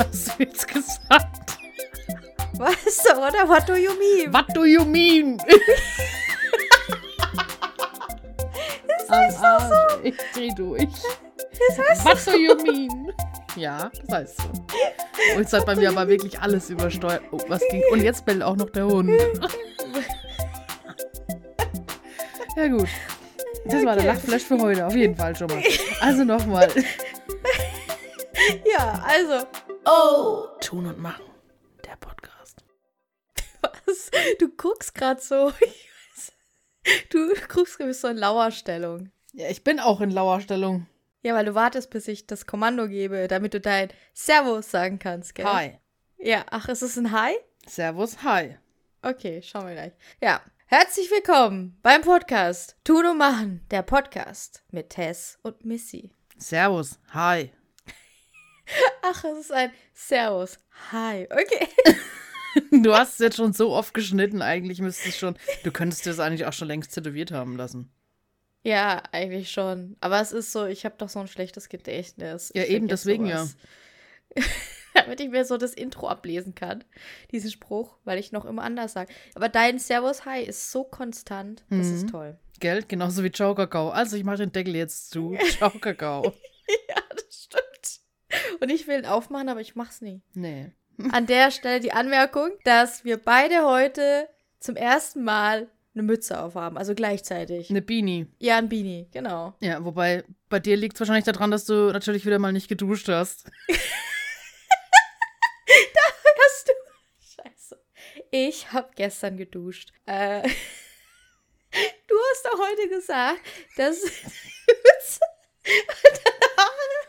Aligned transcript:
hast 0.00 0.28
du 0.38 0.42
jetzt 0.42 0.66
gesagt? 0.68 1.26
Weißt 2.54 3.06
du, 3.06 3.16
oder? 3.16 3.48
What 3.48 3.68
do 3.68 3.74
you 3.74 3.90
mean? 3.94 4.32
What 4.32 4.54
do 4.54 4.64
you 4.64 4.84
mean? 4.84 5.38
Das 9.08 9.18
heißt 9.18 9.38
doch 9.42 9.60
so. 9.68 10.04
Ich 10.04 10.14
dreh 10.34 10.50
durch. 10.54 10.88
Das 11.76 12.04
heißt 12.04 12.04
What 12.04 12.26
do 12.26 12.38
you 12.38 12.54
mean? 12.62 13.12
Ja, 13.56 13.90
das 14.06 14.14
heißt 14.16 14.36
so. 14.36 14.48
Und 15.34 15.40
jetzt 15.40 15.52
hat 15.52 15.66
bei 15.66 15.74
mir 15.74 15.88
aber 15.88 16.06
wirklich 16.06 16.38
alles 16.40 16.70
übersteuert. 16.70 17.22
Oh, 17.32 17.38
was 17.48 17.60
ging? 17.70 17.82
Und 17.90 18.02
jetzt 18.04 18.24
bellt 18.24 18.42
auch 18.42 18.54
noch 18.56 18.70
der 18.70 18.86
Hund. 18.86 19.10
Ja, 22.56 22.66
gut. 22.68 22.88
Das 23.64 23.84
war 23.84 23.94
der 23.96 24.04
Okay. 24.04 24.06
Lachflash 24.06 24.42
für 24.42 24.58
heute, 24.58 24.84
auf 24.86 24.94
jeden 24.94 25.16
Fall 25.16 25.34
schon 25.34 25.46
mal. 25.48 25.62
Also 26.00 26.24
nochmal. 26.24 26.68
Ja, 28.66 29.02
also. 29.06 29.46
Oh! 29.84 30.46
Tun 30.60 30.86
und 30.86 30.98
machen. 30.98 31.24
Der 31.84 31.96
Podcast. 31.96 32.64
Was? 33.86 34.10
Du 34.38 34.48
guckst 34.48 34.94
gerade 34.94 35.20
so. 35.20 35.52
Du 37.10 37.34
guckst 37.52 37.76
gerade 37.76 37.92
so 37.92 38.08
in 38.08 38.16
Lauerstellung. 38.16 39.10
Ja, 39.32 39.48
ich 39.48 39.62
bin 39.62 39.78
auch 39.78 40.00
in 40.00 40.10
Lauerstellung. 40.10 40.86
Ja, 41.22 41.34
weil 41.34 41.44
du 41.44 41.54
wartest, 41.54 41.90
bis 41.90 42.08
ich 42.08 42.26
das 42.26 42.46
Kommando 42.46 42.88
gebe, 42.88 43.28
damit 43.28 43.52
du 43.52 43.60
dein 43.60 43.90
Servus 44.14 44.70
sagen 44.70 44.98
kannst, 44.98 45.34
gell? 45.34 45.44
Hi. 45.44 45.78
Ja, 46.16 46.46
ach, 46.50 46.68
ist 46.68 46.82
es 46.82 46.96
ein 46.96 47.12
Hi? 47.12 47.34
Servus, 47.66 48.22
hi. 48.24 48.56
Okay, 49.02 49.42
schauen 49.42 49.66
wir 49.66 49.74
gleich. 49.74 49.92
Ja, 50.22 50.40
herzlich 50.66 51.10
willkommen 51.10 51.78
beim 51.82 52.00
Podcast 52.00 52.76
Tun 52.82 53.04
und 53.04 53.18
Machen, 53.18 53.60
der 53.70 53.82
Podcast 53.82 54.64
mit 54.70 54.88
Tess 54.90 55.38
und 55.42 55.64
Missy. 55.64 56.10
Servus, 56.38 56.98
hi. 57.12 57.52
Ach, 59.02 59.24
es 59.24 59.38
ist 59.40 59.52
ein 59.52 59.70
Servus. 59.94 60.58
Hi. 60.92 61.26
Okay. 61.30 61.68
Du 62.72 62.92
hast 62.92 63.12
es 63.12 63.18
jetzt 63.20 63.36
schon 63.36 63.52
so 63.52 63.70
oft 63.70 63.94
geschnitten, 63.94 64.42
eigentlich 64.42 64.80
müsstest 64.80 65.18
schon. 65.18 65.36
Du 65.62 65.70
könntest 65.70 66.04
das 66.06 66.18
eigentlich 66.18 66.46
auch 66.46 66.52
schon 66.52 66.66
längst 66.66 66.92
tätowiert 66.92 67.30
haben 67.30 67.56
lassen. 67.56 67.92
Ja, 68.64 69.04
eigentlich 69.12 69.52
schon. 69.52 69.96
Aber 70.00 70.20
es 70.20 70.32
ist 70.32 70.50
so, 70.50 70.66
ich 70.66 70.84
habe 70.84 70.96
doch 70.98 71.08
so 71.08 71.20
ein 71.20 71.28
schlechtes 71.28 71.68
Gedächtnis. 71.68 72.50
Ja, 72.52 72.64
Ich 72.64 72.70
eben, 72.70 72.88
deswegen 72.88 73.26
sowas. 73.28 73.56
Damit 74.94 75.20
ich 75.20 75.28
mir 75.30 75.44
so 75.44 75.58
das 75.58 75.74
Intro 75.74 76.08
ablesen 76.08 76.56
kann, 76.56 76.82
diesen 77.30 77.52
Spruch, 77.52 77.96
weil 78.04 78.18
ich 78.18 78.32
noch 78.32 78.44
immer 78.44 78.62
anders 78.64 78.94
sage. 78.94 79.12
Aber 79.36 79.48
dein 79.48 79.78
Servus 79.78 80.24
Hi 80.24 80.42
ist 80.42 80.72
so 80.72 80.82
konstant, 80.82 81.62
das 81.70 81.86
Mhm. 81.86 81.94
ist 81.94 82.08
toll. 82.10 82.36
Geld, 82.58 82.88
genauso 82.88 83.22
wie 83.22 83.30
Ciao 83.30 83.54
Kakao. 83.54 83.90
Also 83.90 84.16
ich 84.16 84.24
mache 84.24 84.38
den 84.38 84.50
Deckel 84.50 84.74
jetzt 84.74 85.10
zu. 85.10 85.36
Ciao 85.56 85.70
Kakao. 85.70 86.34
ja, 86.88 86.96
das 87.14 87.44
stimmt. 87.44 87.62
Und 88.60 88.70
ich 88.70 88.86
will 88.86 88.98
ihn 88.98 89.06
aufmachen, 89.06 89.48
aber 89.48 89.60
ich 89.60 89.74
mach's 89.74 90.00
nie. 90.00 90.22
Nee. 90.34 90.70
An 91.12 91.26
der 91.26 91.50
Stelle 91.50 91.80
die 91.80 91.92
Anmerkung, 91.92 92.50
dass 92.64 93.04
wir 93.04 93.16
beide 93.16 93.64
heute 93.64 94.28
zum 94.58 94.76
ersten 94.76 95.24
Mal 95.24 95.68
eine 95.94 96.02
Mütze 96.02 96.40
aufhaben, 96.40 96.78
also 96.78 96.94
gleichzeitig. 96.94 97.70
Eine 97.70 97.82
Beanie. 97.82 98.26
Ja, 98.38 98.58
ein 98.58 98.68
Beanie, 98.68 99.08
genau. 99.10 99.54
Ja, 99.60 99.84
wobei 99.84 100.24
bei 100.48 100.60
dir 100.60 100.76
liegt 100.76 100.94
es 100.94 101.00
wahrscheinlich 101.00 101.24
daran, 101.24 101.50
dass 101.50 101.64
du 101.64 101.90
natürlich 101.90 102.26
wieder 102.26 102.38
mal 102.38 102.52
nicht 102.52 102.68
geduscht 102.68 103.08
hast. 103.08 103.50
Hast 106.44 106.68
du? 106.68 106.72
Scheiße. 107.42 107.80
Ich 108.30 108.72
habe 108.72 108.90
gestern 108.94 109.36
geduscht. 109.36 109.92
Äh, 110.06 110.42
du 112.08 112.14
hast 112.30 112.44
doch 112.44 112.58
heute 112.58 112.88
gesagt, 112.88 113.40
dass 113.76 114.02
Mütze 114.02 115.20
und 115.64 116.20
deine 116.24 116.56
Haare. 116.56 117.00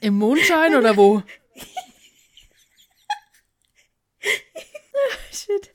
Im 0.00 0.14
Mondschein 0.14 0.74
oder 0.74 0.96
wo? 0.96 1.22
Shit. 5.30 5.72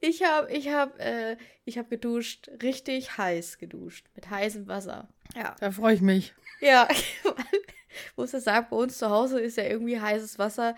Ich 0.00 0.22
habe 0.24 0.50
ich 0.52 0.68
hab, 0.68 1.00
äh, 1.00 1.36
ich 1.64 1.78
hab 1.78 1.88
geduscht, 1.88 2.50
richtig 2.62 3.16
heiß 3.16 3.58
geduscht, 3.58 4.06
mit 4.14 4.28
heißem 4.28 4.66
Wasser. 4.68 5.08
Ja. 5.34 5.56
Da 5.60 5.70
freue 5.70 5.94
ich 5.94 6.00
mich. 6.00 6.34
Ja, 6.60 6.88
muss 8.16 8.34
ich 8.34 8.42
sagen, 8.42 8.66
bei 8.70 8.76
uns 8.76 8.98
zu 8.98 9.08
Hause 9.10 9.40
ist 9.40 9.56
ja 9.56 9.64
irgendwie 9.64 10.00
heißes 10.00 10.38
Wasser. 10.38 10.74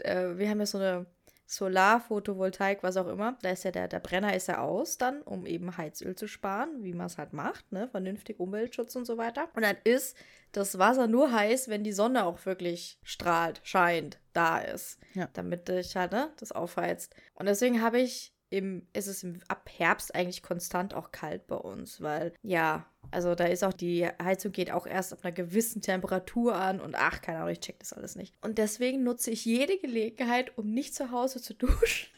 Äh, 0.00 0.36
wir 0.36 0.48
haben 0.48 0.60
ja 0.60 0.66
so 0.66 0.78
eine 0.78 1.06
Solar, 1.46 2.00
Photovoltaik, 2.00 2.82
was 2.82 2.96
auch 2.96 3.06
immer. 3.06 3.38
Da 3.42 3.50
ist 3.50 3.64
ja 3.64 3.70
der, 3.70 3.88
der 3.88 4.00
Brenner 4.00 4.34
ist 4.34 4.48
ja 4.48 4.58
aus 4.58 4.98
dann, 4.98 5.22
um 5.22 5.46
eben 5.46 5.76
Heizöl 5.76 6.16
zu 6.16 6.26
sparen, 6.26 6.82
wie 6.82 6.92
man 6.92 7.06
es 7.06 7.18
halt 7.18 7.32
macht, 7.32 7.70
ne? 7.72 7.88
Vernünftig 7.88 8.40
Umweltschutz 8.40 8.96
und 8.96 9.04
so 9.04 9.16
weiter. 9.16 9.48
Und 9.54 9.62
dann 9.62 9.76
ist 9.84 10.16
das 10.52 10.78
Wasser 10.78 11.06
nur 11.06 11.32
heiß, 11.32 11.68
wenn 11.68 11.84
die 11.84 11.92
Sonne 11.92 12.24
auch 12.24 12.44
wirklich 12.46 12.98
strahlt, 13.02 13.60
scheint, 13.62 14.18
da 14.32 14.58
ist. 14.58 14.98
Ja. 15.14 15.28
Damit 15.34 15.68
dich 15.68 15.96
halt, 15.96 16.12
ne, 16.12 16.30
das 16.38 16.52
aufheizt. 16.52 17.14
Und 17.34 17.46
deswegen 17.46 17.80
habe 17.80 18.00
ich 18.00 18.35
im, 18.50 18.86
ist 18.92 19.06
es 19.06 19.22
im, 19.22 19.40
ab 19.48 19.68
Herbst 19.76 20.14
eigentlich 20.14 20.42
konstant 20.42 20.94
auch 20.94 21.10
kalt 21.12 21.46
bei 21.46 21.56
uns, 21.56 22.00
weil, 22.00 22.32
ja, 22.42 22.86
also 23.10 23.34
da 23.34 23.44
ist 23.44 23.64
auch 23.64 23.72
die 23.72 24.06
Heizung 24.22 24.52
geht 24.52 24.70
auch 24.70 24.86
erst 24.86 25.12
ab 25.12 25.20
einer 25.22 25.32
gewissen 25.32 25.82
Temperatur 25.82 26.54
an 26.56 26.80
und 26.80 26.94
ach, 26.96 27.20
keine 27.22 27.38
Ahnung, 27.38 27.50
ich 27.50 27.60
check 27.60 27.78
das 27.78 27.92
alles 27.92 28.16
nicht. 28.16 28.34
Und 28.40 28.58
deswegen 28.58 29.02
nutze 29.04 29.30
ich 29.30 29.44
jede 29.44 29.78
Gelegenheit, 29.78 30.56
um 30.58 30.70
nicht 30.70 30.94
zu 30.94 31.10
Hause 31.10 31.40
zu 31.40 31.54
duschen, 31.58 32.08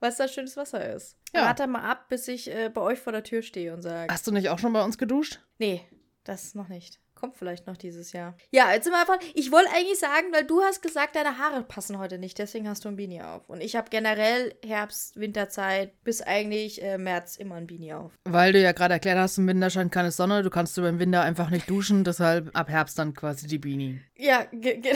weil 0.00 0.10
es 0.10 0.16
da 0.16 0.28
schönes 0.28 0.56
Wasser 0.56 0.94
ist. 0.94 1.16
Ja. 1.32 1.46
Warte 1.46 1.66
mal 1.66 1.82
ab, 1.82 2.08
bis 2.08 2.28
ich 2.28 2.50
äh, 2.52 2.68
bei 2.72 2.80
euch 2.80 2.98
vor 3.00 3.12
der 3.12 3.24
Tür 3.24 3.42
stehe 3.42 3.74
und 3.74 3.82
sage, 3.82 4.12
Hast 4.12 4.26
du 4.26 4.32
nicht 4.32 4.48
auch 4.48 4.58
schon 4.58 4.72
bei 4.72 4.84
uns 4.84 4.98
geduscht? 4.98 5.40
nee, 5.58 5.82
das 6.24 6.54
noch 6.54 6.68
nicht. 6.68 7.00
Kommt 7.14 7.36
vielleicht 7.36 7.66
noch 7.66 7.76
dieses 7.76 8.12
Jahr. 8.12 8.36
Ja, 8.50 8.72
jetzt 8.72 8.84
sind 8.84 8.92
wir 8.92 9.00
einfach. 9.00 9.18
Ich 9.34 9.52
wollte 9.52 9.70
eigentlich 9.70 9.98
sagen, 9.98 10.26
weil 10.32 10.44
du 10.44 10.60
hast 10.62 10.82
gesagt, 10.82 11.16
deine 11.16 11.38
Haare 11.38 11.62
passen 11.62 11.98
heute 11.98 12.18
nicht, 12.18 12.38
deswegen 12.38 12.68
hast 12.68 12.84
du 12.84 12.88
ein 12.88 12.96
Beanie 12.96 13.22
auf. 13.22 13.48
Und 13.48 13.60
ich 13.60 13.76
habe 13.76 13.88
generell 13.90 14.54
Herbst, 14.64 15.18
Winterzeit 15.18 15.92
bis 16.02 16.20
eigentlich 16.22 16.82
äh, 16.82 16.98
März 16.98 17.36
immer 17.36 17.54
ein 17.54 17.66
Beanie 17.66 17.94
auf. 17.94 18.12
Weil 18.24 18.52
du 18.52 18.60
ja 18.60 18.72
gerade 18.72 18.94
erklärt 18.94 19.18
hast, 19.18 19.38
im 19.38 19.46
Winter 19.46 19.70
scheint 19.70 19.92
keine 19.92 20.10
Sonne, 20.10 20.42
du 20.42 20.50
kannst 20.50 20.76
über 20.76 20.90
den 20.90 20.98
Winter 20.98 21.22
einfach 21.22 21.50
nicht 21.50 21.70
duschen, 21.70 22.04
deshalb 22.04 22.50
ab 22.54 22.68
Herbst 22.68 22.98
dann 22.98 23.14
quasi 23.14 23.46
die 23.46 23.58
Beanie. 23.58 24.00
Ja, 24.16 24.46
ge 24.52 24.78
ge 24.80 24.94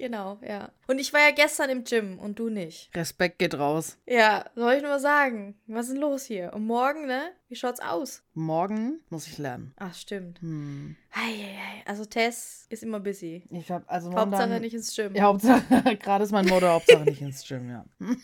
genau, 0.00 0.38
ja. 0.46 0.70
Und 0.88 0.98
ich 0.98 1.12
war 1.12 1.20
ja 1.20 1.30
gestern 1.30 1.70
im 1.70 1.84
Gym 1.84 2.18
und 2.18 2.38
du 2.40 2.48
nicht. 2.48 2.90
Respekt 2.96 3.38
geht 3.38 3.54
raus. 3.56 3.96
Ja, 4.06 4.46
soll 4.56 4.74
ich 4.74 4.82
nur 4.82 4.98
sagen, 4.98 5.54
was 5.68 5.86
ist 5.86 5.92
denn 5.92 6.00
los 6.00 6.24
hier? 6.24 6.52
Und 6.52 6.66
morgen, 6.66 7.06
ne? 7.06 7.30
Wie 7.48 7.54
schaut's 7.54 7.80
aus? 7.80 8.22
Morgen 8.34 9.00
muss 9.10 9.26
ich 9.28 9.38
lernen. 9.38 9.72
Ach, 9.76 9.94
stimmt. 9.94 10.40
Hm. 10.40 10.96
Eieiei. 11.12 11.82
Also 11.86 12.04
Tess 12.04 12.66
ist 12.70 12.82
immer 12.82 12.98
busy. 13.00 13.44
Ich 13.50 13.70
habe 13.70 13.88
also 13.88 14.08
Hauptsache 14.08 14.24
momentan- 14.26 14.60
nicht 14.62 14.74
ins 14.74 14.94
Gym. 14.94 15.14
Ja, 15.14 15.22
Hauptsache, 15.24 15.62
gerade 16.02 16.24
ist 16.24 16.32
mein 16.32 16.46
Motto, 16.46 16.66
Hauptsache 16.66 17.04
nicht 17.04 17.20
ins 17.22 17.46
Gym, 17.46 17.68
ja. 17.70 17.84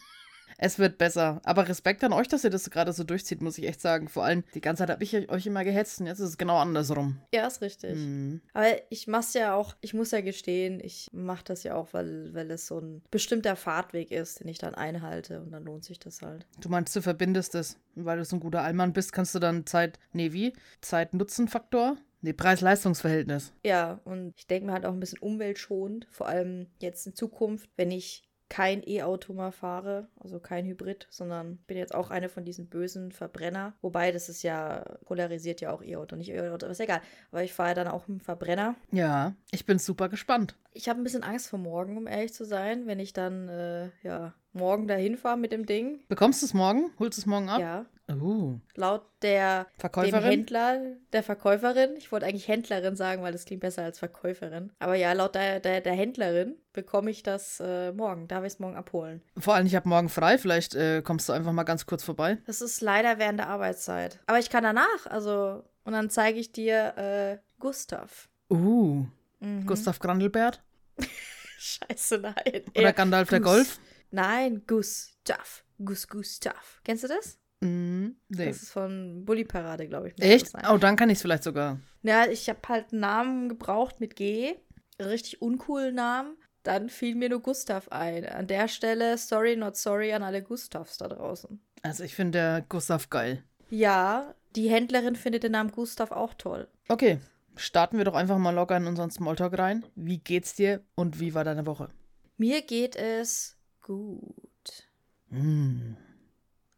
Es 0.59 0.79
wird 0.79 0.99
besser. 0.99 1.41
Aber 1.45 1.69
Respekt 1.69 2.03
an 2.05 2.13
euch, 2.13 2.29
dass 2.29 2.45
ihr 2.45 2.51
das 2.51 2.71
gerade 2.71 2.93
so 2.93 3.05
durchzieht, 3.05 3.43
muss 3.43 3.59
ich 3.59 3.67
echt 3.67 3.81
sagen. 3.81 4.09
Vor 4.09 4.25
allem, 4.25 4.45
die 4.55 4.61
ganze 4.61 4.81
Zeit 4.83 4.91
habe 4.91 5.05
ich 5.05 5.31
euch 5.31 5.47
immer 5.47 5.65
gehetzt 5.65 6.01
und 6.01 6.07
jetzt 6.07 6.21
ist 6.21 6.31
es 6.31 6.39
genau 6.39 6.57
andersrum. 6.59 7.19
Ja, 7.35 7.47
ist 7.47 7.61
richtig. 7.61 7.93
Hm. 7.93 8.41
Aber 8.53 8.69
ich 8.91 9.07
mach's 9.07 9.35
ja 9.35 9.55
auch, 9.55 9.75
ich 9.81 9.95
muss 9.95 10.11
ja 10.11 10.21
gestehen, 10.21 10.81
ich 10.83 11.09
mach 11.13 11.43
das 11.43 11.63
ja 11.63 11.75
auch, 11.75 11.93
weil, 11.93 12.35
weil 12.35 12.51
es 12.51 12.67
so 12.67 12.79
ein 12.79 13.03
bestimmter 13.11 13.57
Fahrtweg 13.57 14.11
ist, 14.11 14.41
den 14.41 14.49
ich 14.49 14.59
dann 14.59 14.75
einhalte 14.75 15.41
und 15.41 15.53
dann 15.53 15.65
lohnt 15.65 15.85
sich 15.85 15.99
das 15.99 16.23
halt. 16.23 16.47
Du 16.61 16.69
meinst, 16.69 16.95
du 16.97 17.03
verbindest 17.03 17.55
es. 17.55 17.79
Weil 17.95 18.19
du 18.19 18.25
so 18.27 18.37
ein 18.37 18.41
guter 18.41 18.63
Allmann 18.63 18.93
bist, 18.93 19.13
kannst 19.13 19.35
du 19.35 19.39
dann 19.39 19.65
Zeit, 19.65 19.99
nee, 20.13 20.33
wie? 20.33 20.53
Zeit-Nutzen-Faktor? 20.83 21.97
Nee, 22.21 22.33
Preis-Leistungs-Verhältnis. 22.33 23.53
Ja, 23.65 24.01
und 24.05 24.35
ich 24.37 24.47
denke 24.47 24.67
mir 24.67 24.73
halt 24.73 24.85
auch 24.85 24.93
ein 24.93 25.01
bisschen 25.01 25.21
umweltschonend, 25.21 26.07
vor 26.11 26.27
allem 26.27 26.67
jetzt 26.81 27.07
in 27.07 27.15
Zukunft, 27.15 27.71
wenn 27.77 27.91
ich 27.91 28.26
kein 28.49 28.83
E-Auto 28.87 29.33
mehr 29.33 29.53
fahre, 29.53 30.09
also 30.21 30.39
kein 30.39 30.67
Hybrid, 30.67 31.07
sondern 31.11 31.59
bin 31.67 31.77
jetzt 31.77 31.95
auch 31.95 32.11
eine 32.11 32.29
von 32.29 32.45
diesen 32.45 32.69
bösen 32.69 33.13
Verbrenner. 33.13 33.75
Wobei, 33.81 34.13
das 34.13 34.29
ist 34.29 34.43
ja, 34.43 34.85
polarisiert 35.05 35.61
ja 35.61 35.73
auch 35.73 35.83
E-Auto, 35.83 36.17
nicht 36.17 36.31
E-Auto, 36.31 36.67
ist 36.67 36.81
egal. 36.81 37.01
Aber 37.31 37.43
ich 37.43 37.53
fahre 37.53 37.75
dann 37.75 37.89
auch 37.89 38.09
einen 38.09 38.21
Verbrenner. 38.21 38.77
Ja, 38.93 39.35
ich 39.51 39.67
bin 39.67 39.79
super 39.79 40.09
gespannt. 40.09 40.57
Ich 40.73 40.89
habe 40.89 41.01
ein 41.01 41.05
bisschen 41.05 41.23
Angst 41.23 41.49
vor 41.49 41.59
morgen, 41.59 41.97
um 41.97 42.07
ehrlich 42.07 42.35
zu 42.35 42.45
sein, 42.45 42.87
wenn 42.87 43.01
ich 43.01 43.13
dann, 43.13 43.49
äh, 43.49 43.91
ja, 44.03 44.35
morgen 44.53 44.87
dahin 44.89 45.17
fahre 45.17 45.37
mit 45.37 45.53
dem 45.53 45.67
Ding. 45.67 46.01
Bekommst 46.09 46.43
du 46.43 46.47
es 46.47 46.55
morgen? 46.55 46.91
Holst 46.99 47.19
du 47.19 47.23
es 47.23 47.27
morgen 47.27 47.49
ab? 47.49 47.61
Ja, 47.61 47.87
Uh, 48.09 48.61
laut 48.77 49.03
der 49.23 49.65
dem 49.65 49.81
Verkäuferin? 49.81 50.23
Händler, 50.23 50.81
der 51.13 51.23
Verkäuferin, 51.25 51.97
ich 51.97 52.13
wollte 52.13 52.27
eigentlich 52.27 52.47
Händlerin 52.47 52.95
sagen, 52.95 53.23
weil 53.23 53.33
das 53.33 53.45
klingt 53.47 53.63
besser 53.63 53.83
als 53.83 53.99
Verkäuferin. 53.99 54.73
Aber 54.79 54.95
ja, 54.95 55.13
laut 55.13 55.35
der, 55.35 55.59
der, 55.59 55.81
der 55.81 55.93
Händlerin 55.95 56.55
bekomme 56.73 57.11
ich 57.11 57.25
das 57.25 57.59
äh, 57.59 57.91
morgen. 57.93 58.29
Darf 58.29 58.45
ich 58.45 58.53
es 58.53 58.59
morgen 58.61 58.77
abholen? 58.77 59.23
Vor 59.37 59.55
allem, 59.57 59.67
ich 59.67 59.75
habe 59.75 59.89
morgen 59.89 60.09
frei. 60.09 60.39
Vielleicht 60.39 60.77
äh, 60.77 61.03
kommst 61.03 61.29
du 61.29 61.33
einfach 61.33 61.51
mal 61.53 61.65
ganz 61.65 61.87
kurz 61.87 62.05
vorbei. 62.05 62.39
Das 62.47 62.61
ist 62.61 62.81
leider 62.81 63.19
während 63.19 63.41
der 63.41 63.49
Arbeitszeit. 63.49 64.21
Aber 64.27 64.39
ich 64.39 64.51
kann 64.51 64.63
danach, 64.63 65.07
also, 65.07 65.65
und 65.85 65.93
dann 65.93 66.09
zeige 66.09 66.39
ich 66.39 66.53
dir 66.53 66.97
äh, 66.97 67.39
Gustav. 67.59 68.29
Uh, 68.51 69.05
Mhm. 69.41 69.67
Gustav 69.67 69.99
Grandelbert? 69.99 70.63
Scheiße, 71.59 72.19
nein. 72.19 72.35
Oder 72.75 72.83
Er- 72.87 72.93
Gandalf 72.93 73.29
der 73.29 73.41
Gus. 73.41 73.51
Golf? 73.53 73.79
Nein, 74.11 74.63
Gustav. 74.67 75.65
Gus 75.85 76.09
Gustav. 76.09 76.81
Kennst 76.85 77.05
du 77.05 77.09
das? 77.09 77.39
Mm, 77.67 78.17
nee. 78.29 78.47
Das 78.47 78.63
ist 78.63 78.71
von 78.71 79.25
Bully 79.25 79.45
Parade, 79.45 79.87
glaube 79.89 80.09
ich. 80.09 80.23
Echt? 80.23 80.53
Oh, 80.71 80.77
dann 80.79 80.97
kann 80.97 81.11
ich 81.11 81.17
es 81.17 81.23
vielleicht 81.23 81.43
sogar. 81.43 81.81
Ja, 82.03 82.27
ich 82.27 82.49
habe 82.49 82.61
halt 82.69 82.93
einen 82.93 83.01
Namen 83.01 83.49
gebraucht 83.49 84.01
mit 84.01 84.17
G. 84.17 84.55
Richtig 85.01 85.43
uncoolen 85.43 85.95
Namen. 85.95 86.37
dann 86.63 86.89
fiel 86.89 87.15
mir 87.15 87.29
nur 87.29 87.41
Gustav 87.43 87.89
ein. 87.91 88.25
An 88.27 88.47
der 88.49 88.67
Stelle, 88.69 89.19
sorry, 89.19 89.55
not 89.57 89.77
sorry 89.77 90.13
an 90.13 90.23
alle 90.25 90.43
Gustavs 90.43 90.99
da 90.99 91.07
draußen. 91.09 91.61
Also 91.83 92.03
ich 92.03 92.15
finde 92.17 92.65
Gustav 92.69 93.09
geil. 93.09 93.45
Ja, 93.71 94.35
die 94.57 94.69
Händlerin 94.69 95.15
findet 95.15 95.45
den 95.45 95.53
Namen 95.53 95.71
Gustav 95.71 96.11
auch 96.11 96.35
toll. 96.35 96.67
Okay, 96.89 97.21
starten 97.57 97.99
wir 97.99 98.05
doch 98.05 98.15
einfach 98.15 98.39
mal 98.39 98.51
locker 98.51 98.77
in 98.77 98.87
unseren 98.87 99.11
Smalltalk 99.11 99.59
rein. 99.59 99.85
Wie 99.95 100.19
geht's 100.19 100.55
dir 100.55 100.83
und 100.97 101.21
wie 101.21 101.35
war 101.35 101.45
deine 101.45 101.67
Woche? 101.67 101.89
Mir 102.37 102.63
geht 102.63 102.97
es 102.97 103.57
gut. 103.83 104.89
Hm. 105.31 105.97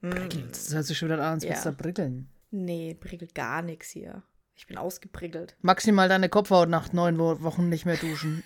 Prickelt. 0.00 0.50
Das 0.52 0.72
hört 0.74 0.84
sich 0.86 0.96
schon 0.98 1.08
wieder 1.08 1.18
an, 1.18 1.34
als 1.34 1.42
Ja. 1.44 1.50
würdest 1.50 1.66
du 1.66 1.70
da 1.70 1.76
prickeln. 1.82 2.28
Nee, 2.50 2.94
prickelt 2.98 3.34
gar 3.34 3.62
nichts 3.62 3.90
hier. 3.90 4.22
Ich 4.54 4.66
bin 4.66 4.76
ausgeprickelt. 4.78 5.56
Maximal 5.62 6.08
deine 6.08 6.28
Kopfhaut 6.28 6.68
nach 6.68 6.92
neun 6.92 7.18
Wo- 7.18 7.42
Wochen 7.42 7.68
nicht 7.68 7.84
mehr 7.86 7.96
duschen. 7.96 8.42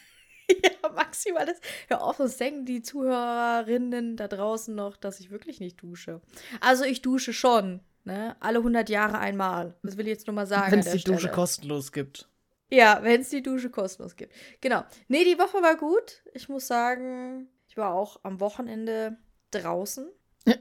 ja, 0.51 0.91
maximal 0.95 1.47
das. 1.47 1.59
Hör 1.89 2.03
auf, 2.03 2.17
sonst 2.17 2.39
denken 2.41 2.65
die 2.67 2.83
Zuhörerinnen 2.83 4.17
da 4.17 4.29
draußen 4.29 4.75
noch, 4.75 4.97
dass 4.97 5.21
ich 5.21 5.31
wirklich 5.31 5.61
nicht 5.61 5.83
dusche. 5.83 6.21
Also 6.61 6.85
ich 6.85 7.03
dusche 7.03 7.33
schon. 7.33 7.81
Ne? 8.05 8.35
Alle 8.41 8.59
100 8.59 8.89
Jahre 8.89 9.19
einmal. 9.19 9.75
Das 9.85 9.97
will 9.97 10.07
ich 10.07 10.13
jetzt 10.13 10.27
nur 10.27 10.35
mal 10.35 10.47
sagen. 10.47 10.73
Wenn 10.73 10.81
es 10.81 10.91
die 10.91 11.03
Dusche 11.05 11.21
Stelle. 11.21 11.35
kostenlos 11.35 11.93
gibt. 11.93 12.29
Ja, 12.71 12.99
wenn 13.03 13.21
es 13.21 13.29
die 13.29 13.43
Dusche 13.43 13.71
kostenlos 13.71 14.17
gibt. 14.17 14.33
Genau. 14.61 14.83
Nee, 15.07 15.25
die 15.25 15.39
Woche 15.39 15.63
war 15.63 15.77
gut. 15.77 16.23
Ich 16.35 16.49
muss 16.49 16.67
sagen, 16.67 17.47
ich 17.69 17.77
war 17.77 17.95
auch 17.95 18.19
am 18.25 18.41
Wochenende 18.41 19.17
draußen. 19.53 20.09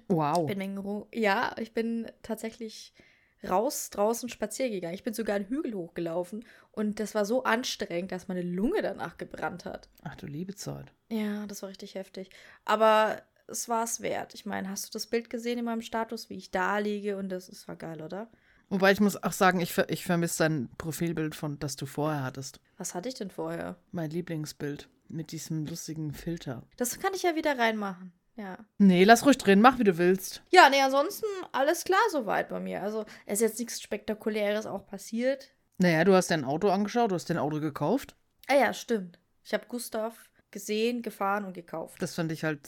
Wow. 0.08 0.48
Bin 0.48 0.60
wegen 0.60 0.78
Ru- 0.78 1.08
ja, 1.14 1.56
ich 1.58 1.74
bin 1.74 2.12
tatsächlich 2.22 2.94
raus 3.48 3.90
draußen 3.90 4.30
spazieren 4.30 4.72
gegangen. 4.72 4.94
Ich 4.94 5.04
bin 5.04 5.14
sogar 5.14 5.36
einen 5.36 5.46
Hügel 5.48 5.74
hochgelaufen 5.74 6.46
und 6.72 7.00
das 7.00 7.16
war 7.16 7.26
so 7.26 7.44
anstrengend, 7.44 8.12
dass 8.12 8.28
meine 8.28 8.44
Lunge 8.44 8.82
danach 8.84 9.18
gebrannt 9.18 9.66
hat. 9.66 9.90
Ach 10.04 10.16
du 10.16 10.28
liebe 10.28 10.54
Zeit. 10.56 10.94
Ja, 11.10 11.48
das 11.48 11.62
war 11.64 11.70
richtig 11.70 11.96
heftig. 11.96 12.30
Aber 12.66 13.22
es 13.48 13.68
war 13.68 13.84
es 13.84 14.02
wert. 14.02 14.36
Ich 14.36 14.46
meine, 14.46 14.70
hast 14.70 14.86
du 14.86 14.90
das 14.94 15.08
Bild 15.08 15.30
gesehen 15.30 15.58
in 15.60 15.66
meinem 15.66 15.82
Status, 15.82 16.30
wie 16.30 16.38
ich 16.38 16.52
da 16.52 16.78
liege? 16.78 17.18
Und 17.18 17.30
das, 17.30 17.48
das 17.48 17.68
war 17.68 17.76
geil, 17.76 18.02
oder? 18.02 18.30
Wobei 18.70 18.92
ich 18.92 19.02
muss 19.02 19.22
auch 19.22 19.34
sagen, 19.34 19.60
ich, 19.60 19.74
ver 19.74 19.90
ich 19.90 20.06
vermisse 20.06 20.38
dein 20.44 20.70
Profilbild, 20.78 21.36
von 21.36 21.60
das 21.60 21.76
du 21.76 21.86
vorher 21.86 22.24
hattest. 22.24 22.62
Was 22.78 22.94
hatte 22.96 23.10
ich 23.10 23.16
denn 23.16 23.32
vorher? 23.32 23.76
Mein 23.92 24.10
Lieblingsbild. 24.12 24.88
Mit 25.10 25.34
diesem 25.34 25.66
lustigen 25.66 26.14
Filter. 26.14 26.64
Das 26.78 26.98
kann 27.00 27.14
ich 27.14 27.24
ja 27.24 27.36
wieder 27.36 27.58
reinmachen. 27.58 28.14
Ja. 28.36 28.58
Nee, 28.78 29.04
lass 29.04 29.26
ruhig 29.26 29.38
drin, 29.38 29.62
mach 29.62 29.78
wie 29.80 29.84
du 29.84 29.98
willst. 29.98 30.42
Ja, 30.50 30.70
nee, 30.70 30.82
ansonsten 30.82 31.26
alles 31.52 31.84
klar 31.84 32.00
soweit 32.12 32.50
bei 32.50 32.60
mir. 32.60 32.82
Also, 32.82 33.06
es 33.26 33.36
ist 33.36 33.42
jetzt 33.42 33.60
nichts 33.60 33.82
Spektakuläres 33.82 34.66
auch 34.66 34.86
passiert. 34.88 35.50
Naja, 35.78 36.04
du 36.04 36.14
hast 36.14 36.32
dein 36.32 36.46
Auto 36.46 36.70
angeschaut, 36.70 37.12
du 37.12 37.16
hast 37.16 37.30
dein 37.30 37.38
Auto 37.38 37.60
gekauft. 37.60 38.16
Ah 38.48 38.56
ja, 38.56 38.74
stimmt. 38.74 39.20
Ich 39.44 39.54
habe 39.54 39.66
Gustav 39.68 40.30
gesehen, 40.52 41.02
gefahren 41.02 41.46
und 41.46 41.54
gekauft. 41.54 42.02
Das 42.02 42.16
fand 42.16 42.32
ich 42.32 42.44
halt 42.44 42.68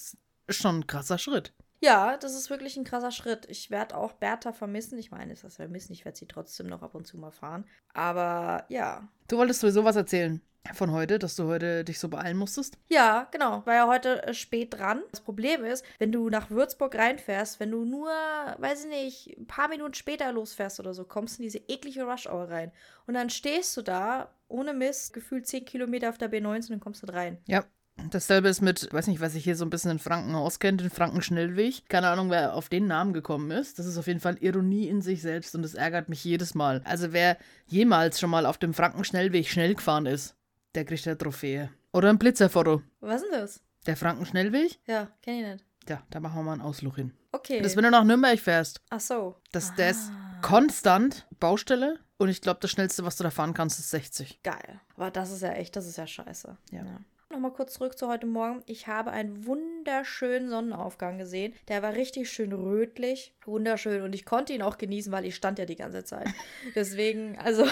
schon 0.49 0.79
ein 0.79 0.87
krasser 0.87 1.17
Schritt. 1.17 1.53
Ja, 1.81 2.17
das 2.17 2.33
ist 2.33 2.49
wirklich 2.49 2.77
ein 2.77 2.85
krasser 2.85 3.11
Schritt. 3.11 3.45
Ich 3.49 3.69
werde 3.69 3.97
auch 3.97 4.13
Bertha 4.13 4.53
vermissen. 4.53 4.97
Ich 4.97 5.11
meine, 5.11 5.33
es 5.33 5.43
ist 5.43 5.57
vermissen. 5.57 5.91
Ich 5.91 6.05
werde 6.05 6.17
sie 6.17 6.27
trotzdem 6.27 6.67
noch 6.67 6.81
ab 6.81 6.95
und 6.95 7.05
zu 7.05 7.17
mal 7.17 7.31
fahren. 7.31 7.65
Aber 7.93 8.65
ja. 8.69 9.07
Du 9.27 9.37
wolltest 9.37 9.59
sowieso 9.59 9.83
was 9.83 9.97
erzählen 9.97 10.41
von 10.71 10.91
heute, 10.91 11.19
dass 11.19 11.35
du 11.35 11.45
heute 11.45 11.83
dich 11.83 11.99
so 11.99 12.07
beeilen 12.07 12.37
musstest. 12.37 12.77
Ja, 12.87 13.27
genau. 13.31 13.65
War 13.65 13.75
ja 13.75 13.87
heute 13.87 14.23
äh, 14.23 14.33
spät 14.33 14.73
dran. 14.73 15.01
Das 15.11 15.19
Problem 15.19 15.65
ist, 15.65 15.83
wenn 15.99 16.11
du 16.11 16.29
nach 16.29 16.49
Würzburg 16.49 16.95
reinfährst, 16.95 17.59
wenn 17.59 17.71
du 17.71 17.83
nur, 17.83 18.09
weiß 18.09 18.85
ich 18.85 18.89
nicht, 18.89 19.37
ein 19.37 19.45
paar 19.45 19.67
Minuten 19.67 19.93
später 19.93 20.31
losfährst 20.31 20.79
oder 20.79 20.93
so, 20.93 21.03
kommst 21.03 21.37
du 21.37 21.43
in 21.43 21.47
diese 21.47 21.61
eklige 21.67 22.03
Rush-Hour 22.03 22.49
rein. 22.49 22.71
Und 23.05 23.13
dann 23.15 23.29
stehst 23.29 23.75
du 23.75 23.81
da, 23.81 24.33
ohne 24.47 24.73
Mist, 24.73 25.13
gefühlt 25.13 25.47
10 25.47 25.65
Kilometer 25.65 26.09
auf 26.09 26.17
der 26.17 26.31
B19 26.31 26.73
und 26.73 26.79
kommst 26.79 27.03
nicht 27.03 27.13
rein. 27.13 27.37
Ja. 27.45 27.65
Dasselbe 28.09 28.49
ist 28.49 28.61
mit, 28.61 28.91
weiß 28.91 29.05
nicht, 29.05 29.21
was 29.21 29.35
ich 29.35 29.43
hier 29.43 29.55
so 29.55 29.63
ein 29.63 29.69
bisschen 29.69 29.91
in 29.91 29.99
Franken 29.99 30.33
auskennt, 30.33 30.81
den 30.81 30.89
Franken-Schnellweg. 30.89 31.87
Keine 31.89 32.07
Ahnung, 32.07 32.31
wer 32.31 32.55
auf 32.55 32.67
den 32.67 32.87
Namen 32.87 33.13
gekommen 33.13 33.51
ist. 33.51 33.77
Das 33.77 33.85
ist 33.85 33.99
auf 33.99 34.07
jeden 34.07 34.19
Fall 34.19 34.37
Ironie 34.39 34.87
in 34.87 35.03
sich 35.03 35.21
selbst 35.21 35.53
und 35.53 35.61
das 35.61 35.75
ärgert 35.75 36.09
mich 36.09 36.23
jedes 36.23 36.55
Mal. 36.55 36.81
Also 36.85 37.13
wer 37.13 37.37
jemals 37.67 38.19
schon 38.19 38.31
mal 38.31 38.47
auf 38.47 38.57
dem 38.57 38.73
Franken-Schnellweg 38.73 39.47
schnell 39.47 39.75
gefahren 39.75 40.07
ist, 40.07 40.35
der 40.75 40.85
kriegt 40.85 41.05
eine 41.07 41.17
Trophäe. 41.17 41.69
Oder 41.91 42.09
ein 42.09 42.17
Blitzerfoto. 42.19 42.81
Was 43.01 43.21
ist 43.21 43.31
denn 43.31 43.39
das? 43.41 43.61
Der 43.85 43.97
Franken-Schnellweg? 43.97 44.79
Ja, 44.87 45.09
kenn 45.21 45.35
ich 45.39 45.45
nicht. 45.53 45.65
Ja, 45.89 46.01
da 46.09 46.19
machen 46.19 46.35
wir 46.37 46.43
mal 46.43 46.53
einen 46.53 46.61
Ausflug 46.61 46.95
hin. 46.95 47.13
Okay. 47.33 47.61
Das, 47.61 47.75
wenn 47.75 47.83
du 47.83 47.91
nach 47.91 48.03
Nürnberg 48.05 48.39
fährst, 48.39 48.79
Ach 48.89 48.99
so. 49.01 49.35
das, 49.51 49.75
der 49.75 49.89
ist 49.89 50.09
Ah. 50.11 50.39
konstant 50.41 51.27
Baustelle 51.39 51.99
und 52.17 52.29
ich 52.29 52.39
glaube, 52.41 52.59
das 52.61 52.71
schnellste, 52.71 53.03
was 53.03 53.17
du 53.17 53.23
da 53.23 53.31
fahren 53.31 53.53
kannst, 53.53 53.79
ist 53.79 53.89
60. 53.89 54.41
Geil. 54.43 54.79
Aber 54.95 55.11
das 55.11 55.31
ist 55.31 55.41
ja 55.41 55.51
echt, 55.51 55.75
das 55.75 55.85
ist 55.87 55.97
ja 55.97 56.07
scheiße. 56.07 56.57
Ja. 56.71 56.83
Nochmal 57.29 57.51
kurz 57.51 57.73
zurück 57.73 57.97
zu 57.97 58.07
heute 58.07 58.27
Morgen. 58.27 58.61
Ich 58.67 58.87
habe 58.87 59.11
einen 59.11 59.45
wunderschönen 59.45 60.49
Sonnenaufgang 60.49 61.17
gesehen. 61.17 61.53
Der 61.67 61.81
war 61.81 61.93
richtig 61.93 62.31
schön 62.31 62.53
rötlich. 62.53 63.33
Wunderschön. 63.45 64.03
Und 64.03 64.13
ich 64.13 64.23
konnte 64.23 64.53
ihn 64.53 64.61
auch 64.61 64.77
genießen, 64.77 65.11
weil 65.11 65.25
ich 65.25 65.35
stand 65.35 65.57
ja 65.59 65.65
die 65.65 65.75
ganze 65.75 66.03
Zeit. 66.05 66.27
Deswegen, 66.75 67.37
also 67.39 67.65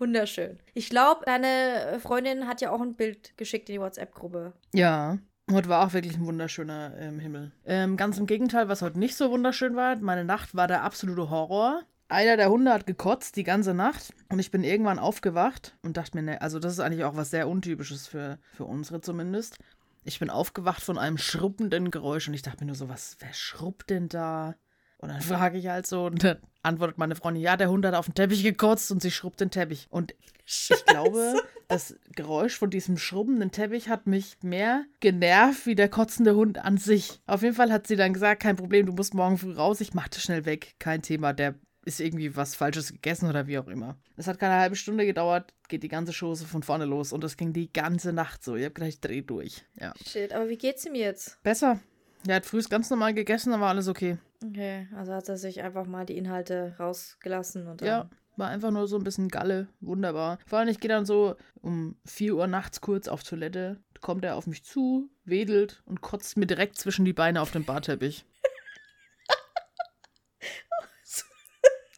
wunderschön. 0.00 0.58
Ich 0.74 0.90
glaube, 0.90 1.24
deine 1.24 1.98
Freundin 2.00 2.46
hat 2.46 2.60
ja 2.60 2.70
auch 2.72 2.80
ein 2.80 2.94
Bild 2.94 3.36
geschickt 3.36 3.68
in 3.68 3.74
die 3.74 3.80
WhatsApp-Gruppe. 3.80 4.54
Ja. 4.72 5.18
Heute 5.50 5.68
war 5.68 5.84
auch 5.84 5.92
wirklich 5.92 6.16
ein 6.16 6.26
wunderschöner 6.26 6.94
ähm, 6.96 7.18
Himmel. 7.18 7.50
Ähm, 7.64 7.96
ganz 7.96 8.18
im 8.18 8.26
Gegenteil, 8.26 8.68
was 8.68 8.82
heute 8.82 8.98
nicht 8.98 9.16
so 9.16 9.30
wunderschön 9.30 9.74
war, 9.74 9.96
meine 9.96 10.24
Nacht 10.24 10.54
war 10.54 10.68
der 10.68 10.84
absolute 10.84 11.28
Horror. 11.28 11.82
Einer 12.08 12.36
der 12.36 12.50
Hunde 12.50 12.72
hat 12.72 12.86
gekotzt 12.86 13.36
die 13.36 13.44
ganze 13.44 13.74
Nacht 13.74 14.12
und 14.28 14.38
ich 14.38 14.50
bin 14.50 14.64
irgendwann 14.64 14.98
aufgewacht 14.98 15.76
und 15.82 15.96
dachte 15.96 16.16
mir, 16.16 16.22
ne, 16.22 16.40
also 16.40 16.58
das 16.58 16.72
ist 16.72 16.80
eigentlich 16.80 17.04
auch 17.04 17.16
was 17.16 17.30
sehr 17.30 17.48
Untypisches 17.48 18.06
für, 18.06 18.38
für 18.52 18.64
unsere 18.64 19.00
zumindest. 19.00 19.58
Ich 20.04 20.18
bin 20.18 20.30
aufgewacht 20.30 20.82
von 20.82 20.98
einem 20.98 21.18
schrubbenden 21.18 21.90
Geräusch 21.90 22.26
und 22.26 22.34
ich 22.34 22.42
dachte 22.42 22.60
mir 22.60 22.66
nur 22.66 22.76
so, 22.76 22.88
was, 22.88 23.16
wer 23.20 23.32
schrubbt 23.32 23.90
denn 23.90 24.08
da? 24.08 24.54
Und 25.00 25.08
dann 25.08 25.22
frage 25.22 25.56
ich 25.56 25.66
halt 25.66 25.86
so 25.86 26.04
und 26.04 26.22
dann 26.22 26.36
antwortet 26.62 26.98
meine 26.98 27.16
Freundin, 27.16 27.42
ja, 27.42 27.56
der 27.56 27.70
Hund 27.70 27.86
hat 27.86 27.94
auf 27.94 28.04
den 28.04 28.14
Teppich 28.14 28.42
gekotzt 28.42 28.90
und 28.90 29.00
sie 29.00 29.10
schrubbt 29.10 29.40
den 29.40 29.50
Teppich. 29.50 29.86
Und 29.88 30.14
ich 30.44 30.84
glaube, 30.84 31.40
das 31.68 31.96
Geräusch 32.14 32.58
von 32.58 32.68
diesem 32.68 32.98
schrubbenden 32.98 33.50
Teppich 33.50 33.88
hat 33.88 34.06
mich 34.06 34.36
mehr 34.42 34.84
genervt 35.00 35.64
wie 35.64 35.74
der 35.74 35.88
kotzende 35.88 36.34
Hund 36.34 36.58
an 36.58 36.76
sich. 36.76 37.22
Auf 37.26 37.42
jeden 37.42 37.54
Fall 37.54 37.72
hat 37.72 37.86
sie 37.86 37.96
dann 37.96 38.12
gesagt, 38.12 38.42
kein 38.42 38.56
Problem, 38.56 38.84
du 38.84 38.92
musst 38.92 39.14
morgen 39.14 39.38
früh 39.38 39.54
raus, 39.54 39.80
ich 39.80 39.94
mach 39.94 40.08
das 40.08 40.22
schnell 40.22 40.44
weg, 40.44 40.74
kein 40.78 41.00
Thema, 41.00 41.32
der 41.32 41.54
ist 41.86 41.98
irgendwie 41.98 42.36
was 42.36 42.54
Falsches 42.54 42.92
gegessen 42.92 43.26
oder 43.26 43.46
wie 43.46 43.58
auch 43.58 43.68
immer. 43.68 43.96
Es 44.18 44.26
hat 44.26 44.38
keine 44.38 44.56
halbe 44.56 44.76
Stunde 44.76 45.06
gedauert, 45.06 45.54
geht 45.68 45.82
die 45.82 45.88
ganze 45.88 46.12
Chose 46.12 46.44
von 46.44 46.62
vorne 46.62 46.84
los 46.84 47.14
und 47.14 47.24
das 47.24 47.38
ging 47.38 47.54
die 47.54 47.72
ganze 47.72 48.12
Nacht 48.12 48.44
so. 48.44 48.54
Ich 48.54 48.66
hab 48.66 48.74
gedacht, 48.74 48.90
ich 48.90 49.00
dreh 49.00 49.22
durch. 49.22 49.64
Ja. 49.80 49.94
Shit, 50.06 50.34
aber 50.34 50.50
wie 50.50 50.58
geht's 50.58 50.84
ihm 50.84 50.94
jetzt? 50.94 51.42
Besser. 51.42 51.80
Er 52.26 52.34
hat 52.34 52.44
früh 52.44 52.62
ganz 52.68 52.90
normal 52.90 53.14
gegessen, 53.14 53.50
dann 53.50 53.62
war 53.62 53.70
alles 53.70 53.88
okay. 53.88 54.18
Okay, 54.44 54.88
also 54.96 55.12
hat 55.12 55.28
er 55.28 55.36
sich 55.36 55.62
einfach 55.62 55.86
mal 55.86 56.06
die 56.06 56.16
Inhalte 56.16 56.74
rausgelassen 56.78 57.66
und 57.66 57.80
dann 57.82 57.88
Ja, 57.88 58.10
war 58.36 58.48
einfach 58.48 58.70
nur 58.70 58.88
so 58.88 58.96
ein 58.96 59.04
bisschen 59.04 59.28
Galle. 59.28 59.68
Wunderbar. 59.80 60.38
Vor 60.46 60.58
allem, 60.58 60.68
ich 60.68 60.80
gehe 60.80 60.88
dann 60.88 61.04
so 61.04 61.36
um 61.60 61.96
4 62.06 62.34
Uhr 62.34 62.46
nachts 62.46 62.80
kurz 62.80 63.06
auf 63.08 63.22
Toilette. 63.22 63.78
Kommt 64.00 64.24
er 64.24 64.36
auf 64.36 64.46
mich 64.46 64.64
zu, 64.64 65.10
wedelt 65.24 65.82
und 65.84 66.00
kotzt 66.00 66.38
mir 66.38 66.46
direkt 66.46 66.78
zwischen 66.78 67.04
die 67.04 67.12
Beine 67.12 67.42
auf 67.42 67.50
den 67.50 67.64
Barteppich. 67.64 68.24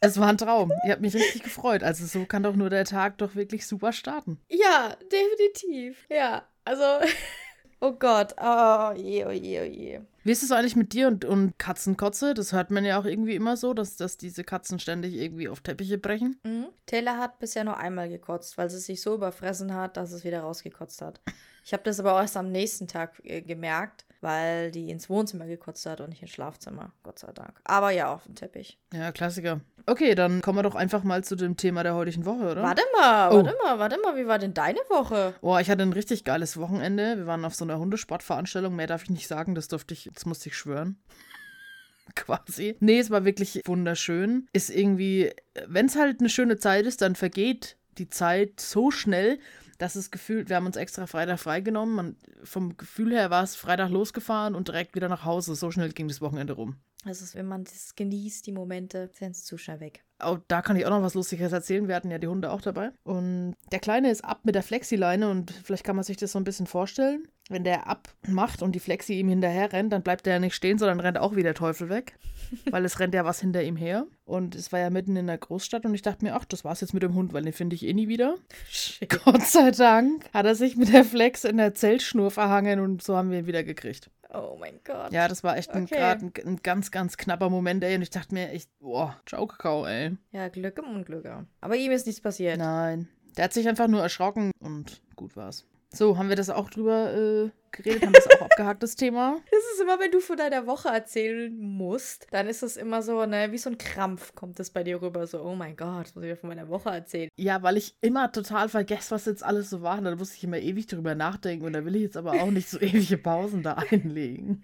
Es 0.05 0.19
war 0.19 0.27
ein 0.27 0.37
Traum. 0.37 0.69
Ich 0.83 0.91
habe 0.91 0.99
mich 0.99 1.13
richtig 1.13 1.43
gefreut. 1.43 1.81
Also 1.81 2.05
so 2.05 2.25
kann 2.25 2.43
doch 2.43 2.57
nur 2.57 2.69
der 2.69 2.83
Tag 2.83 3.19
doch 3.19 3.35
wirklich 3.35 3.65
super 3.65 3.93
starten. 3.93 4.37
Ja, 4.49 4.97
definitiv. 5.09 6.05
Ja, 6.09 6.45
also. 6.65 6.83
Oh 7.79 7.91
Gott. 7.93 8.33
Oh 8.37 8.91
je, 8.95 9.25
oh 9.25 9.31
je, 9.31 9.61
oh 9.61 9.65
je. 9.65 10.01
Wie 10.23 10.31
ist 10.31 10.41
es 10.41 10.51
eigentlich 10.51 10.77
mit 10.77 10.93
dir 10.93 11.09
und, 11.09 11.25
und 11.25 11.59
Katzenkotze? 11.59 12.33
Das 12.33 12.53
hört 12.53 12.71
man 12.71 12.85
ja 12.85 12.97
auch 12.97 13.03
irgendwie 13.03 13.35
immer 13.35 13.57
so, 13.57 13.73
dass, 13.73 13.97
dass 13.97 14.17
diese 14.17 14.45
Katzen 14.45 14.79
ständig 14.79 15.15
irgendwie 15.15 15.49
auf 15.49 15.59
Teppiche 15.59 15.97
brechen. 15.97 16.39
Mhm. 16.43 16.67
Taylor 16.85 17.17
hat 17.17 17.39
bisher 17.39 17.65
nur 17.65 17.77
einmal 17.77 18.07
gekotzt, 18.07 18.57
weil 18.57 18.69
sie 18.69 18.79
sich 18.79 19.01
so 19.01 19.15
überfressen 19.15 19.73
hat, 19.73 19.97
dass 19.97 20.13
es 20.13 20.23
wieder 20.23 20.39
rausgekotzt 20.39 21.01
hat. 21.01 21.19
Ich 21.65 21.73
habe 21.73 21.83
das 21.83 21.99
aber 21.99 22.19
erst 22.19 22.37
am 22.37 22.51
nächsten 22.51 22.87
Tag 22.87 23.21
äh, 23.23 23.41
gemerkt, 23.41 24.05
weil 24.23 24.71
die 24.71 24.89
ins 24.89 25.09
Wohnzimmer 25.09 25.45
gekotzt 25.45 25.85
hat 25.85 26.01
und 26.01 26.09
nicht 26.09 26.21
ins 26.21 26.31
Schlafzimmer. 26.31 26.91
Gott 27.03 27.19
sei 27.19 27.31
Dank. 27.33 27.59
Aber 27.65 27.91
ja, 27.91 28.11
auf 28.13 28.23
dem 28.23 28.35
Teppich. 28.35 28.79
Ja, 28.93 29.11
Klassiker. 29.11 29.59
Okay, 29.85 30.15
dann 30.15 30.41
kommen 30.41 30.57
wir 30.59 30.63
doch 30.63 30.75
einfach 30.75 31.03
mal 31.03 31.23
zu 31.25 31.35
dem 31.35 31.57
Thema 31.57 31.83
der 31.83 31.93
heutigen 31.93 32.25
Woche, 32.25 32.51
oder? 32.51 32.63
Warte 32.63 32.83
mal, 32.97 33.29
Oh. 33.31 33.35
warte 33.43 33.55
mal, 33.63 33.79
warte 33.79 33.97
mal. 34.01 34.15
Wie 34.15 34.25
war 34.25 34.39
denn 34.39 34.53
deine 34.53 34.79
Woche? 34.89 35.33
Oh, 35.41 35.57
ich 35.57 35.69
hatte 35.69 35.83
ein 35.83 35.91
richtig 35.93 36.23
geiles 36.23 36.57
Wochenende. 36.57 37.17
Wir 37.17 37.27
waren 37.27 37.43
auf 37.43 37.53
so 37.53 37.65
einer 37.65 37.77
Hundesportveranstaltung. 37.79 38.73
Mehr 38.75 38.87
darf 38.87 39.03
ich 39.03 39.09
nicht 39.09 39.27
sagen, 39.27 39.55
das 39.55 39.67
durfte 39.67 39.93
ich, 39.93 40.09
das 40.13 40.25
musste 40.25 40.47
ich 40.49 40.57
schwören. 40.57 40.97
Quasi. 42.15 42.75
Nee, 42.79 42.99
es 42.99 43.09
war 43.11 43.25
wirklich 43.25 43.61
wunderschön. 43.65 44.47
Ist 44.53 44.69
irgendwie, 44.69 45.31
wenn 45.67 45.87
es 45.87 45.95
halt 45.97 46.19
eine 46.19 46.29
schöne 46.29 46.57
Zeit 46.57 46.85
ist, 46.85 47.01
dann 47.01 47.15
vergeht 47.15 47.77
die 47.97 48.09
Zeit 48.09 48.59
so 48.59 48.89
schnell, 48.91 49.39
dass 49.83 49.95
es 49.95 50.11
gefühlt, 50.11 50.47
wir 50.47 50.55
haben 50.55 50.65
uns 50.65 50.77
extra 50.77 51.07
Freitag 51.07 51.41
freigenommen. 51.41 51.95
Man, 51.95 52.15
vom 52.41 52.77
Gefühl 52.77 53.11
her 53.11 53.29
war 53.29 53.43
es 53.43 53.57
Freitag 53.57 53.89
losgefahren 53.89 54.55
und 54.55 54.69
direkt 54.69 54.95
wieder 54.95 55.09
nach 55.09 55.25
Hause. 55.25 55.55
So 55.55 55.71
schnell 55.71 55.91
ging 55.91 56.07
das 56.07 56.21
Wochenende 56.21 56.53
rum. 56.53 56.77
Das 57.03 57.21
ist, 57.21 57.35
wenn 57.35 57.47
man 57.47 57.65
das 57.65 57.93
genießt, 57.93 58.47
die 58.47 58.53
Momente, 58.53 59.09
sind 59.13 59.31
es 59.31 59.43
zu 59.43 59.57
schnell 59.57 59.81
weg. 59.81 60.05
auch, 60.19 60.39
da 60.47 60.61
kann 60.61 60.77
ich 60.77 60.85
auch 60.85 60.89
noch 60.89 61.01
was 61.01 61.15
Lustiges 61.15 61.51
erzählen. 61.51 61.89
Wir 61.89 61.95
hatten 61.95 62.09
ja 62.09 62.17
die 62.17 62.29
Hunde 62.29 62.49
auch 62.51 62.61
dabei. 62.61 62.91
Und 63.03 63.55
der 63.73 63.79
Kleine 63.79 64.09
ist 64.09 64.23
ab 64.23 64.39
mit 64.45 64.55
der 64.55 64.63
Flexileine 64.63 65.29
und 65.29 65.51
vielleicht 65.51 65.83
kann 65.83 65.97
man 65.97 66.05
sich 66.05 66.15
das 66.15 66.31
so 66.31 66.39
ein 66.39 66.45
bisschen 66.45 66.65
vorstellen. 66.65 67.27
Wenn 67.49 67.63
der 67.63 67.87
abmacht 67.87 68.61
und 68.61 68.73
die 68.73 68.79
Flexi 68.79 69.13
ihm 69.15 69.27
hinterher 69.27 69.73
rennt, 69.73 69.91
dann 69.91 70.01
bleibt 70.01 70.25
er 70.27 70.33
ja 70.33 70.39
nicht 70.39 70.55
stehen, 70.55 70.77
sondern 70.77 71.01
rennt 71.01 71.17
auch 71.17 71.35
wie 71.35 71.43
der 71.43 71.53
Teufel 71.53 71.89
weg. 71.89 72.17
weil 72.71 72.85
es 72.85 72.99
rennt 72.99 73.13
ja 73.13 73.25
was 73.25 73.39
hinter 73.41 73.63
ihm 73.63 73.75
her. 73.75 74.05
Und 74.25 74.55
es 74.55 74.71
war 74.71 74.79
ja 74.79 74.89
mitten 74.89 75.15
in 75.15 75.27
der 75.27 75.37
Großstadt 75.37 75.85
und 75.85 75.93
ich 75.93 76.01
dachte 76.01 76.23
mir, 76.23 76.35
ach, 76.35 76.45
das 76.45 76.63
war's 76.63 76.81
jetzt 76.81 76.93
mit 76.93 77.03
dem 77.03 77.15
Hund, 77.15 77.33
weil 77.33 77.43
den 77.43 77.53
finde 77.53 77.75
ich 77.75 77.85
eh 77.85 77.93
nie 77.93 78.07
wieder. 78.07 78.35
Shit. 78.69 79.09
Gott 79.25 79.43
sei 79.43 79.71
Dank 79.71 80.25
hat 80.33 80.45
er 80.45 80.55
sich 80.55 80.75
mit 80.75 80.93
der 80.93 81.03
Flex 81.03 81.43
in 81.43 81.57
der 81.57 81.73
Zeltschnur 81.73 82.31
verhangen 82.31 82.79
und 82.79 83.03
so 83.03 83.15
haben 83.17 83.31
wir 83.31 83.39
ihn 83.39 83.47
wieder 83.47 83.63
gekriegt. 83.63 84.09
Oh 84.33 84.57
mein 84.59 84.79
Gott. 84.83 85.11
Ja, 85.11 85.27
das 85.27 85.43
war 85.43 85.57
echt 85.57 85.71
ein, 85.71 85.83
Okay. 85.83 85.95
gerade 85.95 86.25
ein, 86.25 86.33
ein 86.45 86.59
ganz, 86.63 86.89
ganz 86.89 87.17
knapper 87.17 87.49
Moment, 87.49 87.83
ey. 87.83 87.95
Und 87.95 88.01
ich 88.01 88.09
dachte 88.09 88.33
mir 88.33 88.49
echt, 88.49 88.69
boah, 88.79 89.15
ciao, 89.27 89.45
Kakao, 89.45 89.85
ey. 89.85 90.17
Ja, 90.31 90.47
Glück 90.47 90.79
im 90.79 90.85
Unglück. 90.95 91.27
Aber 91.61 91.75
ihm 91.75 91.91
ist 91.91 92.07
nichts 92.07 92.21
passiert. 92.21 92.57
Nein. 92.57 93.07
Der 93.37 93.45
hat 93.45 93.53
sich 93.53 93.67
einfach 93.67 93.87
nur 93.87 94.01
erschrocken 94.01 94.51
und 94.59 95.01
gut 95.15 95.35
war's. 95.35 95.65
So, 95.95 96.17
haben 96.17 96.29
wir 96.29 96.35
das 96.35 96.49
auch 96.49 96.71
drüber 96.71 97.13
äh, 97.13 97.51
geredet? 97.71 98.01
Haben 98.01 98.13
wir 98.13 98.21
das 98.21 98.31
auch 98.31 98.41
abgehakt, 98.45 98.81
das 98.81 98.95
Thema? 98.95 99.37
Das 99.51 99.59
ist 99.73 99.81
immer, 99.81 99.99
wenn 99.99 100.09
du 100.09 100.21
von 100.21 100.37
deiner 100.37 100.65
Woche 100.65 100.89
erzählen 100.89 101.55
musst, 101.55 102.25
dann 102.31 102.47
ist 102.47 102.63
es 102.63 102.77
immer 102.77 103.03
so, 103.03 103.27
ne, 103.27 103.51
wie 103.51 103.59
so 103.59 103.69
ein 103.69 103.77
Krampf 103.77 104.33
kommt 104.33 104.57
das 104.57 104.71
bei 104.71 104.83
dir 104.83 105.03
rüber. 105.03 105.27
So, 105.27 105.43
oh 105.43 105.53
mein 105.53 105.75
Gott, 105.75 106.15
muss 106.15 106.23
ich 106.23 106.31
ja 106.31 106.35
von 106.35 106.49
meiner 106.49 106.67
Woche 106.67 106.89
erzählen. 106.89 107.29
Ja, 107.35 107.61
weil 107.61 107.77
ich 107.77 107.95
immer 108.01 108.31
total 108.31 108.69
vergesse, 108.69 109.11
was 109.11 109.25
jetzt 109.25 109.43
alles 109.43 109.69
so 109.69 109.83
war. 109.83 109.99
Und 109.99 110.05
Da 110.05 110.15
muss 110.15 110.33
ich 110.33 110.43
immer 110.43 110.57
ewig 110.57 110.87
drüber 110.87 111.13
nachdenken. 111.13 111.65
Und 111.65 111.73
da 111.73 111.85
will 111.85 111.95
ich 111.95 112.01
jetzt 112.01 112.17
aber 112.17 112.31
auch 112.33 112.49
nicht 112.49 112.69
so 112.69 112.79
ewige 112.81 113.19
Pausen 113.19 113.61
da 113.61 113.73
einlegen. 113.73 114.63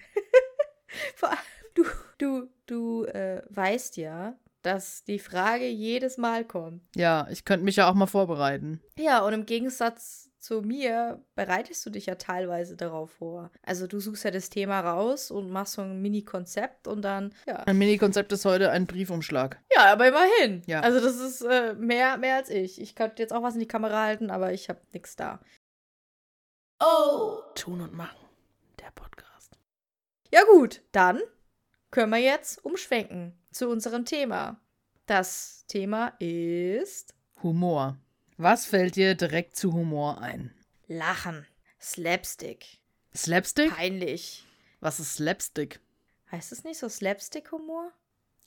Vor 1.16 1.30
allem, 1.30 1.38
du, 1.76 1.84
du, 2.18 2.50
du 2.66 3.04
äh, 3.06 3.44
weißt 3.50 3.98
ja, 3.98 4.36
dass 4.64 5.04
die 5.04 5.20
Frage 5.20 5.68
jedes 5.68 6.18
Mal 6.18 6.44
kommt. 6.44 6.82
Ja, 6.96 7.28
ich 7.30 7.46
könnte 7.46 7.66
mich 7.66 7.76
ja 7.76 7.88
auch 7.88 7.94
mal 7.94 8.08
vorbereiten. 8.08 8.82
Ja, 8.98 9.24
und 9.24 9.34
im 9.34 9.46
Gegensatz 9.46 10.29
zu 10.40 10.62
mir 10.62 11.24
bereitest 11.36 11.86
du 11.86 11.90
dich 11.90 12.06
ja 12.06 12.16
teilweise 12.16 12.76
darauf 12.78 13.12
vor. 13.12 13.52
Also 13.62 13.88
du 13.88 14.00
suchst 14.00 14.24
ja 14.24 14.32
das 14.32 14.50
Thema 14.50 14.80
raus 14.80 15.32
und 15.32 15.50
machst 15.50 15.74
so 15.74 15.82
ein 15.82 16.02
Mini-Konzept 16.02 16.88
und 16.88 17.02
dann, 17.02 17.34
ja. 17.46 17.64
Mein 17.66 17.78
Mini-Konzept 17.78 18.32
ist 18.32 18.46
heute 18.46 18.72
ein 18.72 18.88
Briefumschlag. 18.88 19.60
Ja, 19.76 19.92
aber 19.92 20.08
immerhin. 20.08 20.62
Ja. 20.66 20.82
Also 20.82 21.00
das 21.00 21.18
ist 21.18 21.42
äh, 21.42 21.74
mehr, 21.74 22.18
mehr 22.18 22.36
als 22.36 22.50
ich. 22.50 22.82
Ich 22.82 22.96
könnte 22.96 23.22
jetzt 23.22 23.34
auch 23.34 23.44
was 23.44 23.56
in 23.56 23.60
die 23.60 23.68
Kamera 23.68 24.04
halten, 24.04 24.30
aber 24.30 24.54
ich 24.54 24.70
habe 24.70 24.80
nichts 24.94 25.16
da. 25.16 25.40
Oh. 26.80 27.42
Tun 27.56 27.82
und 27.82 27.94
machen. 27.94 28.18
Der 28.80 28.92
Podcast. 28.92 29.58
Ja 30.34 30.42
gut, 30.46 30.82
dann 30.94 31.20
können 31.92 32.12
wir 32.12 32.20
jetzt 32.20 32.64
umschwenken 32.64 33.34
zu 33.52 33.70
unserem 33.70 34.06
Thema. 34.06 34.62
Das 35.06 35.66
Thema 35.68 36.14
ist 36.20 37.14
Humor. 37.42 37.98
Was 38.42 38.66
fällt 38.66 38.96
dir 38.96 39.16
direkt 39.16 39.58
zu 39.58 39.74
Humor 39.74 40.22
ein? 40.22 40.54
Lachen, 40.88 41.46
Slapstick, 41.82 42.80
Slapstick? 43.14 43.76
peinlich. 43.76 44.46
Was 44.80 45.02
ist 45.02 45.16
Slapstick? 45.16 45.82
Heißt 46.32 46.54
es 46.54 46.64
nicht 46.64 46.80
so 46.80 46.88
Slapstick-Humor? 46.88 47.92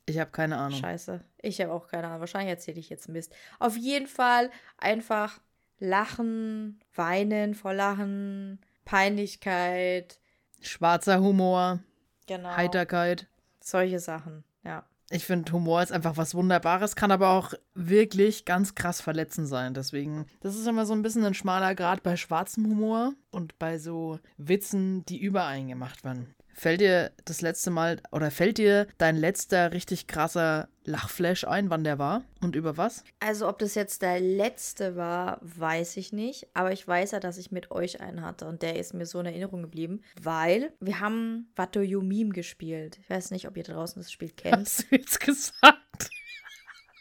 Ich 0.06 0.18
habe 0.18 0.30
keine 0.30 0.56
Ahnung. 0.56 0.80
Scheiße. 0.80 1.22
Ich 1.42 1.61
habe 1.61 1.72
auch 1.75 1.88
keine 1.88 2.06
Ahnung. 2.06 2.20
Wahrscheinlich 2.20 2.49
erzähle 2.50 2.80
ich 2.80 2.88
jetzt 2.88 3.11
Mist. 3.11 3.34
Auf 3.58 3.76
jeden 3.76 4.06
Fall 4.06 4.50
einfach 4.78 5.40
lachen, 5.78 6.80
weinen 6.94 7.54
vor 7.54 7.75
Lachen, 7.75 8.61
Peinlichkeit. 8.87 10.18
Schwarzer 10.62 11.20
Humor, 11.20 11.80
Genau. 12.26 12.56
Heiterkeit. 12.56 13.26
Solche 13.61 13.99
Sachen, 13.99 14.42
ja. 14.64 14.87
Ich 15.11 15.26
finde, 15.26 15.52
Humor 15.52 15.82
ist 15.82 15.92
einfach 15.92 16.16
was 16.16 16.35
Wunderbares, 16.35 16.97
kann 16.97 17.11
aber 17.11 17.30
auch 17.30 17.52
wirklich 17.75 18.44
ganz 18.44 18.75
krass 18.75 19.00
verletzend 19.00 19.49
sein. 19.49 19.75
Deswegen, 19.75 20.26
das 20.40 20.56
ist 20.56 20.66
immer 20.66 20.87
so 20.87 20.94
ein 20.94 21.02
bisschen 21.02 21.25
ein 21.25 21.35
schmaler 21.35 21.75
Grad 21.75 22.02
bei 22.02 22.16
schwarzem 22.16 22.66
Humor 22.66 23.12
und 23.30 23.59
bei 23.59 23.78
so 23.78 24.18
Witzen, 24.38 25.04
die 25.06 25.21
überein 25.21 25.68
gemacht 25.68 26.02
werden. 26.04 26.35
Fällt 26.54 26.80
dir 26.80 27.12
das 27.25 27.40
letzte 27.40 27.71
Mal 27.71 28.00
oder 28.11 28.30
fällt 28.30 28.59
dir 28.59 28.87
dein 28.99 29.16
letzter 29.16 29.73
richtig 29.73 30.06
krasser 30.06 30.68
Lachflash 30.85 31.44
ein, 31.44 31.71
wann 31.71 31.85
der 31.85 31.99
war 31.99 32.25
und 32.40 32.56
über 32.56 32.76
was? 32.76 33.04
Also, 33.21 33.49
ob 33.49 33.59
das 33.59 33.75
jetzt 33.75 34.02
der 34.02 34.21
letzte 34.21 34.97
war, 34.97 35.38
weiß 35.42 35.97
ich 35.97 36.12
nicht. 36.12 36.49
Aber 36.54 36.73
ich 36.73 36.87
weiß 36.87 37.12
ja, 37.12 37.21
dass 37.21 37.38
ich 37.38 37.52
mit 37.52 37.71
euch 37.71 38.00
einen 38.00 38.25
hatte. 38.25 38.47
Und 38.47 38.62
der 38.62 38.76
ist 38.76 38.92
mir 38.92 39.06
so 39.06 39.21
in 39.21 39.26
Erinnerung 39.26 39.62
geblieben. 39.62 40.02
Weil 40.21 40.73
wir 40.80 41.00
haben 41.00 41.52
What 41.56 41.76
Do 41.76 41.80
You 41.80 42.00
Meme 42.02 42.30
gespielt. 42.30 42.99
Ich 43.00 43.11
weiß 43.11 43.30
nicht, 43.30 43.47
ob 43.47 43.56
ihr 43.56 43.62
draußen 43.62 44.02
das 44.02 44.11
Spiel 44.11 44.30
kennt. 44.30 44.56
Hast 44.56 44.90
du 44.90 44.97
jetzt 44.97 45.21
gesagt? 45.21 46.11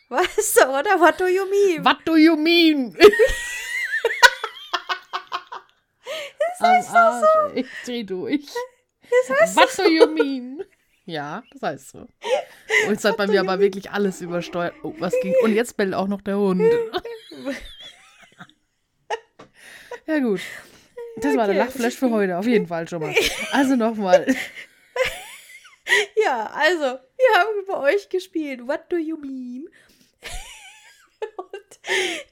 Weißt 0.10 0.60
du, 0.62 0.66
oder? 0.68 1.00
What 1.00 1.20
Do 1.20 1.26
You 1.28 1.46
Meme? 1.46 1.86
What 1.86 2.00
do 2.06 2.18
you 2.18 2.36
mean? 2.36 2.94
das 6.60 6.60
heißt 6.60 6.90
Am 6.90 6.96
Arsch, 6.98 7.26
ey. 7.54 7.62
Ich 7.62 7.68
dreh 7.86 8.04
durch. 8.04 8.46
Das 9.28 9.40
heißt 9.40 9.58
What 9.58 9.78
do 9.78 9.90
you 9.90 10.08
mean? 10.08 10.64
Ja, 11.06 11.44
das 11.52 11.62
heißt 11.62 11.90
so. 11.90 12.00
Und 12.00 12.10
jetzt 12.90 13.04
hat 13.04 13.18
bei 13.18 13.28
mir 13.28 13.42
aber 13.42 13.60
wirklich 13.60 13.92
alles 13.92 14.22
übersteuert. 14.22 14.74
Oh, 14.84 14.94
was 15.00 15.14
ging? 15.22 15.34
Und 15.44 15.54
jetzt 15.54 15.76
bellt 15.76 15.94
auch 15.94 16.08
noch 16.08 16.22
der 16.22 16.38
Hund. 16.38 16.64
Ja, 20.08 20.20
gut. 20.20 20.42
Das 21.18 21.38
war 21.38 21.48
der. 21.48 21.56
Lachflash 21.56 21.96
für 21.96 22.10
heute, 22.10 22.38
auf 22.38 22.46
jeden 22.46 22.68
Fall 22.68 22.88
schon 22.88 23.02
mal. 23.02 23.14
Also 23.52 23.76
nochmal. 23.76 24.26
Ja, 26.24 26.46
also, 26.54 26.84
wir 26.84 27.38
haben 27.38 27.66
bei 27.68 27.94
euch 27.94 28.08
gespielt. 28.08 28.66
What 28.66 28.90
do 28.90 28.96
you 28.96 29.18
meme? 29.18 29.66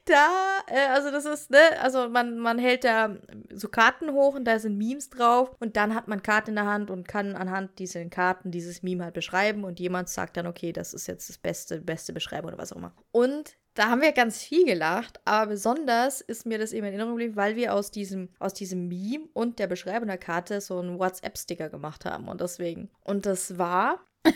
Da, 0.04 0.60
äh, 0.66 0.88
also 0.88 1.10
das 1.10 1.24
ist, 1.24 1.50
ne, 1.50 1.58
also 1.80 2.08
man, 2.08 2.38
man 2.38 2.58
hält 2.58 2.82
da 2.84 3.16
so 3.52 3.68
Karten 3.68 4.12
hoch 4.12 4.34
und 4.34 4.44
da 4.44 4.58
sind 4.58 4.76
Memes 4.76 5.08
drauf 5.10 5.54
und 5.60 5.76
dann 5.76 5.94
hat 5.94 6.08
man 6.08 6.22
Karten 6.22 6.50
in 6.50 6.56
der 6.56 6.66
Hand 6.66 6.90
und 6.90 7.06
kann 7.06 7.36
anhand 7.36 7.78
dieser 7.78 8.04
Karten 8.06 8.50
dieses 8.50 8.82
Meme 8.82 9.04
halt 9.04 9.14
beschreiben 9.14 9.62
und 9.64 9.78
jemand 9.78 10.08
sagt 10.08 10.36
dann, 10.36 10.46
okay, 10.46 10.72
das 10.72 10.94
ist 10.94 11.06
jetzt 11.06 11.28
das 11.28 11.38
beste, 11.38 11.80
beste 11.80 12.12
Beschreibung 12.12 12.48
oder 12.48 12.58
was 12.58 12.72
auch 12.72 12.78
immer. 12.78 12.92
Und 13.12 13.56
da 13.74 13.88
haben 13.88 14.00
wir 14.02 14.12
ganz 14.12 14.42
viel 14.42 14.64
gelacht, 14.64 15.20
aber 15.24 15.50
besonders 15.50 16.20
ist 16.20 16.44
mir 16.44 16.58
das 16.58 16.72
eben 16.72 16.86
in 16.86 16.92
Erinnerung 16.92 17.12
geblieben, 17.12 17.36
weil 17.36 17.54
wir 17.54 17.72
aus 17.74 17.92
diesem, 17.92 18.30
aus 18.40 18.52
diesem 18.52 18.88
Meme 18.88 19.28
und 19.32 19.58
der 19.60 19.68
Beschreibung 19.68 20.08
der 20.08 20.18
Karte 20.18 20.60
so 20.60 20.78
einen 20.78 20.98
WhatsApp-Sticker 20.98 21.70
gemacht 21.70 22.04
haben 22.04 22.28
und 22.28 22.40
deswegen. 22.40 22.90
Und 23.04 23.26
das 23.26 23.58
war. 23.58 24.04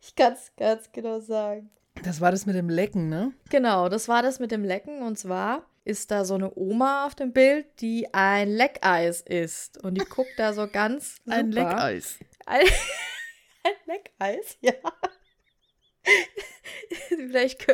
ich 0.00 0.14
kann 0.16 0.32
es 0.32 0.52
ganz 0.56 0.90
genau 0.90 1.20
sagen. 1.20 1.70
Das 2.02 2.20
war 2.20 2.30
das 2.30 2.46
mit 2.46 2.56
dem 2.56 2.68
Lecken, 2.68 3.08
ne? 3.08 3.32
Genau, 3.50 3.88
das 3.88 4.08
war 4.08 4.22
das 4.22 4.38
mit 4.38 4.50
dem 4.50 4.64
Lecken. 4.64 5.02
Und 5.02 5.18
zwar 5.18 5.66
ist 5.84 6.10
da 6.10 6.24
so 6.24 6.34
eine 6.34 6.56
Oma 6.56 7.06
auf 7.06 7.14
dem 7.14 7.32
Bild, 7.32 7.66
die 7.80 8.12
ein 8.14 8.48
Leckeis 8.48 9.20
isst. 9.20 9.82
Und 9.82 9.94
die 9.94 10.04
guckt 10.04 10.32
da 10.36 10.52
so 10.52 10.66
ganz. 10.66 11.16
Ein 11.28 11.52
super. 11.52 11.68
Leckeis. 11.68 12.18
Ein, 12.46 12.66
ein 13.64 13.72
Leckeis, 13.86 14.56
ja. 14.60 14.72
vielleicht, 17.08 17.66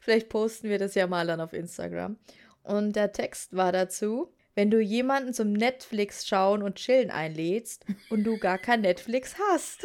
vielleicht 0.00 0.28
posten 0.28 0.70
wir 0.70 0.78
das 0.78 0.94
ja 0.94 1.06
mal 1.06 1.26
dann 1.26 1.40
auf 1.40 1.52
Instagram. 1.52 2.18
Und 2.62 2.96
der 2.96 3.12
Text 3.12 3.54
war 3.54 3.72
dazu, 3.72 4.32
wenn 4.54 4.70
du 4.70 4.80
jemanden 4.80 5.34
zum 5.34 5.52
Netflix 5.52 6.26
schauen 6.26 6.62
und 6.62 6.76
chillen 6.76 7.10
einlädst 7.10 7.84
und 8.08 8.24
du 8.24 8.38
gar 8.38 8.58
kein 8.58 8.80
Netflix 8.80 9.36
hast. 9.50 9.84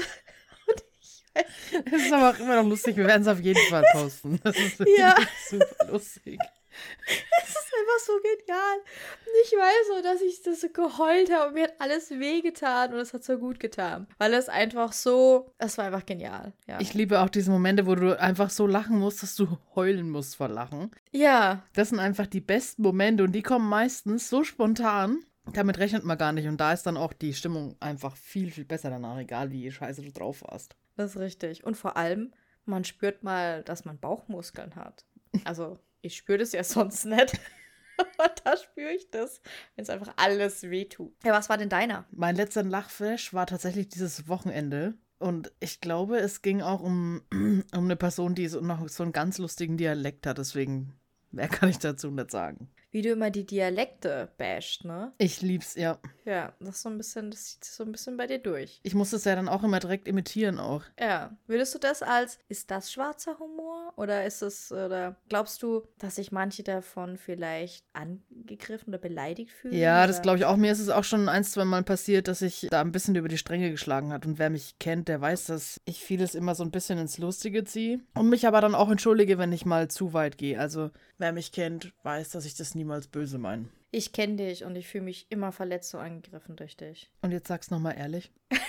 Das 1.34 2.02
ist 2.02 2.12
aber 2.14 2.30
auch 2.32 2.40
immer 2.40 2.62
noch 2.62 2.70
lustig. 2.70 2.98
Wir 2.98 3.06
werden 3.06 3.22
es 3.22 3.28
auf 3.28 3.40
jeden 3.40 3.62
Fall 3.70 3.84
posten. 3.92 4.40
Das 4.44 4.58
ist 4.58 4.80
Ja. 4.98 5.16
super 5.50 5.92
lustig. 5.92 6.40
das 6.40 7.50
ist 7.50 7.74
einfach 7.80 8.06
so 8.06 8.14
genial. 8.22 8.78
Und 8.78 9.34
ich 9.44 9.52
weiß 9.52 9.88
so, 9.96 10.02
dass 10.04 10.22
ich 10.22 10.42
das 10.44 10.62
so 10.62 10.70
geheult 10.70 11.32
habe 11.32 11.48
und 11.50 11.54
mir 11.56 11.64
hat 11.66 11.74
alles 11.80 12.10
wehgetan 12.12 12.94
und 12.94 13.00
es 13.00 13.14
hat 13.14 13.24
so 13.24 13.38
gut 13.38 13.60
getan. 13.60 14.08
Weil 14.18 14.34
es 14.34 14.50
einfach 14.50 14.92
so, 14.94 15.52
es 15.58 15.78
war 15.78 15.86
einfach 15.86 16.06
genial. 16.06 16.54
Ja. 16.68 16.80
Ich 16.80 16.94
liebe 16.94 17.20
auch 17.22 17.30
diese 17.30 17.52
Momente, 17.52 17.86
wo 17.86 17.96
du 17.96 18.20
einfach 18.20 18.50
so 18.50 18.66
lachen 18.68 19.00
musst, 19.00 19.24
dass 19.24 19.36
du 19.36 19.58
heulen 19.76 20.10
musst 20.10 20.36
vor 20.36 20.48
Lachen. 20.50 20.92
ja, 21.12 21.64
Das 21.74 21.90
sind 21.90 22.00
einfach 22.00 22.28
die 22.28 22.42
besten 22.42 22.82
Momente 22.84 23.24
und 23.24 23.32
die 23.34 23.44
kommen 23.44 23.68
meistens 23.70 24.30
so 24.30 24.44
spontan. 24.44 25.20
Damit 25.54 25.80
rechnet 25.80 26.04
man 26.06 26.18
gar 26.18 26.32
nicht 26.32 26.48
und 26.48 26.58
da 26.58 26.74
ist 26.74 26.84
dann 26.84 26.96
auch 26.98 27.12
die 27.12 27.34
Stimmung 27.34 27.76
einfach 27.80 28.16
viel, 28.16 28.52
viel 28.52 28.66
besser 28.66 28.92
danach, 28.92 29.18
egal 29.18 29.50
wie 29.52 29.72
scheiße 29.72 30.04
du 30.04 30.12
drauf 30.12 30.44
warst. 30.44 30.76
Das 31.00 31.16
ist 31.16 31.22
richtig. 31.22 31.64
Und 31.64 31.78
vor 31.78 31.96
allem, 31.96 32.34
man 32.66 32.84
spürt 32.84 33.24
mal, 33.24 33.64
dass 33.64 33.86
man 33.86 33.98
Bauchmuskeln 33.98 34.76
hat. 34.76 35.06
Also, 35.46 35.78
ich 36.02 36.18
spüre 36.18 36.40
das 36.40 36.52
ja 36.52 36.64
sonst 36.66 37.06
nicht. 37.06 37.40
Aber 37.98 38.34
da 38.44 38.58
spüre 38.58 38.92
ich 38.92 39.10
das, 39.12 39.42
wenn 39.76 39.84
es 39.84 39.90
einfach 39.90 40.12
alles 40.18 40.64
wehtut. 40.64 41.14
Ja, 41.24 41.32
was 41.32 41.48
war 41.48 41.58
denn 41.58 41.70
deiner? 41.70 42.06
Mein 42.12 42.36
letzter 42.36 42.64
Lachflash 42.64 43.34
war 43.34 43.46
tatsächlich 43.46 43.88
dieses 43.88 44.28
Wochenende. 44.28 44.96
Und 45.20 45.54
ich 45.60 45.80
glaube, 45.80 46.18
es 46.18 46.42
ging 46.42 46.62
auch 46.62 46.82
um, 46.82 47.22
um 47.32 47.64
eine 47.72 47.96
Person, 47.96 48.36
die 48.36 48.48
so 48.50 48.60
noch 48.60 48.90
so 48.90 49.04
einen 49.04 49.14
ganz 49.14 49.38
lustigen 49.38 49.78
Dialekt 49.78 50.26
hat. 50.26 50.38
Deswegen, 50.38 51.00
mehr 51.32 51.48
kann 51.48 51.70
ich 51.70 51.80
dazu 51.80 52.12
nicht 52.12 52.32
sagen. 52.32 52.70
Wie 52.92 53.02
du 53.02 53.10
immer 53.10 53.30
die 53.30 53.46
Dialekte 53.46 54.30
basht, 54.38 54.84
ne? 54.84 55.14
Ich 55.18 55.42
lieb's, 55.42 55.76
ja. 55.76 56.00
Ja, 56.26 56.54
das 56.60 56.76
ist 56.76 56.82
so 56.84 56.90
ein 56.90 56.98
bisschen, 56.98 57.32
das 57.32 57.46
zieht 57.46 57.64
sich 57.64 57.74
so 57.74 57.84
ein 57.84 57.92
bisschen 57.92 58.18
bei 58.18 58.28
dir 58.28 58.40
durch. 58.40 58.80
Ich 58.84 58.96
muss 58.96 59.14
es 59.14 59.26
ja 59.26 59.36
dann 59.36 59.50
auch 59.50 59.64
immer 59.64 59.80
direkt 59.80 60.08
imitieren 60.08 60.60
auch. 60.60 60.84
Ja. 61.00 61.36
Würdest 61.48 61.74
du 61.74 61.80
das 61.80 62.02
als, 62.02 62.40
ist 62.50 62.72
das 62.72 62.92
schwarzer 62.92 63.40
Humor? 63.40 63.94
Oder 63.96 64.26
ist 64.26 64.42
es, 64.42 64.72
oder 64.72 65.16
glaubst 65.28 65.62
du, 65.64 65.84
dass 65.98 66.16
sich 66.16 66.32
manche 66.32 66.64
davon 66.64 67.18
vielleicht 67.18 67.86
angegriffen 67.94 68.90
oder 68.90 68.98
beleidigt 68.98 69.52
fühlen? 69.52 69.76
Ja, 69.76 70.00
oder? 70.00 70.08
das 70.08 70.22
glaube 70.22 70.40
ich 70.40 70.46
auch. 70.46 70.58
Mir 70.58 70.72
ist 70.72 70.80
es 70.80 70.90
auch 70.90 71.04
schon 71.04 71.30
ein, 71.30 71.44
zwei 71.44 71.66
Mal 71.66 71.84
passiert, 71.84 72.28
dass 72.28 72.42
ich 72.42 72.68
da 72.70 72.82
ein 72.82 72.92
bisschen 72.92 73.16
über 73.16 73.28
die 73.28 73.38
Stränge 73.38 73.72
geschlagen 73.72 74.12
hat. 74.14 74.26
Und 74.26 74.40
wer 74.40 74.50
mich 74.50 74.78
kennt, 74.80 75.08
der 75.08 75.22
weiß, 75.22 75.46
dass 75.46 75.82
ich 75.86 76.04
vieles 76.04 76.36
immer 76.36 76.56
so 76.56 76.64
ein 76.64 76.72
bisschen 76.72 76.98
ins 76.98 77.18
Lustige 77.18 77.64
ziehe. 77.64 78.00
Und 78.16 78.30
mich 78.30 78.48
aber 78.48 78.62
dann 78.62 78.76
auch 78.76 78.90
entschuldige, 78.90 79.38
wenn 79.38 79.52
ich 79.52 79.66
mal 79.66 79.90
zu 79.90 80.14
weit 80.14 80.38
gehe. 80.38 80.60
Also, 80.60 80.92
wer 81.18 81.34
mich 81.34 81.52
kennt, 81.52 81.94
weiß, 82.04 82.30
dass 82.30 82.46
ich 82.46 82.56
das 82.56 82.76
niemals 82.80 83.08
böse 83.08 83.38
meine. 83.38 83.66
Ich 83.92 84.12
kenne 84.14 84.38
dich 84.38 84.64
und 84.64 84.76
ich 84.76 84.88
fühle 84.88 85.04
mich 85.04 85.28
immer 85.30 85.52
verletzt 85.52 85.94
und 85.94 86.00
angegriffen 86.02 86.56
durch 86.56 86.78
dich. 86.78 87.10
Und 87.22 87.32
jetzt 87.32 87.48
sag's 87.48 87.70
nochmal 87.72 87.98
ehrlich. 87.98 88.32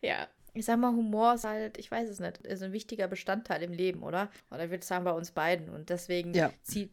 Ja. 0.00 0.28
Ich 0.54 0.66
sag 0.66 0.78
mal, 0.78 0.90
Humor 0.92 1.34
ist 1.34 1.44
halt, 1.44 1.78
ich 1.78 1.90
weiß 1.90 2.10
es 2.10 2.20
nicht, 2.20 2.38
ist 2.38 2.62
ein 2.62 2.72
wichtiger 2.72 3.08
Bestandteil 3.08 3.62
im 3.62 3.72
Leben, 3.72 4.02
oder? 4.02 4.30
Oder 4.50 4.64
ich 4.64 4.70
würde 4.70 4.84
sagen, 4.84 5.04
bei 5.04 5.12
uns 5.12 5.30
beiden. 5.30 5.70
Und 5.70 5.88
deswegen 5.88 6.34
Ja. 6.34 6.52
zieht, 6.62 6.90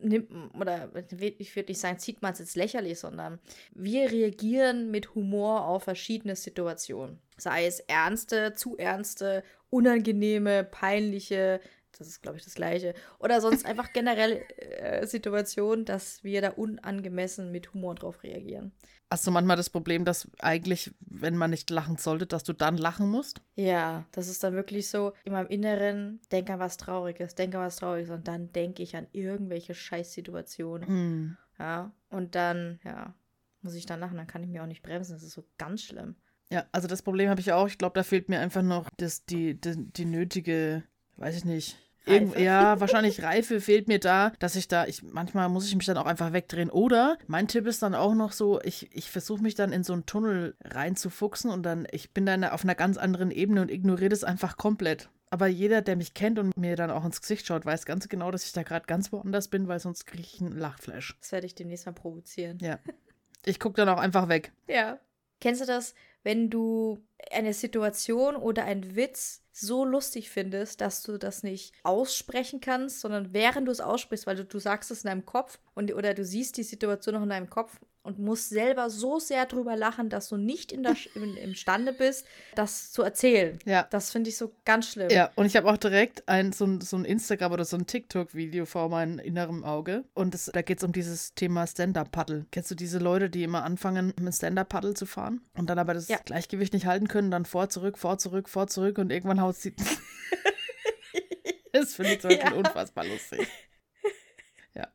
nimmt, 0.00 0.30
oder 0.54 0.88
ich 0.94 1.54
würde 1.54 1.70
nicht 1.70 1.80
sagen, 1.80 1.98
zieht 1.98 2.22
man 2.22 2.32
es 2.32 2.38
jetzt 2.38 2.56
lächerlich, 2.56 2.98
sondern 2.98 3.40
wir 3.74 4.10
reagieren 4.10 4.90
mit 4.90 5.14
Humor 5.14 5.66
auf 5.66 5.82
verschiedene 5.84 6.34
Situationen. 6.34 7.18
Sei 7.36 7.66
es 7.66 7.80
ernste, 7.80 8.54
zu 8.54 8.78
ernste, 8.78 9.42
unangenehme, 9.68 10.64
peinliche, 10.64 11.60
das 11.96 12.08
ist, 12.08 12.22
glaube 12.22 12.38
ich, 12.38 12.44
das 12.44 12.54
Gleiche. 12.54 12.94
Oder 13.18 13.40
sonst 13.40 13.64
einfach 13.66 13.92
generell 13.92 14.44
äh, 14.56 15.06
Situationen, 15.06 15.84
dass 15.84 16.22
wir 16.24 16.42
da 16.42 16.50
unangemessen 16.50 17.50
mit 17.50 17.72
Humor 17.74 17.94
drauf 17.94 18.22
reagieren. 18.22 18.72
Hast 19.10 19.26
du 19.26 19.30
manchmal 19.30 19.56
das 19.56 19.70
Problem, 19.70 20.04
dass 20.04 20.28
eigentlich, 20.38 20.94
wenn 21.00 21.36
man 21.36 21.50
nicht 21.50 21.70
lachen 21.70 21.96
sollte, 21.96 22.26
dass 22.26 22.44
du 22.44 22.52
dann 22.52 22.76
lachen 22.76 23.08
musst? 23.08 23.40
Ja, 23.54 24.04
das 24.12 24.28
ist 24.28 24.44
dann 24.44 24.54
wirklich 24.54 24.88
so 24.88 25.12
in 25.24 25.32
meinem 25.32 25.48
Inneren, 25.48 26.20
denk 26.30 26.50
an 26.50 26.58
was 26.58 26.76
Trauriges, 26.76 27.34
denk 27.34 27.54
an 27.54 27.62
was 27.62 27.76
Trauriges 27.76 28.10
und 28.10 28.28
dann 28.28 28.52
denke 28.52 28.82
ich 28.82 28.96
an 28.96 29.06
irgendwelche 29.12 29.74
Scheißsituationen. 29.74 30.88
Hm. 30.88 31.36
Ja, 31.58 31.92
und 32.10 32.34
dann, 32.34 32.80
ja, 32.84 33.14
muss 33.62 33.74
ich 33.74 33.86
dann 33.86 34.00
lachen, 34.00 34.16
dann 34.16 34.26
kann 34.26 34.42
ich 34.42 34.48
mir 34.48 34.62
auch 34.62 34.68
nicht 34.68 34.82
bremsen. 34.82 35.14
Das 35.14 35.22
ist 35.22 35.32
so 35.32 35.44
ganz 35.56 35.82
schlimm. 35.82 36.16
Ja, 36.50 36.66
also 36.72 36.88
das 36.88 37.02
Problem 37.02 37.28
habe 37.28 37.40
ich 37.40 37.52
auch. 37.52 37.66
Ich 37.66 37.78
glaube, 37.78 37.94
da 37.94 38.02
fehlt 38.02 38.28
mir 38.28 38.40
einfach 38.40 38.62
noch 38.62 38.88
das, 38.96 39.24
die, 39.24 39.60
die, 39.60 39.92
die 39.92 40.04
nötige, 40.04 40.82
weiß 41.18 41.36
ich 41.36 41.44
nicht. 41.44 41.76
Reife. 42.08 42.40
ja, 42.40 42.80
wahrscheinlich 42.80 43.22
Reife 43.22 43.60
fehlt 43.60 43.88
mir 43.88 43.98
da, 43.98 44.32
dass 44.38 44.56
ich 44.56 44.68
da, 44.68 44.86
ich 44.86 45.02
manchmal 45.02 45.48
muss 45.48 45.66
ich 45.66 45.76
mich 45.76 45.86
dann 45.86 45.98
auch 45.98 46.06
einfach 46.06 46.32
wegdrehen. 46.32 46.70
Oder 46.70 47.18
mein 47.26 47.48
Tipp 47.48 47.66
ist 47.66 47.82
dann 47.82 47.94
auch 47.94 48.14
noch 48.14 48.32
so, 48.32 48.60
ich, 48.62 48.94
ich 48.96 49.10
versuche 49.10 49.42
mich 49.42 49.54
dann 49.54 49.72
in 49.72 49.84
so 49.84 49.92
einen 49.92 50.06
Tunnel 50.06 50.56
reinzufuchsen 50.64 51.50
und 51.50 51.62
dann, 51.64 51.86
ich 51.90 52.12
bin 52.12 52.26
dann 52.26 52.44
auf 52.44 52.64
einer 52.64 52.74
ganz 52.74 52.96
anderen 52.96 53.30
Ebene 53.30 53.60
und 53.60 53.70
ignoriere 53.70 54.08
das 54.10 54.24
einfach 54.24 54.56
komplett. 54.56 55.10
Aber 55.30 55.46
jeder, 55.46 55.82
der 55.82 55.96
mich 55.96 56.14
kennt 56.14 56.38
und 56.38 56.56
mir 56.56 56.74
dann 56.74 56.90
auch 56.90 57.04
ins 57.04 57.20
Gesicht 57.20 57.46
schaut, 57.46 57.66
weiß 57.66 57.84
ganz 57.84 58.08
genau, 58.08 58.30
dass 58.30 58.46
ich 58.46 58.52
da 58.52 58.62
gerade 58.62 58.86
ganz 58.86 59.12
woanders 59.12 59.48
bin, 59.48 59.68
weil 59.68 59.78
sonst 59.78 60.06
kriege 60.06 60.22
ich 60.22 60.40
einen 60.40 60.56
Lachflash. 60.56 61.16
Das 61.20 61.32
werde 61.32 61.46
ich 61.46 61.54
demnächst 61.54 61.84
mal 61.84 61.92
provozieren. 61.92 62.58
Ja. 62.62 62.78
Ich 63.44 63.60
gucke 63.60 63.76
dann 63.76 63.88
auch 63.88 64.00
einfach 64.00 64.28
weg. 64.28 64.52
Ja. 64.66 64.98
Kennst 65.40 65.60
du 65.60 65.66
das, 65.66 65.94
wenn 66.22 66.50
du 66.50 66.98
eine 67.30 67.52
Situation 67.52 68.36
oder 68.36 68.64
einen 68.64 68.96
Witz 68.96 69.44
so 69.60 69.84
lustig 69.84 70.30
findest, 70.30 70.80
dass 70.80 71.02
du 71.02 71.18
das 71.18 71.42
nicht 71.42 71.72
aussprechen 71.82 72.60
kannst, 72.60 73.00
sondern 73.00 73.32
während 73.32 73.68
du 73.68 73.72
es 73.72 73.80
aussprichst, 73.80 74.26
weil 74.26 74.36
du, 74.36 74.44
du 74.44 74.58
sagst 74.58 74.90
es 74.90 75.04
in 75.04 75.08
deinem 75.08 75.26
Kopf 75.26 75.58
und, 75.74 75.92
oder 75.94 76.14
du 76.14 76.24
siehst 76.24 76.56
die 76.56 76.62
Situation 76.62 77.14
noch 77.14 77.22
in 77.22 77.30
deinem 77.30 77.50
Kopf 77.50 77.78
und 78.02 78.18
musst 78.18 78.48
selber 78.48 78.88
so 78.90 79.18
sehr 79.18 79.44
drüber 79.46 79.76
lachen, 79.76 80.08
dass 80.08 80.28
du 80.28 80.36
nicht 80.36 80.72
in 80.72 80.82
der, 80.82 80.96
im, 81.14 81.36
imstande 81.36 81.92
bist, 81.92 82.26
das 82.54 82.90
zu 82.90 83.02
erzählen. 83.02 83.58
Ja. 83.66 83.86
Das 83.90 84.10
finde 84.10 84.30
ich 84.30 84.36
so 84.36 84.52
ganz 84.64 84.90
schlimm. 84.92 85.10
Ja, 85.10 85.30
und 85.34 85.44
ich 85.46 85.56
habe 85.56 85.70
auch 85.70 85.76
direkt 85.76 86.26
ein, 86.28 86.52
so, 86.52 86.64
ein, 86.64 86.80
so 86.80 86.96
ein 86.96 87.04
Instagram 87.04 87.52
oder 87.52 87.64
so 87.64 87.76
ein 87.76 87.86
TikTok-Video 87.86 88.64
vor 88.64 88.88
meinem 88.88 89.18
inneren 89.18 89.64
Auge. 89.64 90.04
Und 90.14 90.34
es, 90.34 90.46
da 90.46 90.62
geht 90.62 90.78
es 90.78 90.84
um 90.84 90.92
dieses 90.92 91.34
Thema 91.34 91.66
Stand-Up-Paddle. 91.66 92.46
Kennst 92.50 92.70
du 92.70 92.74
diese 92.74 92.98
Leute, 92.98 93.28
die 93.28 93.42
immer 93.42 93.64
anfangen, 93.64 94.14
mit 94.20 94.34
Stand-Up-Paddle 94.34 94.94
zu 94.94 95.04
fahren 95.06 95.42
und 95.54 95.68
dann 95.68 95.78
aber 95.78 95.92
das 95.94 96.08
Ja. 96.08 96.18
Gleichgewicht 96.24 96.72
nicht 96.72 96.86
halten 96.86 97.08
können, 97.08 97.30
dann 97.30 97.44
vor, 97.44 97.68
zurück, 97.68 97.98
vor, 97.98 98.16
zurück, 98.18 98.48
vor, 98.48 98.68
zurück 98.68 98.98
und 98.98 99.10
irgendwann 99.12 99.40
haut 99.40 99.56
sie. 99.56 99.74
das 101.72 101.94
finde 101.94 102.12
ich 102.14 102.20
zum 102.20 102.30
Beispiel 102.30 102.48
Ja. 102.52 102.56
unfassbar 102.56 103.04
lustig. 103.04 103.46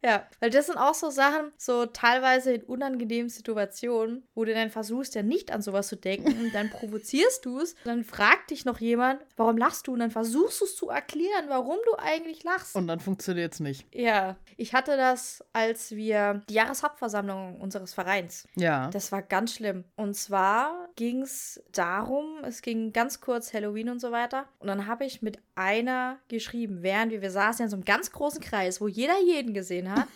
Ja, 0.04 0.28
weil 0.40 0.50
das 0.50 0.68
sind 0.68 0.78
auch 0.78 0.94
so 0.94 1.10
Sachen, 1.10 1.52
so 1.58 1.86
teilweise 1.86 2.54
in 2.54 2.64
unangenehmen 2.64 3.30
Situationen, 3.30 4.24
wo 4.36 4.46
du 4.46 4.54
dann 4.54 4.70
versuchst, 4.70 5.16
ja 5.16 5.24
nicht 5.24 5.52
an 5.52 5.62
sowas 5.62 5.88
zu 5.88 5.96
denken 5.96 6.40
und 6.40 6.52
dann 6.54 6.70
provozierst 6.70 7.46
du 7.46 7.60
es. 7.60 7.76
Dann 7.84 8.04
fragt 8.04 8.52
dich 8.52 8.66
noch 8.66 8.80
jemand, 8.80 9.22
warum 9.36 9.58
lachst 9.58 9.88
du? 9.88 9.94
Und 9.94 10.00
dann 10.00 10.12
versuchst 10.12 10.62
du 10.62 10.66
es 10.66 10.76
zu 10.76 10.90
erklären, 10.90 11.46
warum 11.48 11.78
du 11.86 11.98
eigentlich 11.98 12.44
lachst. 12.44 12.76
Und 12.76 12.88
dann 12.88 13.00
funktioniert 13.00 13.54
es 13.54 13.60
nicht. 13.60 13.86
ja, 13.94 14.38
ich 14.58 14.74
hatte 14.74 14.98
das, 14.98 15.44
als 15.54 15.92
wir 15.92 16.42
die 16.50 16.54
Jahreshauptversammlung 16.54 17.60
unseres 17.60 17.94
Vereins. 17.94 18.48
Ja. 18.56 18.90
Das 18.90 19.12
war 19.12 19.22
ganz 19.22 19.56
schlimm. 19.56 19.84
Und 19.96 20.16
zwar 20.16 20.90
ging 20.96 21.22
es 21.22 21.64
darum, 21.72 22.44
es 22.44 22.62
ging 22.62 22.94
ganz 22.94 23.22
kurz 23.22 23.54
Halloween 23.54 23.90
und 23.90 24.00
so 24.00 24.12
weiter. 24.12 24.46
Und 24.60 24.68
dann 24.68 24.88
habe 24.88 25.06
ich 25.06 25.22
mit 25.22 25.40
einer 25.56 26.20
geschrieben, 26.28 26.80
während 26.82 27.12
wir, 27.12 27.22
wir 27.22 27.32
saßen 27.32 27.66
in 27.66 27.70
so 27.70 27.76
einem 27.76 27.86
ganz 27.86 28.12
großen 28.12 28.42
Kreis, 28.42 28.82
wo 28.82 28.88
jeder 28.88 29.20
jeden 29.22 29.54
gesehen 29.54 29.73
hat. 29.82 30.08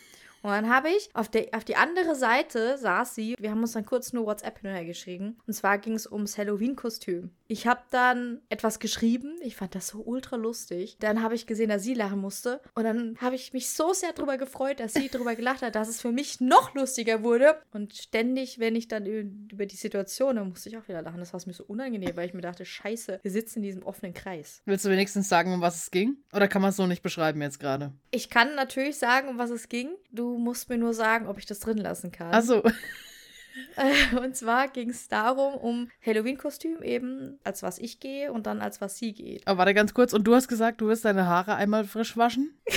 Und 0.47 0.53
dann 0.53 0.69
habe 0.69 0.87
ich 0.87 1.09
auf, 1.13 1.27
der, 1.27 1.47
auf 1.51 1.65
die 1.65 1.75
andere 1.75 2.15
Seite 2.15 2.77
saß 2.77 3.13
sie. 3.13 3.35
Wir 3.37 3.51
haben 3.51 3.59
uns 3.59 3.73
dann 3.73 3.85
kurz 3.85 4.13
nur 4.13 4.25
WhatsApp 4.25 4.59
hinterher 4.59 4.85
geschrieben. 4.85 5.37
Und 5.45 5.51
zwar 5.51 5.77
ging 5.77 5.93
es 5.93 6.09
ums 6.09 6.37
Halloween-Kostüm. 6.37 7.31
Ich 7.49 7.67
habe 7.67 7.81
dann 7.89 8.39
etwas 8.47 8.79
geschrieben. 8.79 9.35
Ich 9.41 9.57
fand 9.57 9.75
das 9.75 9.89
so 9.89 9.99
ultra 9.99 10.37
lustig. 10.37 10.95
Dann 11.01 11.21
habe 11.21 11.35
ich 11.35 11.47
gesehen, 11.47 11.67
dass 11.67 11.83
sie 11.83 11.93
lachen 11.93 12.21
musste. 12.21 12.61
Und 12.75 12.85
dann 12.85 13.17
habe 13.19 13.35
ich 13.35 13.51
mich 13.51 13.71
so 13.71 13.91
sehr 13.91 14.13
darüber 14.13 14.37
gefreut, 14.37 14.79
dass 14.79 14.93
sie 14.93 15.09
darüber 15.11 15.35
gelacht 15.35 15.63
hat, 15.63 15.75
dass 15.75 15.89
es 15.89 15.99
für 15.99 16.13
mich 16.13 16.39
noch 16.39 16.73
lustiger 16.75 17.23
wurde. 17.23 17.57
Und 17.73 17.93
ständig, 17.95 18.57
wenn 18.57 18.77
ich 18.77 18.87
dann 18.87 19.05
über 19.05 19.65
die 19.65 19.75
Situation, 19.75 20.37
dann 20.37 20.47
musste 20.47 20.69
ich 20.69 20.77
auch 20.77 20.87
wieder 20.87 21.01
lachen. 21.01 21.19
Das 21.19 21.33
war 21.33 21.41
mir 21.45 21.51
so 21.51 21.65
unangenehm, 21.65 22.15
weil 22.15 22.29
ich 22.29 22.33
mir 22.33 22.39
dachte, 22.39 22.63
scheiße, 22.63 23.19
wir 23.21 23.31
sitzen 23.31 23.59
in 23.59 23.63
diesem 23.63 23.83
offenen 23.83 24.13
Kreis. 24.13 24.61
Willst 24.63 24.85
du 24.85 24.89
wenigstens 24.89 25.27
sagen, 25.27 25.53
um 25.53 25.59
was 25.59 25.75
es 25.75 25.91
ging? 25.91 26.15
Oder 26.31 26.47
kann 26.47 26.61
man 26.61 26.69
es 26.69 26.77
so 26.77 26.87
nicht 26.87 27.03
beschreiben 27.03 27.41
jetzt 27.41 27.59
gerade? 27.59 27.91
Ich 28.11 28.29
kann 28.29 28.55
natürlich 28.55 28.97
sagen, 28.97 29.27
um 29.27 29.37
was 29.37 29.49
es 29.49 29.67
ging. 29.67 29.89
Du 30.09 30.37
musst 30.37 30.69
mir 30.69 30.77
nur 30.77 30.93
sagen, 30.93 31.27
ob 31.27 31.37
ich 31.37 31.45
das 31.45 31.59
drin 31.59 31.77
lassen 31.77 32.11
kann. 32.11 32.31
Also, 32.33 32.63
Äh, 33.75 34.15
Und 34.17 34.35
zwar 34.37 34.67
ging 34.67 34.91
es 34.91 35.07
darum, 35.07 35.55
um 35.55 35.89
Halloween-Kostüm 36.05 36.83
eben, 36.83 37.39
als 37.43 37.63
was 37.63 37.79
ich 37.79 37.99
gehe 37.99 38.31
und 38.31 38.45
dann 38.45 38.61
als 38.61 38.81
was 38.81 38.97
sie 38.97 39.13
geht. 39.13 39.47
aber 39.47 39.57
warte 39.57 39.73
ganz 39.73 39.95
kurz. 39.95 40.13
Und 40.13 40.25
du 40.25 40.35
hast 40.35 40.47
gesagt, 40.47 40.79
du 40.79 40.87
wirst 40.87 41.05
deine 41.05 41.25
Haare 41.25 41.55
einmal 41.55 41.83
frisch 41.85 42.15
waschen? 42.17 42.61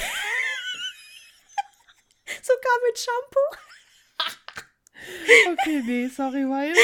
Sogar 2.42 2.72
mit 2.88 2.98
Shampoo. 2.98 3.40
Okay, 5.52 5.82
nee, 5.86 6.08
sorry, 6.08 6.44
weil. 6.48 6.74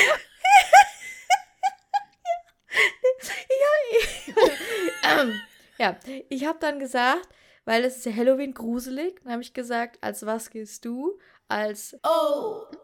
Ähm, 5.04 5.40
ja, 5.78 5.96
ich 6.28 6.44
habe 6.46 6.58
dann 6.60 6.78
gesagt, 6.78 7.28
weil 7.66 7.84
es 7.84 7.98
ist 7.98 8.06
ja 8.06 8.14
Halloween 8.14 8.54
gruselig, 8.54 9.20
dann 9.22 9.32
habe 9.32 9.42
ich 9.42 9.52
gesagt, 9.52 10.02
als 10.02 10.24
was 10.24 10.48
gehst 10.48 10.86
du? 10.86 11.18
Als 11.48 11.94
Oh, 12.02 12.62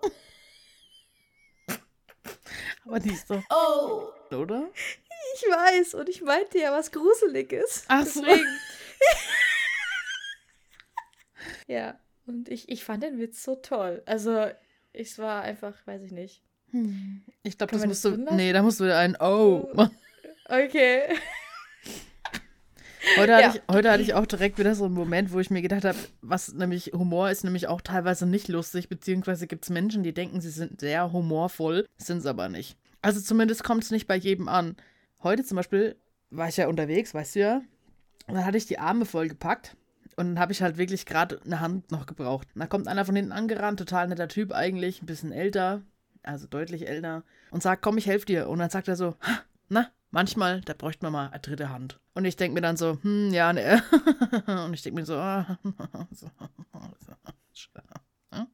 Aber 2.85 3.01
die 3.01 3.13
ist 3.13 3.31
doch, 3.31 3.43
oh. 3.51 4.09
oder? 4.35 4.69
Ich 5.35 5.43
weiß 5.43 5.95
und 5.95 6.09
ich 6.09 6.23
meinte 6.23 6.59
ja 6.59 6.73
was 6.73 6.91
Gruseliges. 6.91 7.85
Ach 7.89 8.05
so. 8.05 8.23
Deswegen. 8.23 8.47
ja, 11.69 11.99
und 12.27 12.49
ich, 12.49 12.69
ich 12.69 12.85
fand 12.85 13.03
den 13.03 13.19
Witz 13.19 13.43
so 13.43 13.57
toll. 13.57 14.03
Also, 14.05 14.51
es 14.93 15.19
war 15.19 15.43
einfach, 15.43 15.75
weiß 15.87 16.03
ich 16.03 16.13
nicht. 16.13 16.43
Hm. 16.71 17.23
Ich 17.45 17.57
glaube, 17.57 17.71
Kann 17.71 17.79
das 17.79 17.83
man 17.83 17.89
musst 17.91 18.05
das 18.05 18.11
du. 18.13 18.17
drin 18.17 18.25
lassen? 18.27 18.37
Nee, 18.37 18.53
da 18.53 18.63
musst 18.63 18.81
du 18.81 18.85
wieder 18.85 18.99
ein 18.99 19.17
Oh. 19.21 19.71
machen. 19.75 19.97
Okay. 20.47 21.17
Heute, 23.19 23.35
hatte 23.37 23.43
Ja. 23.43 23.55
ich, 23.55 23.75
heute 23.75 23.91
hatte 23.91 24.03
ich 24.03 24.15
auch 24.15 24.27
direkt 24.27 24.59
wieder 24.59 24.75
so 24.75 24.85
einen 24.87 24.95
Moment, 24.95 25.33
wo 25.33 25.41
ich 25.41 25.51
mir 25.51 25.63
gedacht 25.63 25.85
habe, 25.85 25.99
was 26.21 26.53
nämlich 26.55 26.93
Humor 26.95 27.31
ist, 27.31 27.45
nämlich 27.45 27.67
auch 27.69 27.81
teilweise 27.81 28.27
nicht 28.27 28.49
lustig, 28.49 28.89
beziehungsweise 28.89 29.47
gibt 29.47 29.65
es 29.65 29.71
Menschen, 29.71 30.03
die 30.03 30.15
denken, 30.15 30.41
sie 30.41 30.51
sind 30.51 30.81
sehr 30.81 31.13
humorvoll, 31.13 31.87
sind 31.99 32.19
es 32.19 32.27
aber 32.27 32.49
nicht. 32.49 32.77
Also 33.03 33.21
zumindest 33.21 33.65
kommt 33.65 33.83
es 33.85 33.91
nicht 33.91 34.07
bei 34.07 34.17
jedem 34.17 34.49
an. 34.49 34.77
Heute 35.23 35.45
zum 35.45 35.57
Beispiel 35.57 35.97
war 36.31 36.49
ich 36.49 36.57
ja 36.57 36.69
unterwegs, 36.69 37.13
weißt 37.15 37.35
du 37.37 37.41
ja, 37.41 37.57
und 38.29 38.35
dann 38.35 38.47
hatte 38.47 38.57
ich 38.57 38.67
die 38.67 38.79
Arme 38.79 39.05
voll 39.05 39.29
gepackt 39.29 39.77
und 40.17 40.27
dann 40.29 40.39
habe 40.39 40.53
ich 40.53 40.63
halt 40.63 40.79
wirklich 40.79 41.05
gerade 41.05 41.41
eine 41.45 41.61
Hand 41.61 41.91
noch 41.91 42.07
gebraucht. 42.07 42.49
Und 42.55 42.61
da 42.61 42.67
kommt 42.67 42.87
einer 42.89 43.05
von 43.05 43.17
hinten 43.17 43.33
angerannt, 43.33 43.79
total 43.79 44.09
netter 44.09 44.29
Typ 44.29 44.53
eigentlich, 44.53 45.03
ein 45.03 45.07
bisschen 45.07 45.33
älter, 45.33 45.83
also 46.23 46.47
deutlich 46.47 46.87
älter, 46.89 47.25
und 47.51 47.63
sagt, 47.63 47.83
komm, 47.83 47.99
ich 47.99 48.07
helfe 48.07 48.27
dir. 48.27 48.49
Und 48.49 48.61
dann 48.61 48.71
sagt 48.71 48.87
er 48.89 48.97
so, 48.97 49.17
"Ha, 49.23 49.41
na, 49.69 49.89
manchmal, 50.13 50.61
da 50.63 50.73
bräuchte 50.75 51.05
man 51.05 51.13
mal 51.13 51.29
eine 51.31 51.41
dritte 51.41 51.69
Hand. 51.71 51.99
Und 52.15 52.25
ich 52.25 52.37
denke 52.37 52.55
mir 52.55 52.61
dann 52.61 52.77
so, 52.77 52.99
hm, 53.03 53.33
ja, 53.33 53.53
ne. 53.53 53.83
und 54.67 54.75
ich 54.75 54.83
denke 54.83 55.01
mir 55.01 55.07
so, 55.07 55.17
ah, 55.17 55.59
so, 56.11 56.29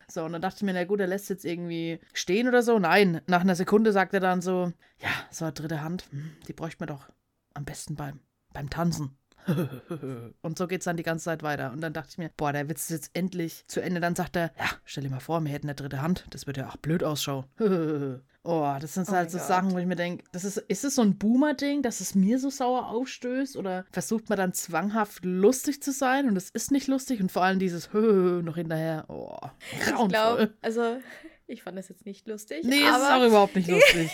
so, 0.09 0.25
und 0.25 0.33
dann 0.33 0.43
dachte 0.43 0.59
ich 0.59 0.63
mir, 0.63 0.73
na 0.73 0.85
gut, 0.85 1.01
er 1.01 1.07
lässt 1.07 1.29
jetzt 1.29 1.45
irgendwie 1.45 2.01
stehen 2.13 2.49
oder 2.49 2.63
so. 2.63 2.79
Nein, 2.79 3.21
nach 3.27 3.41
einer 3.41 3.55
Sekunde 3.55 3.93
sagt 3.93 4.15
er 4.15 4.21
dann 4.21 4.41
so, 4.41 4.73
ja, 4.99 5.11
so 5.31 5.45
eine 5.45 5.53
dritte 5.53 5.83
Hand, 5.83 6.05
hm, 6.11 6.33
die 6.47 6.53
bräuchte 6.53 6.81
man 6.81 6.89
doch 6.89 7.11
am 7.55 7.65
besten 7.65 7.97
beim, 7.97 8.21
beim 8.53 8.71
Tanzen. 8.71 9.18
und 10.43 10.59
so 10.59 10.67
geht 10.67 10.81
es 10.81 10.85
dann 10.85 10.97
die 10.97 11.03
ganze 11.03 11.27
Zeit 11.27 11.43
weiter. 11.43 11.73
Und 11.73 11.81
dann 11.81 11.93
dachte 11.93 12.09
ich 12.13 12.19
mir, 12.19 12.31
boah, 12.37 12.53
der 12.53 12.69
Witz 12.69 12.83
ist 12.85 12.91
jetzt 12.91 13.11
endlich 13.15 13.65
zu 13.67 13.81
Ende. 13.81 14.01
Dann 14.01 14.15
sagt 14.15 14.37
er, 14.37 14.53
ja, 14.59 14.67
stell 14.85 15.05
dir 15.05 15.11
mal 15.11 15.21
vor, 15.21 15.43
wir 15.45 15.51
hätten 15.53 15.67
eine 15.69 15.75
dritte 15.75 16.03
Hand. 16.03 16.25
Das 16.31 16.47
würde 16.47 16.61
ja 16.63 16.69
auch 16.69 16.77
blöd 16.77 17.03
ausschauen. 17.03 17.45
oh, 18.43 18.77
das 18.81 18.95
sind 18.95 19.09
Oh 19.09 19.13
halt 19.13 19.31
so 19.31 19.39
Gott. 19.39 19.47
Sachen, 19.47 19.73
wo 19.73 19.79
ich 19.79 19.87
mir 19.87 19.97
denke, 19.97 20.25
das 20.33 20.45
ist, 20.45 20.57
ist 20.59 20.85
es 20.85 20.95
so 20.95 21.03
ein 21.03 21.19
Boomer-Ding, 21.19 21.83
dass 21.83 22.01
es 22.01 22.15
mir 22.15 22.39
so 22.39 22.51
sauer 22.51 22.89
aufstößt? 22.91 23.57
Oder 23.57 23.85
versucht 23.91 24.29
man 24.29 24.39
dann 24.39 24.53
zwanghaft 24.53 25.25
lustig 25.25 25.83
zu 25.83 25.93
sein 25.93 26.29
und 26.29 26.37
es 26.37 26.51
ist 26.51 26.71
nicht 26.71 26.87
lustig? 26.89 27.21
Und 27.21 27.33
vor 27.33 27.43
allem 27.43 27.59
dieses 27.59 27.89
noch 27.93 28.57
hinterher. 28.57 29.05
Oh, 29.09 29.37
Ich 29.73 29.81
grauenvoll. 29.81 30.09
glaube, 30.09 30.55
also 30.63 30.99
ich 31.47 31.63
fand 31.63 31.79
das 31.79 31.89
jetzt 31.89 32.05
nicht 32.05 32.27
lustig. 32.27 32.65
Nee, 32.65 32.83
es 32.83 32.97
ist 32.97 33.05
auch 33.05 33.11
aber 33.11 33.27
überhaupt 33.27 33.57
nicht 33.57 33.69
lustig. 33.71 34.11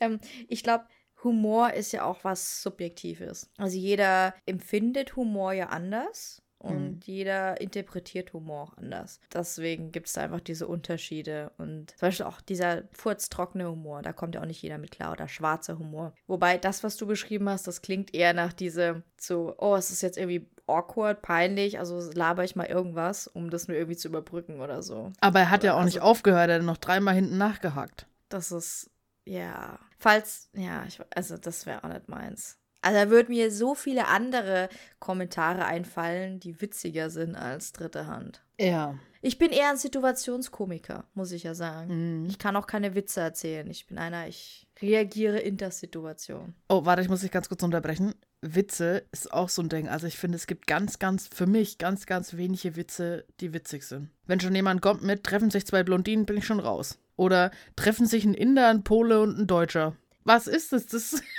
ähm, 0.00 0.20
ich 0.48 0.62
glaube, 0.62 0.84
Humor 1.24 1.72
ist 1.72 1.92
ja 1.92 2.04
auch 2.04 2.24
was 2.24 2.62
Subjektives. 2.62 3.50
Also 3.58 3.76
jeder 3.76 4.34
empfindet 4.46 5.16
Humor 5.16 5.52
ja 5.52 5.66
anders 5.68 6.42
und 6.58 6.90
Mhm. 6.94 7.00
jeder 7.04 7.60
interpretiert 7.60 8.32
Humor 8.32 8.62
auch 8.62 8.76
anders. 8.76 9.18
Deswegen 9.34 9.90
gibt 9.92 10.06
es 10.06 10.12
da 10.12 10.22
einfach 10.22 10.40
diese 10.40 10.66
Unterschiede. 10.68 11.50
Und 11.58 11.90
zum 11.90 11.98
Beispiel 12.08 12.26
auch 12.26 12.40
dieser 12.40 12.82
furztrockene 12.92 13.68
Humor, 13.68 14.02
da 14.02 14.12
kommt 14.12 14.34
ja 14.36 14.40
auch 14.42 14.46
nicht 14.46 14.62
jeder 14.62 14.78
mit 14.78 14.92
klar 14.92 15.12
oder 15.12 15.26
schwarzer 15.28 15.78
Humor. 15.78 16.14
Wobei 16.28 16.58
das, 16.58 16.84
was 16.84 16.96
du 16.96 17.06
beschrieben 17.06 17.48
hast, 17.48 17.66
das 17.66 17.82
klingt 17.82 18.14
eher 18.14 18.32
nach 18.32 18.52
diesem 18.52 19.02
so, 19.20 19.54
oh, 19.58 19.74
es 19.74 19.90
ist 19.90 20.02
jetzt 20.02 20.18
irgendwie 20.18 20.48
awkward, 20.68 21.20
peinlich, 21.22 21.80
also 21.80 21.98
laber 22.14 22.44
ich 22.44 22.54
mal 22.54 22.66
irgendwas, 22.68 23.26
um 23.26 23.50
das 23.50 23.66
nur 23.66 23.76
irgendwie 23.76 23.96
zu 23.96 24.06
überbrücken 24.08 24.60
oder 24.60 24.82
so. 24.84 25.12
Aber 25.20 25.40
er 25.40 25.50
hat 25.50 25.64
ja 25.64 25.74
auch 25.74 25.84
nicht 25.84 25.98
Also- 25.98 26.08
aufgehört, 26.10 26.48
er 26.48 26.56
hat 26.56 26.62
noch 26.62 26.76
dreimal 26.78 27.14
hinten 27.16 27.36
nachgehakt. 27.38 28.06
Das 28.28 28.52
ist, 28.52 28.88
ja. 29.24 29.78
Falls, 29.98 30.50
ja, 30.54 30.84
ich, 30.86 31.00
also 31.14 31.36
das 31.36 31.66
wäre 31.66 31.84
auch 31.84 31.88
nicht 31.88 32.08
meins. 32.08 32.58
Also 32.82 32.98
da 32.98 33.10
würden 33.10 33.28
mir 33.28 33.52
so 33.52 33.74
viele 33.76 34.08
andere 34.08 34.68
Kommentare 34.98 35.64
einfallen, 35.64 36.40
die 36.40 36.60
witziger 36.60 37.10
sind 37.10 37.36
als 37.36 37.72
dritte 37.72 38.08
Hand. 38.08 38.42
Ja. 38.58 38.98
Ich 39.20 39.38
bin 39.38 39.50
eher 39.50 39.70
ein 39.70 39.76
Situationskomiker, 39.76 41.04
muss 41.14 41.30
ich 41.30 41.44
ja 41.44 41.54
sagen. 41.54 42.22
Mhm. 42.22 42.26
Ich 42.28 42.40
kann 42.40 42.56
auch 42.56 42.66
keine 42.66 42.96
Witze 42.96 43.20
erzählen. 43.20 43.70
Ich 43.70 43.86
bin 43.86 43.98
einer, 43.98 44.26
ich 44.26 44.66
reagiere 44.80 45.38
in 45.38 45.56
der 45.56 45.70
Situation. 45.70 46.54
Oh, 46.68 46.84
warte, 46.84 47.02
ich 47.02 47.08
muss 47.08 47.20
dich 47.20 47.30
ganz 47.30 47.48
kurz 47.48 47.62
unterbrechen. 47.62 48.14
Witze 48.42 49.04
ist 49.12 49.32
auch 49.32 49.48
so 49.48 49.62
ein 49.62 49.68
Ding. 49.68 49.88
Also 49.88 50.06
ich 50.06 50.18
finde, 50.18 50.36
es 50.36 50.46
gibt 50.46 50.66
ganz, 50.66 50.98
ganz, 50.98 51.28
für 51.32 51.46
mich 51.46 51.78
ganz, 51.78 52.06
ganz 52.06 52.36
wenige 52.36 52.76
Witze, 52.76 53.24
die 53.40 53.54
witzig 53.54 53.84
sind. 53.84 54.10
Wenn 54.26 54.40
schon 54.40 54.54
jemand 54.54 54.82
kommt 54.82 55.02
mit, 55.02 55.24
treffen 55.24 55.50
sich 55.50 55.64
zwei 55.66 55.82
Blondinen, 55.84 56.26
bin 56.26 56.36
ich 56.36 56.44
schon 56.46 56.60
raus. 56.60 56.98
Oder 57.16 57.52
treffen 57.76 58.06
sich 58.06 58.24
ein 58.24 58.34
Inder, 58.34 58.68
ein 58.68 58.82
Pole 58.84 59.20
und 59.20 59.38
ein 59.38 59.46
Deutscher. 59.46 59.96
Was 60.24 60.46
ist 60.48 60.72
das? 60.72 60.86
Das 60.86 61.22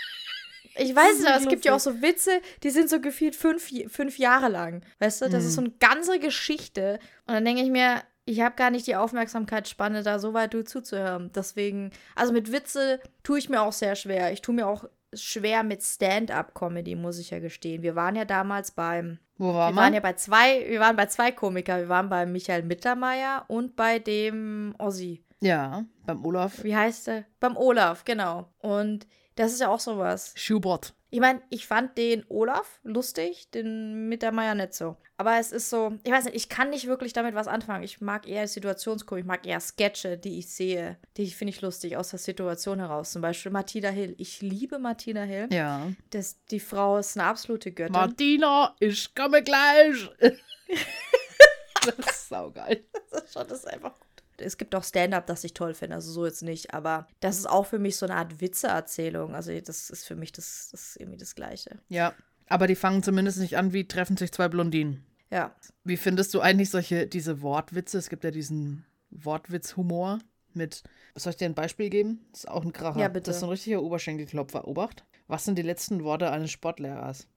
Ich 0.75 0.95
weiß 0.95 1.19
nicht, 1.19 1.27
aber 1.27 1.39
es 1.39 1.47
gibt 1.47 1.65
ja 1.65 1.75
auch 1.75 1.79
so 1.79 2.01
Witze, 2.01 2.31
die 2.63 2.71
sind 2.71 2.89
so 2.89 2.99
gefühlt 2.99 3.35
fünf, 3.35 3.69
fünf 3.91 4.17
Jahre 4.17 4.49
lang. 4.49 4.83
Weißt 4.97 5.21
du, 5.21 5.29
das 5.29 5.45
ist 5.45 5.53
so 5.53 5.61
Mhm. 5.61 5.67
eine 5.67 5.75
ganze 5.93 6.17
Geschichte. 6.19 6.97
Und 7.27 7.35
dann 7.35 7.45
denke 7.45 7.61
ich 7.61 7.69
mir, 7.69 8.01
ich 8.25 8.41
habe 8.41 8.55
gar 8.55 8.71
nicht 8.71 8.87
die 8.87 8.95
Aufmerksamkeitsspanne, 8.95 10.01
da 10.01 10.17
so 10.17 10.33
weit 10.33 10.53
du 10.55 10.63
zuzuhören. 10.63 11.31
Deswegen, 11.35 11.91
also 12.15 12.33
mit 12.33 12.51
Witze 12.51 12.99
tue 13.21 13.37
ich 13.37 13.49
mir 13.49 13.61
auch 13.61 13.73
sehr 13.73 13.95
schwer. 13.95 14.31
Ich 14.31 14.41
tue 14.41 14.55
mir 14.55 14.65
auch 14.65 14.85
schwer 15.15 15.63
mit 15.63 15.81
Stand-up-Comedy, 15.83 16.95
muss 16.95 17.19
ich 17.19 17.29
ja 17.31 17.39
gestehen. 17.39 17.81
Wir 17.81 17.95
waren 17.95 18.15
ja 18.15 18.25
damals 18.25 18.71
beim, 18.71 19.19
Wo 19.37 19.53
war 19.53 19.69
wir 19.69 19.75
man? 19.75 19.83
waren 19.85 19.93
ja 19.93 19.99
bei 19.99 20.13
zwei, 20.13 20.65
wir 20.67 20.79
waren 20.79 20.95
bei 20.95 21.05
zwei 21.07 21.31
Komikern. 21.31 21.81
Wir 21.81 21.89
waren 21.89 22.09
bei 22.09 22.25
Michael 22.25 22.63
Mittermeier 22.63 23.45
und 23.47 23.75
bei 23.75 23.99
dem 23.99 24.75
Ossi. 24.79 25.23
ja, 25.41 25.83
beim 26.05 26.25
Olaf 26.25 26.63
Wie 26.63 26.75
heißt 26.75 27.07
der? 27.07 27.25
Beim 27.39 27.55
Olaf, 27.57 28.03
genau. 28.05 28.49
Und 28.59 29.07
das 29.35 29.53
ist 29.53 29.61
ja 29.61 29.69
auch 29.69 29.79
sowas. 29.79 30.33
Schubert. 30.35 30.93
Ich 31.09 31.19
meine, 31.19 31.41
ich 31.49 31.67
fand 31.67 31.97
den 31.97 32.25
Olaf 32.27 32.79
lustig, 32.83 33.49
den 33.51 34.09
Mittermeier 34.09 34.55
nicht 34.55 34.73
so. 34.73 34.97
Aber 35.17 35.37
es 35.37 35.51
ist 35.51 35.69
so, 35.69 35.93
ich 36.03 36.11
weiß 36.11 36.25
nicht, 36.25 36.35
ich 36.35 36.49
kann 36.49 36.71
nicht 36.71 36.87
wirklich 36.87 37.13
damit 37.13 37.35
was 37.35 37.47
anfangen. 37.47 37.83
Ich 37.83 38.01
mag 38.01 38.27
eher 38.27 38.47
Situationskomik, 38.47 39.23
ich 39.23 39.27
mag 39.27 39.45
eher 39.45 39.59
Sketche, 39.59 40.17
die 40.17 40.39
ich 40.39 40.49
sehe. 40.49 40.97
Die 41.17 41.29
finde 41.29 41.53
ich 41.53 41.61
lustig 41.61 41.97
aus 41.97 42.09
der 42.09 42.19
Situation 42.19 42.79
heraus. 42.79 43.11
Zum 43.11 43.21
Beispiel 43.21 43.51
Martina 43.51 43.89
Hill. 43.89 44.15
Ich 44.17 44.41
liebe 44.41 44.79
Martina 44.79 45.21
Hill. 45.21 45.49
Ja. 45.51 45.87
Das, 46.09 46.43
die 46.45 46.59
Frau 46.59 46.97
ist 46.97 47.15
eine 47.15 47.27
absolute 47.27 47.71
Göttin. 47.71 47.93
Martina, 47.93 48.75
ich 48.79 49.13
komme 49.13 49.43
gleich. 49.43 50.09
das 51.85 51.99
ist 51.99 52.29
saugeil. 52.29 52.83
Das 53.11 53.23
ist 53.23 53.33
schon, 53.33 53.47
das 53.47 53.59
ist 53.59 53.67
einfach 53.67 53.93
gut. 53.93 54.12
Es 54.43 54.57
gibt 54.57 54.75
auch 54.75 54.83
Stand-up, 54.83 55.27
das 55.27 55.43
ich 55.43 55.53
toll 55.53 55.73
finde, 55.73 55.95
also 55.95 56.11
so 56.11 56.25
jetzt 56.25 56.43
nicht, 56.43 56.73
aber 56.73 57.07
das 57.19 57.37
ist 57.37 57.49
auch 57.49 57.65
für 57.65 57.79
mich 57.79 57.97
so 57.97 58.05
eine 58.05 58.15
Art 58.15 58.41
Witzeerzählung. 58.41 59.35
Also 59.35 59.57
das 59.59 59.89
ist 59.89 60.05
für 60.05 60.15
mich 60.15 60.31
das, 60.31 60.69
das 60.71 60.89
ist 60.89 60.99
irgendwie 60.99 61.17
das 61.17 61.35
Gleiche. 61.35 61.79
Ja, 61.89 62.13
aber 62.47 62.67
die 62.67 62.75
fangen 62.75 63.03
zumindest 63.03 63.39
nicht 63.39 63.57
an, 63.57 63.73
wie 63.73 63.87
treffen 63.87 64.17
sich 64.17 64.31
zwei 64.31 64.47
Blondinen. 64.47 65.05
Ja. 65.31 65.55
Wie 65.83 65.97
findest 65.97 66.33
du 66.33 66.41
eigentlich 66.41 66.69
solche, 66.69 67.07
diese 67.07 67.41
Wortwitze? 67.41 67.97
Es 67.97 68.09
gibt 68.09 68.23
ja 68.23 68.31
diesen 68.31 68.85
Wortwitz-Humor 69.09 70.19
mit, 70.53 70.83
soll 71.15 71.31
ich 71.31 71.37
dir 71.37 71.45
ein 71.45 71.55
Beispiel 71.55 71.89
geben? 71.89 72.25
Das 72.31 72.41
ist 72.41 72.49
auch 72.49 72.63
ein 72.63 72.73
Kracher. 72.73 72.99
Ja, 72.99 73.07
bitte. 73.07 73.31
Das 73.31 73.37
ist 73.37 73.43
ein 73.43 73.49
richtiger 73.49 73.81
Oberschenkelklopfer. 73.81 74.67
Obacht. 74.67 75.03
Was 75.27 75.45
sind 75.45 75.57
die 75.57 75.63
letzten 75.63 76.03
Worte 76.03 76.29
eines 76.31 76.51
Sportlehrers? 76.51 77.27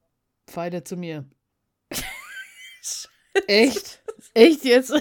Pfeile 0.47 0.85
zu 0.85 0.97
mir. 0.97 1.25
Echt? 3.47 4.03
Echt 4.35 4.65
jetzt? 4.65 4.93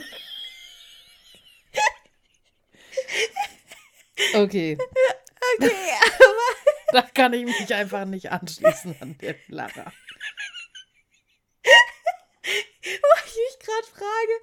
Okay, 4.33 4.77
Okay, 5.57 5.71
da 6.91 7.01
kann 7.01 7.33
ich 7.33 7.45
mich 7.45 7.73
einfach 7.73 8.05
nicht 8.05 8.31
anschließen 8.31 8.95
an 8.99 9.17
den 9.17 9.35
Lacher. 9.47 9.91
was 12.43 13.25
ich 13.25 13.35
mich 13.35 13.59
gerade 13.59 13.87
frage, 13.93 14.33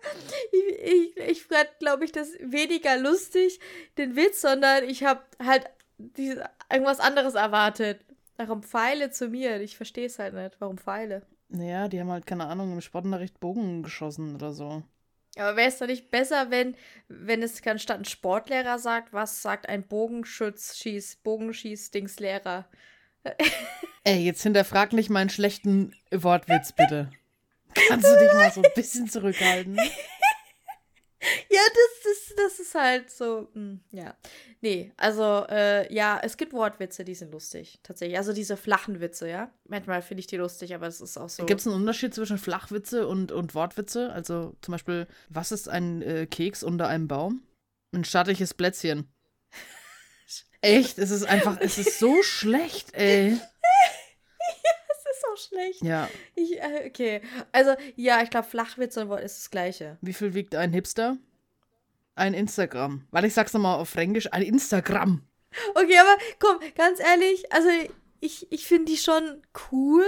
ich, 0.52 0.92
ich, 0.92 1.30
ich 1.30 1.44
fand, 1.44 1.68
glaube 1.78 2.04
ich, 2.04 2.12
das 2.12 2.32
weniger 2.40 2.96
lustig, 2.98 3.60
den 3.98 4.16
Witz, 4.16 4.40
sondern 4.40 4.84
ich 4.84 5.04
habe 5.04 5.22
halt 5.38 5.70
diese, 5.98 6.48
irgendwas 6.70 7.00
anderes 7.00 7.34
erwartet. 7.34 8.04
Warum 8.36 8.62
Pfeile 8.62 9.10
zu 9.10 9.28
mir? 9.28 9.60
Ich 9.60 9.76
verstehe 9.76 10.06
es 10.06 10.18
halt 10.18 10.34
nicht. 10.34 10.56
Warum 10.58 10.78
Pfeile? 10.78 11.26
Naja, 11.48 11.86
die 11.86 12.00
haben 12.00 12.10
halt, 12.10 12.26
keine 12.26 12.46
Ahnung, 12.46 12.72
im 12.72 12.80
Sportunterricht 12.80 13.38
Bogen 13.38 13.82
geschossen 13.82 14.34
oder 14.34 14.52
so. 14.52 14.82
Aber 15.36 15.56
wäre 15.56 15.68
es 15.68 15.78
doch 15.78 15.86
nicht 15.86 16.10
besser, 16.10 16.50
wenn, 16.50 16.76
wenn 17.08 17.42
es 17.42 17.66
anstatt 17.66 17.98
ein 17.98 18.04
Sportlehrer 18.04 18.78
sagt, 18.78 19.12
was 19.12 19.40
sagt 19.40 19.68
ein 19.68 19.86
Bogenschütz, 19.86 20.76
Schieß, 20.76 21.16
Bogenschieß-Dingslehrer? 21.22 22.66
Ey, 24.04 24.24
jetzt 24.24 24.42
hinterfrag 24.42 24.92
nicht 24.92 25.10
meinen 25.10 25.30
schlechten 25.30 25.94
Wortwitz, 26.10 26.72
bitte. 26.72 27.10
Kannst 27.88 28.06
du 28.06 28.18
dich 28.18 28.32
mal 28.34 28.52
so 28.52 28.62
ein 28.62 28.70
bisschen 28.74 29.08
zurückhalten? 29.08 29.78
Ja, 31.50 31.60
das, 31.68 32.02
das, 32.04 32.36
das 32.36 32.60
ist 32.60 32.74
halt 32.74 33.10
so, 33.10 33.48
hm, 33.54 33.80
ja. 33.92 34.16
Nee, 34.60 34.92
also, 34.96 35.46
äh, 35.48 35.92
ja, 35.92 36.20
es 36.22 36.36
gibt 36.36 36.52
Wortwitze, 36.52 37.04
die 37.04 37.14
sind 37.14 37.30
lustig, 37.30 37.78
tatsächlich. 37.82 38.18
Also 38.18 38.32
diese 38.32 38.56
flachen 38.56 39.00
Witze, 39.00 39.28
ja. 39.28 39.50
Manchmal 39.68 40.02
finde 40.02 40.20
ich 40.20 40.26
die 40.26 40.36
lustig, 40.36 40.74
aber 40.74 40.86
es 40.86 41.00
ist 41.00 41.16
auch 41.18 41.28
so. 41.28 41.46
Gibt 41.46 41.60
es 41.60 41.66
einen 41.66 41.76
Unterschied 41.76 42.14
zwischen 42.14 42.38
Flachwitze 42.38 43.06
und, 43.06 43.30
und 43.30 43.54
Wortwitze? 43.54 44.12
Also 44.12 44.56
zum 44.62 44.72
Beispiel, 44.72 45.06
was 45.28 45.52
ist 45.52 45.68
ein 45.68 46.02
äh, 46.02 46.26
Keks 46.26 46.62
unter 46.62 46.88
einem 46.88 47.06
Baum? 47.06 47.42
Ein 47.92 48.04
stattliches 48.04 48.54
Plätzchen. 48.54 49.12
Echt, 50.60 50.98
es 50.98 51.10
ist 51.10 51.24
einfach, 51.24 51.58
es 51.60 51.78
ist 51.78 51.98
so 51.98 52.22
schlecht, 52.22 52.94
ey. 52.94 53.38
Schlecht. 55.36 55.82
Ja, 55.82 56.08
Ich, 56.34 56.60
äh, 56.60 56.84
okay. 56.86 57.20
Also, 57.52 57.74
ja, 57.96 58.22
ich 58.22 58.30
glaube, 58.30 58.48
Flachwitze 58.48 59.00
und 59.02 59.08
Wort 59.08 59.22
ist 59.22 59.38
das 59.38 59.50
Gleiche. 59.50 59.98
wie 60.00 60.12
viel 60.12 60.34
wiegt 60.34 60.54
ein 60.54 60.72
Hipster? 60.72 61.16
Ein 62.14 62.34
Instagram. 62.34 63.06
Weil 63.10 63.24
ich 63.24 63.34
sag's 63.34 63.52
nochmal 63.52 63.78
auf 63.78 63.88
Fränkisch, 63.88 64.32
ein 64.32 64.42
Instagram. 64.42 65.22
Okay, 65.74 65.98
aber 65.98 66.16
komm, 66.38 66.58
ganz 66.76 67.00
ehrlich, 67.00 67.50
also 67.52 67.68
ich, 68.22 68.50
ich 68.52 68.66
finde 68.66 68.92
die 68.92 68.96
schon 68.96 69.42
cool. 69.72 70.04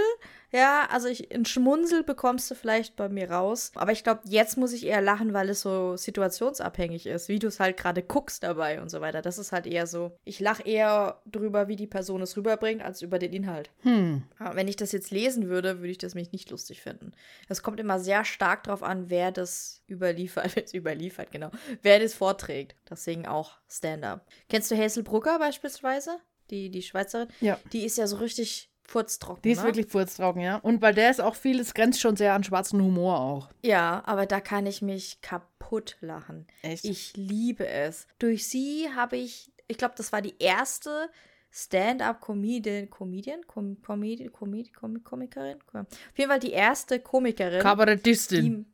Ja, 0.49 0.87
also 0.89 1.09
ich, 1.09 1.35
ein 1.35 1.43
Schmunzel 1.43 2.01
bekommst 2.01 2.49
du 2.49 2.55
vielleicht 2.55 2.95
bei 2.95 3.09
mir 3.09 3.29
raus. 3.29 3.73
Aber 3.75 3.91
ich 3.91 4.05
glaube, 4.05 4.21
jetzt 4.23 4.55
muss 4.55 4.71
ich 4.71 4.85
eher 4.85 5.01
lachen, 5.01 5.33
weil 5.33 5.49
es 5.49 5.59
so 5.59 5.97
situationsabhängig 5.97 7.07
ist, 7.07 7.27
wie 7.27 7.39
du 7.39 7.47
es 7.47 7.59
halt 7.59 7.75
gerade 7.75 8.01
guckst 8.01 8.41
dabei 8.43 8.81
und 8.81 8.89
so 8.89 9.01
weiter. 9.01 9.21
Das 9.21 9.37
ist 9.37 9.51
halt 9.51 9.67
eher 9.67 9.85
so. 9.85 10.17
Ich 10.23 10.39
lache 10.39 10.63
eher 10.63 11.19
drüber, 11.25 11.67
wie 11.67 11.75
die 11.75 11.87
Person 11.87 12.21
es 12.21 12.37
rüberbringt, 12.37 12.81
als 12.81 13.01
über 13.01 13.19
den 13.19 13.33
Inhalt. 13.33 13.69
Hm. 13.81 14.23
Aber 14.39 14.55
wenn 14.55 14.69
ich 14.69 14.77
das 14.77 14.93
jetzt 14.93 15.11
lesen 15.11 15.49
würde, 15.49 15.79
würde 15.79 15.91
ich 15.91 15.97
das 15.97 16.15
mich 16.15 16.31
nicht 16.31 16.49
lustig 16.51 16.81
finden. 16.81 17.11
Es 17.49 17.63
kommt 17.63 17.81
immer 17.81 17.99
sehr 17.99 18.23
stark 18.23 18.63
drauf 18.63 18.81
an, 18.81 19.09
wer 19.09 19.33
das 19.33 19.83
überliefert, 19.89 20.55
überliefert, 20.73 21.31
genau, 21.31 21.51
wer 21.81 21.99
das 21.99 22.13
vorträgt. 22.13 22.75
Deswegen 22.89 23.27
auch 23.27 23.57
Stand-up. 23.67 24.25
Kennst 24.47 24.71
du 24.71 24.77
Hazel 24.77 25.03
Brugger 25.03 25.37
beispielsweise? 25.37 26.21
Die, 26.49 26.69
die 26.69 26.81
Schweizerin? 26.81 27.27
Ja. 27.41 27.59
Die 27.73 27.85
ist 27.85 27.97
ja 27.97 28.07
so 28.07 28.17
richtig 28.17 28.69
furztrocken. 28.83 29.41
Die 29.43 29.51
ist 29.51 29.59
ne? 29.59 29.65
wirklich 29.65 29.87
furztrocken, 29.87 30.41
ja. 30.41 30.57
Und 30.57 30.81
weil 30.81 30.93
der 30.93 31.09
ist 31.09 31.21
auch 31.21 31.35
viel, 31.35 31.59
es 31.59 31.73
grenzt 31.73 31.99
schon 31.99 32.15
sehr 32.15 32.33
an 32.33 32.43
schwarzen 32.43 32.81
Humor 32.81 33.19
auch. 33.19 33.49
Ja, 33.63 34.03
aber 34.05 34.25
da 34.25 34.39
kann 34.39 34.65
ich 34.65 34.81
mich 34.81 35.21
kaputt 35.21 35.97
lachen. 36.01 36.47
Echt? 36.61 36.85
Ich 36.85 37.15
liebe 37.15 37.67
es. 37.67 38.07
Durch 38.19 38.47
sie 38.47 38.87
habe 38.95 39.17
ich, 39.17 39.51
ich 39.67 39.77
glaube, 39.77 39.95
das 39.97 40.11
war 40.11 40.21
die 40.21 40.35
erste 40.39 41.09
Stand-up-Comedian, 41.51 42.89
Comedian, 42.89 43.47
Com 43.47 43.81
Comedian, 43.81 44.31
Comedi 44.31 44.71
Com 44.71 45.03
Komikerin? 45.03 45.57
Auf 45.73 46.17
jeden 46.17 46.29
Fall 46.29 46.39
die 46.39 46.51
erste 46.51 46.99
Komikerin. 46.99 47.61
Kabarettistin. 47.61 48.65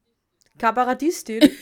Kabarettistin. 0.58 1.50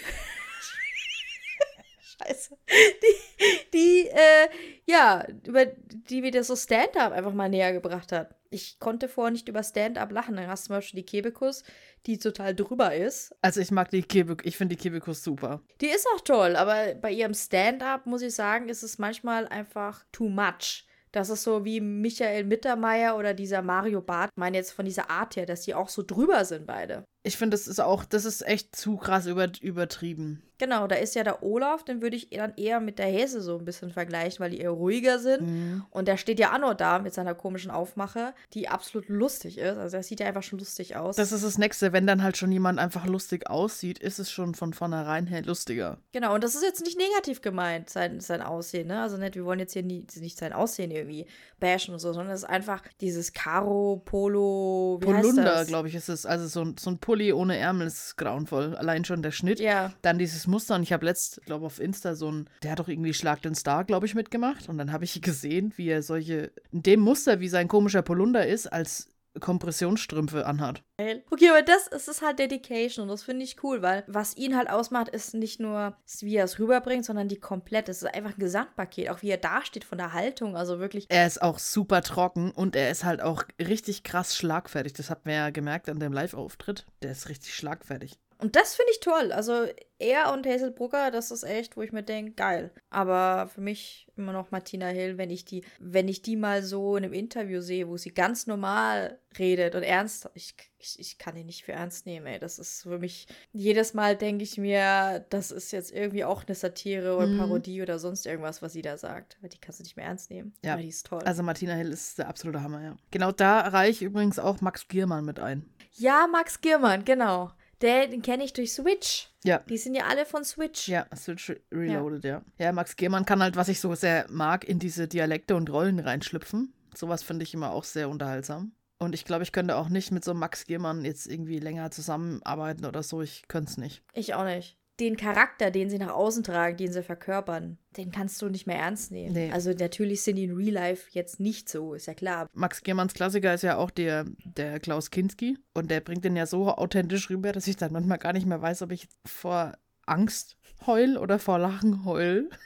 Scheiße. 2.29 2.57
Die, 3.01 3.71
die 3.73 4.07
äh, 4.07 4.49
ja, 4.85 5.25
über 5.45 5.65
die 5.65 6.21
mir 6.21 6.31
das 6.31 6.47
so 6.47 6.55
Stand-up 6.55 7.11
einfach 7.11 7.33
mal 7.33 7.49
näher 7.49 7.73
gebracht 7.73 8.11
hat. 8.11 8.35
Ich 8.49 8.79
konnte 8.79 9.07
vorher 9.07 9.31
nicht 9.31 9.47
über 9.47 9.63
Stand-up 9.63 10.11
lachen. 10.11 10.35
Dann 10.35 10.47
hast 10.47 10.65
du 10.65 10.67
zum 10.67 10.77
Beispiel 10.77 11.01
die 11.01 11.05
Kebekus, 11.05 11.63
die 12.05 12.17
total 12.17 12.55
drüber 12.55 12.95
ist. 12.95 13.35
Also 13.41 13.61
ich 13.61 13.71
mag 13.71 13.89
die 13.91 14.01
Kebe, 14.01 14.37
ich 14.43 14.57
finde 14.57 14.75
die 14.75 14.81
Kebekus 14.81 15.23
super. 15.23 15.61
Die 15.81 15.87
ist 15.87 16.07
auch 16.15 16.21
toll, 16.21 16.55
aber 16.55 16.95
bei 16.95 17.11
ihrem 17.11 17.33
Stand-up, 17.33 18.05
muss 18.05 18.21
ich 18.21 18.33
sagen, 18.33 18.69
ist 18.69 18.83
es 18.83 18.97
manchmal 18.97 19.47
einfach 19.47 20.03
too 20.11 20.29
much. 20.29 20.85
Das 21.11 21.29
ist 21.29 21.43
so 21.43 21.65
wie 21.65 21.81
Michael 21.81 22.43
Mittermeier 22.43 23.17
oder 23.17 23.33
dieser 23.33 23.61
Mario 23.61 24.01
Barth. 24.01 24.29
Meine 24.35 24.57
jetzt 24.57 24.71
von 24.71 24.85
dieser 24.85 25.09
Art 25.09 25.35
her, 25.35 25.45
dass 25.45 25.61
die 25.61 25.73
auch 25.73 25.89
so 25.89 26.03
drüber 26.03 26.45
sind, 26.45 26.67
beide. 26.67 27.03
Ich 27.23 27.37
finde, 27.37 27.55
das 27.55 27.67
ist 27.67 27.79
auch, 27.81 28.05
das 28.05 28.25
ist 28.25 28.45
echt 28.47 28.75
zu 28.75 28.95
krass 28.97 29.25
über, 29.25 29.47
übertrieben. 29.61 30.41
Genau, 30.57 30.87
da 30.87 30.95
ist 30.95 31.15
ja 31.15 31.23
der 31.23 31.41
Olaf, 31.41 31.83
den 31.85 32.01
würde 32.01 32.17
ich 32.17 32.31
dann 32.31 32.53
eher 32.57 32.81
mit 32.81 32.99
der 32.99 33.05
Häse 33.05 33.41
so 33.41 33.57
ein 33.57 33.63
bisschen 33.63 33.91
vergleichen, 33.91 34.41
weil 34.41 34.49
die 34.51 34.57
eher 34.59 34.71
ruhiger 34.71 35.17
sind. 35.17 35.43
Mhm. 35.47 35.85
Und 35.89 36.09
der 36.09 36.17
steht 36.17 36.37
ja 36.37 36.53
auch 36.53 36.59
nur 36.59 36.75
da 36.75 36.99
mit 36.99 37.13
seiner 37.13 37.33
komischen 37.33 37.71
Aufmache, 37.71 38.33
die 38.53 38.67
absolut 38.67 39.07
lustig 39.07 39.57
ist. 39.57 39.77
Also 39.77 39.95
er 39.95 40.03
sieht 40.03 40.19
ja 40.19 40.27
einfach 40.27 40.43
schon 40.43 40.59
lustig 40.59 40.97
aus. 40.97 41.15
Das 41.15 41.31
ist 41.31 41.45
das 41.45 41.57
Nächste. 41.57 41.93
Wenn 41.93 42.05
dann 42.05 42.23
halt 42.23 42.35
schon 42.35 42.51
jemand 42.51 42.77
einfach 42.77 43.05
lustig 43.05 43.49
aussieht, 43.49 43.99
ist 43.99 44.19
es 44.19 44.29
schon 44.31 44.53
von 44.53 44.73
vornherein 44.73 45.27
her 45.27 45.43
lustiger. 45.43 45.97
Genau, 46.11 46.35
und 46.35 46.43
das 46.43 46.55
ist 46.55 46.63
jetzt 46.63 46.83
nicht 46.83 46.97
negativ 46.97 47.39
gemeint, 47.41 47.89
sein, 47.89 48.19
sein 48.19 48.41
Aussehen, 48.41 48.87
ne? 48.87 49.01
Also 49.01 49.15
nicht, 49.15 49.35
wir 49.35 49.45
wollen 49.45 49.59
jetzt 49.59 49.71
hier 49.73 49.83
nie, 49.83 50.05
nicht 50.19 50.37
sein 50.37 50.51
Aussehen 50.51 50.91
irgendwie 50.91 51.25
bashen 51.61 51.93
und 51.93 51.99
so, 52.01 52.11
sondern 52.11 52.33
es 52.35 52.41
ist 52.43 52.49
einfach 52.49 52.83
dieses 52.99 53.31
Karo, 53.31 54.01
Polo, 54.03 54.99
wie 55.01 55.05
Polunder, 55.05 55.63
glaube 55.63 55.87
ich, 55.87 55.95
ist 55.95 56.09
es. 56.09 56.25
Also 56.25 56.47
so, 56.47 56.61
ein- 56.65 56.75
so 56.77 56.89
ein 56.89 56.97
Pulli 57.09 57.33
ohne 57.33 57.57
Ärmel 57.57 57.87
ist 57.87 58.17
grauenvoll. 58.17 58.75
Allein 58.75 59.03
schon 59.03 59.23
der 59.23 59.31
Schnitt. 59.31 59.59
Ja, 59.59 59.93
Dann 60.03 60.19
dieses 60.19 60.45
Muster. 60.45 60.75
Und 60.75 60.83
ich 60.83 60.93
habe 60.93 61.07
letzt, 61.07 61.41
glaube 61.47 61.65
auf 61.65 61.79
Insta 61.79 62.13
so 62.13 62.31
ein, 62.31 62.47
der 62.61 62.69
hat 62.69 62.77
doch 62.77 62.87
irgendwie 62.87 63.15
Schlag 63.15 63.41
den 63.41 63.55
Star, 63.55 63.83
glaube 63.83 64.05
ich, 64.05 64.13
mitgemacht. 64.13 64.69
Und 64.69 64.77
dann 64.77 64.91
habe 64.91 65.05
ich 65.05 65.19
gesehen, 65.19 65.73
wie 65.75 65.87
er 65.87 66.03
solche, 66.03 66.51
in 66.71 66.83
dem 66.83 66.99
Muster, 66.99 67.39
wie 67.39 67.49
sein 67.49 67.67
komischer 67.67 68.03
Polunder 68.03 68.45
ist, 68.45 68.67
als 68.67 69.08
Kompressionsstrümpfe 69.39 70.45
anhat. 70.45 70.83
Okay, 71.29 71.49
aber 71.49 71.61
das 71.61 71.87
ist 71.87 72.07
es 72.07 72.21
halt 72.21 72.39
Dedication 72.39 73.03
und 73.03 73.09
das 73.09 73.23
finde 73.23 73.43
ich 73.43 73.63
cool, 73.63 73.81
weil 73.81 74.03
was 74.07 74.35
ihn 74.35 74.55
halt 74.55 74.69
ausmacht, 74.69 75.09
ist 75.09 75.33
nicht 75.33 75.59
nur, 75.59 75.95
wie 76.19 76.35
er 76.35 76.45
es 76.45 76.59
rüberbringt, 76.59 77.05
sondern 77.05 77.27
die 77.27 77.39
komplette. 77.39 77.91
Es 77.91 78.01
ist 78.01 78.13
einfach 78.13 78.31
ein 78.31 78.39
Gesamtpaket, 78.39 79.09
auch 79.09 79.21
wie 79.21 79.29
er 79.29 79.37
dasteht 79.37 79.83
von 79.83 79.97
der 79.97 80.13
Haltung. 80.13 80.57
Also 80.57 80.79
wirklich, 80.79 81.05
Er 81.09 81.25
ist 81.25 81.41
auch 81.41 81.59
super 81.59 82.01
trocken 82.01 82.51
und 82.51 82.75
er 82.75 82.91
ist 82.91 83.03
halt 83.03 83.21
auch 83.21 83.43
richtig 83.59 84.03
krass 84.03 84.35
schlagfertig. 84.35 84.93
Das 84.93 85.09
hat 85.09 85.25
man 85.25 85.35
ja 85.35 85.49
gemerkt 85.49 85.89
an 85.89 85.99
dem 85.99 86.11
Live-Auftritt. 86.13 86.85
Der 87.01 87.11
ist 87.11 87.29
richtig 87.29 87.55
schlagfertig. 87.55 88.19
Und 88.41 88.55
das 88.55 88.73
finde 88.75 88.91
ich 88.93 89.01
toll. 89.01 89.33
Also 89.33 89.65
er 89.99 90.31
und 90.31 90.47
Hazel 90.47 90.71
Brugger, 90.71 91.11
das 91.11 91.29
ist 91.29 91.43
echt, 91.43 91.75
wo 91.75 91.81
ich 91.81 91.91
mir 91.91 92.03
denke, 92.03 92.31
geil. 92.31 92.71
Aber 92.89 93.49
für 93.53 93.59
mich 93.59 94.07
immer 94.15 94.31
noch 94.31 94.49
Martina 94.51 94.87
Hill, 94.87 95.17
wenn 95.17 95.29
ich 95.29 95.43
die, 95.43 95.65
wenn 95.77 96.07
ich 96.07 96.21
die 96.21 96.37
mal 96.37 96.63
so 96.63 96.95
in 96.95 97.03
einem 97.03 97.11
Interview 97.13 97.59
sehe, 97.59 97.89
wo 97.89 97.97
sie 97.97 98.13
ganz 98.13 98.47
normal 98.47 99.19
redet 99.37 99.75
und 99.75 99.83
ernst, 99.83 100.29
ich, 100.35 100.55
ich, 100.77 100.97
ich 100.99 101.17
kann 101.17 101.35
die 101.35 101.43
nicht 101.43 101.65
für 101.65 101.73
ernst 101.73 102.05
nehmen, 102.05 102.27
ey. 102.27 102.39
Das 102.39 102.59
ist 102.59 102.83
für 102.83 102.99
mich, 102.99 103.27
jedes 103.51 103.93
Mal 103.93 104.15
denke 104.15 104.43
ich 104.45 104.57
mir, 104.57 105.25
das 105.29 105.51
ist 105.51 105.71
jetzt 105.73 105.91
irgendwie 105.91 106.23
auch 106.23 106.45
eine 106.47 106.55
Satire 106.55 107.17
oder 107.17 107.27
Mhm. 107.27 107.39
Parodie 107.39 107.81
oder 107.81 107.99
sonst 107.99 108.25
irgendwas, 108.25 108.61
was 108.61 108.71
sie 108.71 108.81
da 108.81 108.95
sagt. 108.95 109.37
Weil 109.41 109.49
die 109.49 109.57
kannst 109.59 109.79
du 109.79 109.83
nicht 109.83 109.97
mehr 109.97 110.05
ernst 110.05 110.29
nehmen. 110.29 110.53
Ja. 110.63 110.73
Aber 110.73 110.81
die 110.81 110.87
ist 110.87 111.05
toll. 111.05 111.21
Also 111.25 111.43
Martina 111.43 111.73
Hill 111.73 111.91
ist 111.91 112.17
der 112.17 112.29
absolute 112.29 112.63
Hammer, 112.63 112.81
ja. 112.81 112.95
Genau 113.11 113.33
da 113.33 113.59
reiche 113.59 113.91
ich 113.91 114.01
übrigens 114.03 114.39
auch 114.39 114.61
Max 114.61 114.87
Giermann 114.87 115.25
mit 115.25 115.41
ein. 115.41 115.69
ja, 115.97 116.25
Max 116.31 116.61
Giermann, 116.61 117.03
genau. 117.03 117.51
Den 117.81 118.21
kenne 118.21 118.43
ich 118.43 118.53
durch 118.53 118.73
Switch. 118.73 119.29
Ja. 119.43 119.59
Die 119.69 119.77
sind 119.77 119.95
ja 119.95 120.05
alle 120.07 120.25
von 120.25 120.43
Switch. 120.43 120.87
Ja, 120.87 121.07
Switch 121.15 121.53
Reloaded, 121.71 122.25
ja. 122.25 122.41
ja. 122.57 122.71
Max 122.71 122.95
Giermann 122.95 123.25
kann 123.25 123.41
halt, 123.41 123.55
was 123.55 123.69
ich 123.69 123.79
so 123.79 123.95
sehr 123.95 124.25
mag, 124.29 124.67
in 124.67 124.79
diese 124.79 125.07
Dialekte 125.07 125.55
und 125.55 125.69
Rollen 125.69 125.99
reinschlüpfen. 125.99 126.73
Sowas 126.95 127.23
finde 127.23 127.43
ich 127.43 127.53
immer 127.53 127.71
auch 127.71 127.83
sehr 127.83 128.09
unterhaltsam. 128.09 128.73
Und 128.97 129.15
ich 129.15 129.23
glaube, 129.23 129.43
ich 129.43 129.53
könnte 129.53 129.77
auch 129.77 129.87
nicht 129.87 130.11
mit 130.11 130.25
so 130.25 130.33
Max 130.33 130.65
Giermann 130.65 131.05
jetzt 131.05 131.25
irgendwie 131.25 131.59
länger 131.59 131.89
zusammenarbeiten 131.89 132.85
oder 132.85 133.01
so. 133.01 133.21
Ich 133.21 133.47
könnte 133.47 133.71
es 133.71 133.77
nicht. 133.77 134.03
Ich 134.13 134.33
auch 134.33 134.43
nicht. 134.43 134.77
Den 134.99 135.15
Charakter, 135.17 135.71
den 135.71 135.89
sie 135.89 135.97
nach 135.97 136.13
außen 136.13 136.43
tragen, 136.43 136.77
den 136.77 136.91
sie 136.91 137.03
verkörpern, 137.03 137.77
den 137.97 138.11
kannst 138.11 138.41
du 138.41 138.49
nicht 138.49 138.67
mehr 138.67 138.77
ernst 138.77 139.11
nehmen. 139.11 139.33
Nee. 139.33 139.51
Also 139.51 139.71
natürlich 139.71 140.23
sind 140.23 140.35
die 140.35 140.43
in 140.43 140.55
Real 140.55 140.73
Life 140.73 141.09
jetzt 141.11 141.39
nicht 141.39 141.69
so, 141.69 141.93
ist 141.93 142.07
ja 142.07 142.13
klar. 142.13 142.49
Max 142.53 142.83
Giermanns 142.83 143.13
Klassiker 143.13 143.53
ist 143.53 143.63
ja 143.63 143.77
auch 143.77 143.91
der, 143.91 144.25
der 144.43 144.79
Klaus 144.79 145.09
Kinski. 145.09 145.57
Und 145.73 145.89
der 145.89 146.01
bringt 146.01 146.25
den 146.25 146.35
ja 146.35 146.45
so 146.45 146.67
authentisch 146.69 147.29
rüber, 147.29 147.51
dass 147.51 147.67
ich 147.67 147.77
dann 147.77 147.93
manchmal 147.93 148.17
gar 148.17 148.33
nicht 148.33 148.45
mehr 148.45 148.61
weiß, 148.61 148.81
ob 148.81 148.91
ich 148.91 149.07
vor 149.25 149.77
Angst 150.05 150.57
heul 150.85 151.17
oder 151.17 151.39
vor 151.39 151.59
Lachen 151.59 152.05
heul. 152.05 152.49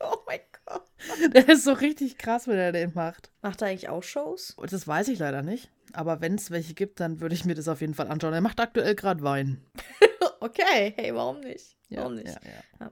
Oh 0.00 0.18
mein 0.26 0.40
Gott. 0.66 0.82
Der 1.34 1.48
ist 1.48 1.64
so 1.64 1.72
richtig 1.72 2.18
krass, 2.18 2.46
wenn 2.46 2.58
er 2.58 2.72
den 2.72 2.92
macht. 2.94 3.30
Macht 3.40 3.62
er 3.62 3.68
eigentlich 3.68 3.88
auch 3.88 4.02
Shows? 4.02 4.54
Das 4.68 4.86
weiß 4.86 5.08
ich 5.08 5.18
leider 5.18 5.40
nicht. 5.42 5.70
Aber 5.94 6.20
wenn 6.20 6.34
es 6.34 6.50
welche 6.50 6.74
gibt, 6.74 7.00
dann 7.00 7.20
würde 7.20 7.34
ich 7.34 7.44
mir 7.44 7.54
das 7.54 7.68
auf 7.68 7.80
jeden 7.80 7.94
Fall 7.94 8.08
anschauen. 8.08 8.34
Er 8.34 8.40
macht 8.40 8.60
aktuell 8.60 8.94
gerade 8.94 9.22
Wein. 9.22 9.60
Okay, 10.40 10.92
hey, 10.96 11.14
warum 11.14 11.40
nicht? 11.40 11.74
Ja, 11.88 12.00
warum 12.00 12.16
nicht? 12.16 12.28
Ja, 12.28 12.40
ja. 12.78 12.90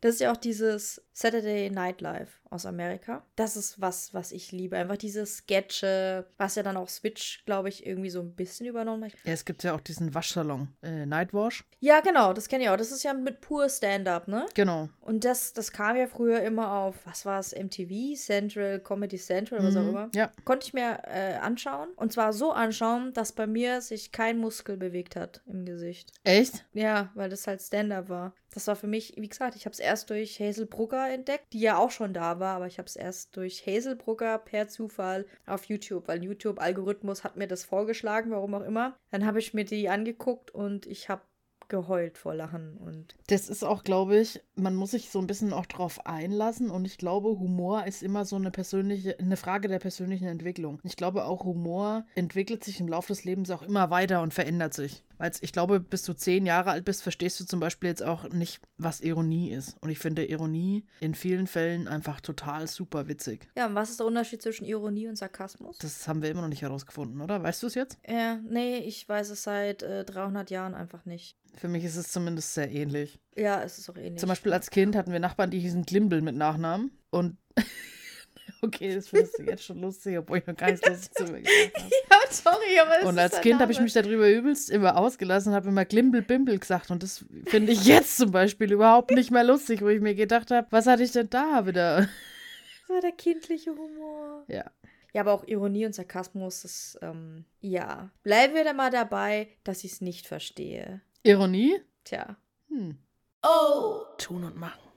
Das 0.00 0.14
ist 0.14 0.20
ja 0.20 0.32
auch 0.32 0.36
dieses 0.38 1.02
Saturday 1.12 1.68
Night 1.68 2.00
Live 2.00 2.40
aus 2.50 2.66
Amerika. 2.66 3.24
Das 3.36 3.56
ist 3.56 3.80
was, 3.80 4.14
was 4.14 4.32
ich 4.32 4.52
liebe. 4.52 4.76
Einfach 4.76 4.96
diese 4.96 5.26
Sketche, 5.26 6.26
was 6.38 6.54
ja 6.54 6.62
dann 6.62 6.76
auch 6.76 6.88
Switch, 6.88 7.44
glaube 7.46 7.68
ich, 7.68 7.86
irgendwie 7.86 8.10
so 8.10 8.20
ein 8.20 8.34
bisschen 8.34 8.66
übernommen 8.66 9.04
hat. 9.04 9.12
ja, 9.24 9.32
es 9.32 9.44
gibt 9.44 9.62
ja 9.62 9.74
auch 9.74 9.80
diesen 9.80 10.14
Waschsalon, 10.14 10.68
äh, 10.82 11.06
Nightwash. 11.06 11.64
Ja, 11.80 12.00
genau, 12.00 12.32
das 12.32 12.48
kenne 12.48 12.64
ich 12.64 12.70
auch. 12.70 12.76
Das 12.76 12.92
ist 12.92 13.02
ja 13.02 13.14
mit 13.14 13.40
pur 13.40 13.68
Stand-up, 13.68 14.28
ne? 14.28 14.46
Genau. 14.54 14.88
Und 15.00 15.24
das, 15.24 15.52
das 15.52 15.72
kam 15.72 15.96
ja 15.96 16.06
früher 16.06 16.40
immer 16.40 16.72
auf, 16.72 16.94
was 17.04 17.24
war 17.26 17.40
es, 17.40 17.52
MTV, 17.54 18.14
Central, 18.16 18.80
Comedy 18.80 19.16
Central, 19.18 19.62
was 19.64 19.76
auch 19.76 19.82
Mhm, 19.82 19.88
immer. 19.88 20.10
Ja. 20.14 20.30
Konnte 20.44 20.66
ich 20.66 20.74
mir 20.74 20.98
äh, 21.04 21.34
anschauen. 21.34 21.88
Und 21.96 22.12
zwar 22.12 22.32
so 22.32 22.52
anschauen, 22.52 23.12
dass 23.12 23.32
bei 23.32 23.46
mir 23.46 23.80
sich 23.80 24.12
kein 24.12 24.38
Muskel 24.38 24.76
bewegt 24.76 25.16
hat 25.16 25.42
im 25.46 25.64
Gesicht. 25.64 26.12
Echt? 26.24 26.64
Ja, 26.72 27.10
weil 27.14 27.28
das 27.30 27.46
halt 27.46 27.60
Stand-up 27.60 28.08
war. 28.08 28.34
Das 28.52 28.66
war 28.68 28.76
für 28.76 28.86
mich, 28.86 29.14
wie 29.18 29.28
gesagt, 29.28 29.54
ich 29.54 29.66
habe 29.66 29.74
es 29.74 29.80
erst 29.80 30.08
durch 30.08 30.40
Hazel 30.40 30.64
Brugger 30.66 31.10
entdeckt, 31.10 31.52
die 31.52 31.60
ja 31.60 31.76
auch 31.76 31.90
schon 31.90 32.14
da 32.14 32.35
war, 32.40 32.56
aber 32.56 32.66
ich 32.66 32.78
habe 32.78 32.86
es 32.86 32.96
erst 32.96 33.36
durch 33.36 33.66
Hazel 33.66 33.96
Brugger 33.96 34.38
per 34.38 34.68
Zufall 34.68 35.26
auf 35.46 35.64
YouTube, 35.64 36.08
weil 36.08 36.22
YouTube-Algorithmus 36.22 37.24
hat 37.24 37.36
mir 37.36 37.46
das 37.46 37.64
vorgeschlagen, 37.64 38.30
warum 38.30 38.54
auch 38.54 38.64
immer. 38.64 38.96
Dann 39.10 39.26
habe 39.26 39.38
ich 39.38 39.54
mir 39.54 39.64
die 39.64 39.88
angeguckt 39.88 40.50
und 40.50 40.86
ich 40.86 41.08
habe 41.08 41.22
geheult 41.68 42.18
vor 42.18 42.34
Lachen 42.34 42.76
und 42.76 43.14
Das 43.26 43.48
ist 43.48 43.64
auch, 43.64 43.84
glaube 43.84 44.18
ich, 44.18 44.40
man 44.54 44.74
muss 44.74 44.92
sich 44.92 45.10
so 45.10 45.18
ein 45.18 45.26
bisschen 45.26 45.52
auch 45.52 45.66
drauf 45.66 46.06
einlassen 46.06 46.70
und 46.70 46.84
ich 46.84 46.98
glaube, 46.98 47.28
Humor 47.28 47.86
ist 47.86 48.02
immer 48.02 48.24
so 48.24 48.36
eine 48.36 48.50
persönliche, 48.50 49.18
eine 49.18 49.36
Frage 49.36 49.68
der 49.68 49.78
persönlichen 49.78 50.26
Entwicklung. 50.26 50.78
Ich 50.82 50.96
glaube 50.96 51.24
auch, 51.24 51.44
Humor 51.44 52.04
entwickelt 52.14 52.64
sich 52.64 52.80
im 52.80 52.88
Laufe 52.88 53.08
des 53.08 53.24
Lebens 53.24 53.50
auch 53.50 53.62
immer 53.62 53.90
weiter 53.90 54.22
und 54.22 54.34
verändert 54.34 54.74
sich. 54.74 55.02
Weil 55.18 55.32
ich 55.40 55.52
glaube, 55.52 55.80
bis 55.80 56.02
du 56.02 56.12
zehn 56.12 56.44
Jahre 56.46 56.70
alt 56.70 56.84
bist, 56.84 57.02
verstehst 57.02 57.40
du 57.40 57.44
zum 57.44 57.60
Beispiel 57.60 57.88
jetzt 57.88 58.02
auch 58.02 58.28
nicht, 58.28 58.60
was 58.76 59.00
Ironie 59.00 59.50
ist. 59.50 59.76
Und 59.80 59.90
ich 59.90 59.98
finde 59.98 60.26
Ironie 60.26 60.84
in 61.00 61.14
vielen 61.14 61.46
Fällen 61.46 61.88
einfach 61.88 62.20
total 62.20 62.66
super 62.66 63.08
witzig. 63.08 63.48
Ja, 63.56 63.66
und 63.66 63.74
was 63.74 63.90
ist 63.90 64.00
der 64.00 64.06
Unterschied 64.06 64.42
zwischen 64.42 64.66
Ironie 64.66 65.08
und 65.08 65.16
Sarkasmus? 65.16 65.78
Das 65.78 66.06
haben 66.06 66.22
wir 66.22 66.30
immer 66.30 66.42
noch 66.42 66.48
nicht 66.48 66.62
herausgefunden, 66.62 67.20
oder? 67.20 67.42
Weißt 67.42 67.62
du 67.62 67.66
es 67.66 67.74
jetzt? 67.74 67.98
Ja, 68.06 68.36
nee, 68.48 68.78
ich 68.78 69.08
weiß 69.08 69.30
es 69.30 69.42
seit 69.42 69.82
äh, 69.82 70.04
300 70.04 70.50
Jahren 70.50 70.74
einfach 70.74 71.06
nicht. 71.06 71.36
Für 71.56 71.68
mich 71.68 71.84
ist 71.84 71.96
es 71.96 72.12
zumindest 72.12 72.54
sehr 72.54 72.70
ähnlich. 72.70 73.18
Ja, 73.34 73.62
es 73.62 73.78
ist 73.78 73.88
auch 73.88 73.96
ähnlich. 73.96 74.18
Zum 74.18 74.28
Beispiel 74.28 74.52
als 74.52 74.70
Kind 74.70 74.94
hatten 74.94 75.12
wir 75.12 75.20
Nachbarn, 75.20 75.50
die 75.50 75.58
hießen 75.58 75.84
Glimbel 75.84 76.20
mit 76.20 76.36
Nachnamen. 76.36 76.90
Und 77.10 77.38
okay, 78.62 78.94
das 78.94 79.08
findest 79.08 79.38
du 79.38 79.42
jetzt 79.44 79.64
schon 79.64 79.80
lustig, 79.80 80.18
obwohl 80.18 80.38
ich 80.38 80.46
noch 80.46 80.56
gar 80.56 80.70
nichts 80.70 80.86
lustig 80.86 81.14
zu 81.14 81.24
mir 81.24 81.40
gesagt 81.42 81.76
habe. 81.76 81.90
ja, 82.10 82.18
sorry, 82.30 82.78
aber 82.80 83.00
es 83.00 83.06
Und 83.06 83.18
als 83.18 83.40
Kind 83.40 83.60
habe 83.60 83.72
ich 83.72 83.80
mich 83.80 83.94
darüber 83.94 84.28
übelst 84.28 84.68
immer 84.70 84.98
ausgelassen 84.98 85.50
und 85.52 85.56
habe 85.56 85.68
immer 85.68 85.86
Glimbel 85.86 86.22
Bimbel 86.22 86.58
gesagt. 86.58 86.90
Und 86.90 87.02
das 87.02 87.24
finde 87.46 87.72
ich 87.72 87.86
jetzt 87.86 88.18
zum 88.18 88.30
Beispiel 88.32 88.72
überhaupt 88.72 89.10
nicht 89.12 89.30
mehr 89.30 89.44
lustig, 89.44 89.80
wo 89.80 89.88
ich 89.88 90.00
mir 90.00 90.14
gedacht 90.14 90.50
habe, 90.50 90.66
was 90.70 90.86
hatte 90.86 91.02
ich 91.02 91.12
denn 91.12 91.30
da 91.30 91.66
wieder? 91.66 92.00
Das 92.02 92.90
war 92.90 93.00
der 93.00 93.12
kindliche 93.12 93.70
Humor. 93.70 94.44
Ja. 94.48 94.70
Ja, 95.12 95.22
aber 95.22 95.32
auch 95.32 95.48
Ironie 95.48 95.86
und 95.86 95.94
Sarkasmus 95.94 96.64
ist, 96.64 96.98
ähm, 97.00 97.46
ja. 97.60 98.10
Bleiben 98.22 98.54
wir 98.54 98.64
da 98.64 98.74
mal 98.74 98.90
dabei, 98.90 99.48
dass 99.64 99.82
ich 99.82 99.92
es 99.92 100.00
nicht 100.02 100.26
verstehe. 100.26 101.00
Ironie? 101.26 101.80
Tja. 102.04 102.36
Hm. 102.68 102.98
Oh! 103.42 104.04
Tun 104.16 104.44
und 104.44 104.56
machen. 104.56 104.92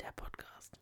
Der 0.00 0.12
Podcast. 0.16 0.78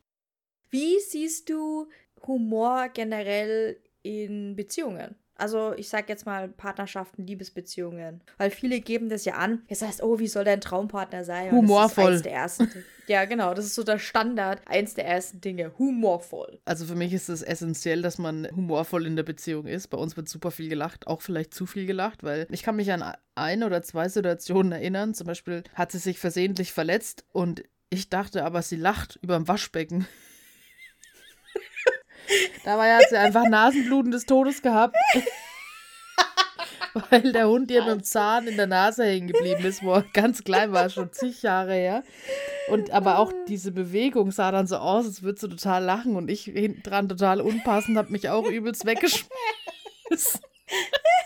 Wie 0.71 1.01
siehst 1.01 1.51
du 1.51 1.89
Humor 2.27 2.89
generell 2.89 3.81
in 4.03 4.55
Beziehungen. 4.55 5.17
Also 5.43 5.75
ich 5.77 5.89
sag 5.89 6.09
jetzt 6.09 6.25
mal 6.25 6.49
Partnerschaften, 6.49 7.27
Liebesbeziehungen. 7.27 8.21
Weil 8.39 8.53
viele 8.53 8.81
geben 8.81 9.09
das 9.09 9.25
ja 9.25 9.35
an. 9.35 9.63
Jetzt 9.67 9.83
heißt, 9.83 10.01
oh, 10.01 10.21
wie 10.21 10.29
soll 10.29 10.45
dein 10.45 10.61
Traumpartner 10.61 11.25
sein? 11.25 11.51
Und 11.51 11.57
Humorvoll. 11.57 12.13
Das 12.13 12.13
ist 12.13 12.15
eins 12.15 12.23
der 12.23 12.33
ersten. 12.33 12.85
ja, 13.09 13.25
genau. 13.25 13.53
Das 13.53 13.65
ist 13.65 13.75
so 13.75 13.83
der 13.83 13.99
Standard. 13.99 14.63
Eins 14.67 14.95
der 14.95 15.05
ersten 15.05 15.41
Dinge. 15.41 15.73
Humorvoll. 15.81 16.61
Also 16.65 16.85
für 16.85 16.95
mich 16.95 17.13
ist 17.13 17.29
es 17.29 17.43
essentiell, 17.43 18.03
dass 18.03 18.19
man 18.19 18.47
humorvoll 18.55 19.05
in 19.05 19.17
der 19.17 19.25
Beziehung 19.25 19.67
ist. 19.67 19.89
Bei 19.89 19.99
uns 19.99 20.17
wird 20.17 20.29
super 20.29 20.53
viel 20.53 20.69
gelacht, 20.69 21.09
auch 21.09 21.23
vielleicht 21.23 21.55
zu 21.55 21.67
viel 21.67 21.87
gelacht, 21.87 22.23
weil 22.23 22.47
ich 22.49 22.63
kann 22.63 22.77
mich 22.77 22.93
an 22.93 23.03
ein 23.35 23.65
oder 23.65 23.83
zwei 23.83 24.09
Situationen 24.09 24.71
erinnern. 24.71 25.13
Zum 25.13 25.27
Beispiel 25.27 25.65
hat 25.75 25.91
sie 25.91 25.99
sich 25.99 26.21
versehentlich 26.21 26.73
verletzt 26.73 27.25
und 27.33 27.65
ich 27.91 28.09
dachte 28.09 28.45
aber, 28.45 28.63
sie 28.63 28.77
lacht 28.77 29.19
über 29.23 29.35
dem 29.35 29.49
Waschbecken. 29.49 30.07
Dabei 32.65 32.95
hat 32.95 33.09
sie 33.09 33.17
einfach 33.17 33.49
Nasenbluten 33.49 34.11
des 34.13 34.27
Todes 34.27 34.63
gehabt. 34.63 34.97
Weil 37.11 37.33
der 37.33 37.49
Hund 37.49 37.71
ihr 37.71 37.83
mit 37.83 37.91
dem 37.91 38.03
Zahn 38.03 38.47
in 38.47 38.57
der 38.57 38.67
Nase 38.67 39.05
hängen 39.05 39.29
geblieben 39.29 39.65
ist, 39.65 39.83
wo 39.83 39.93
er 39.95 40.05
ganz 40.13 40.45
klein 40.45 40.73
war, 40.73 40.91
schon 40.91 41.11
zig 41.11 41.43
Jahre 41.43 41.73
her. 41.73 42.03
Und 42.69 42.91
aber 42.91 43.19
auch 43.19 43.33
diese 43.49 43.73
Bewegung 43.73 44.31
sah 44.31 44.51
dann 44.51 44.67
so 44.67 44.77
aus, 44.77 45.07
als 45.07 45.23
würde 45.23 45.41
sie 45.41 45.49
total 45.49 45.83
lachen 45.85 46.17
und 46.17 46.31
ich 46.31 46.45
hinten 46.45 46.83
dran 46.83 47.09
total 47.09 47.41
unpassend, 47.41 47.97
habe 47.97 48.13
mich 48.13 48.29
auch 48.29 48.47
übelst 48.47 48.85
weggeschmissen. 48.85 49.31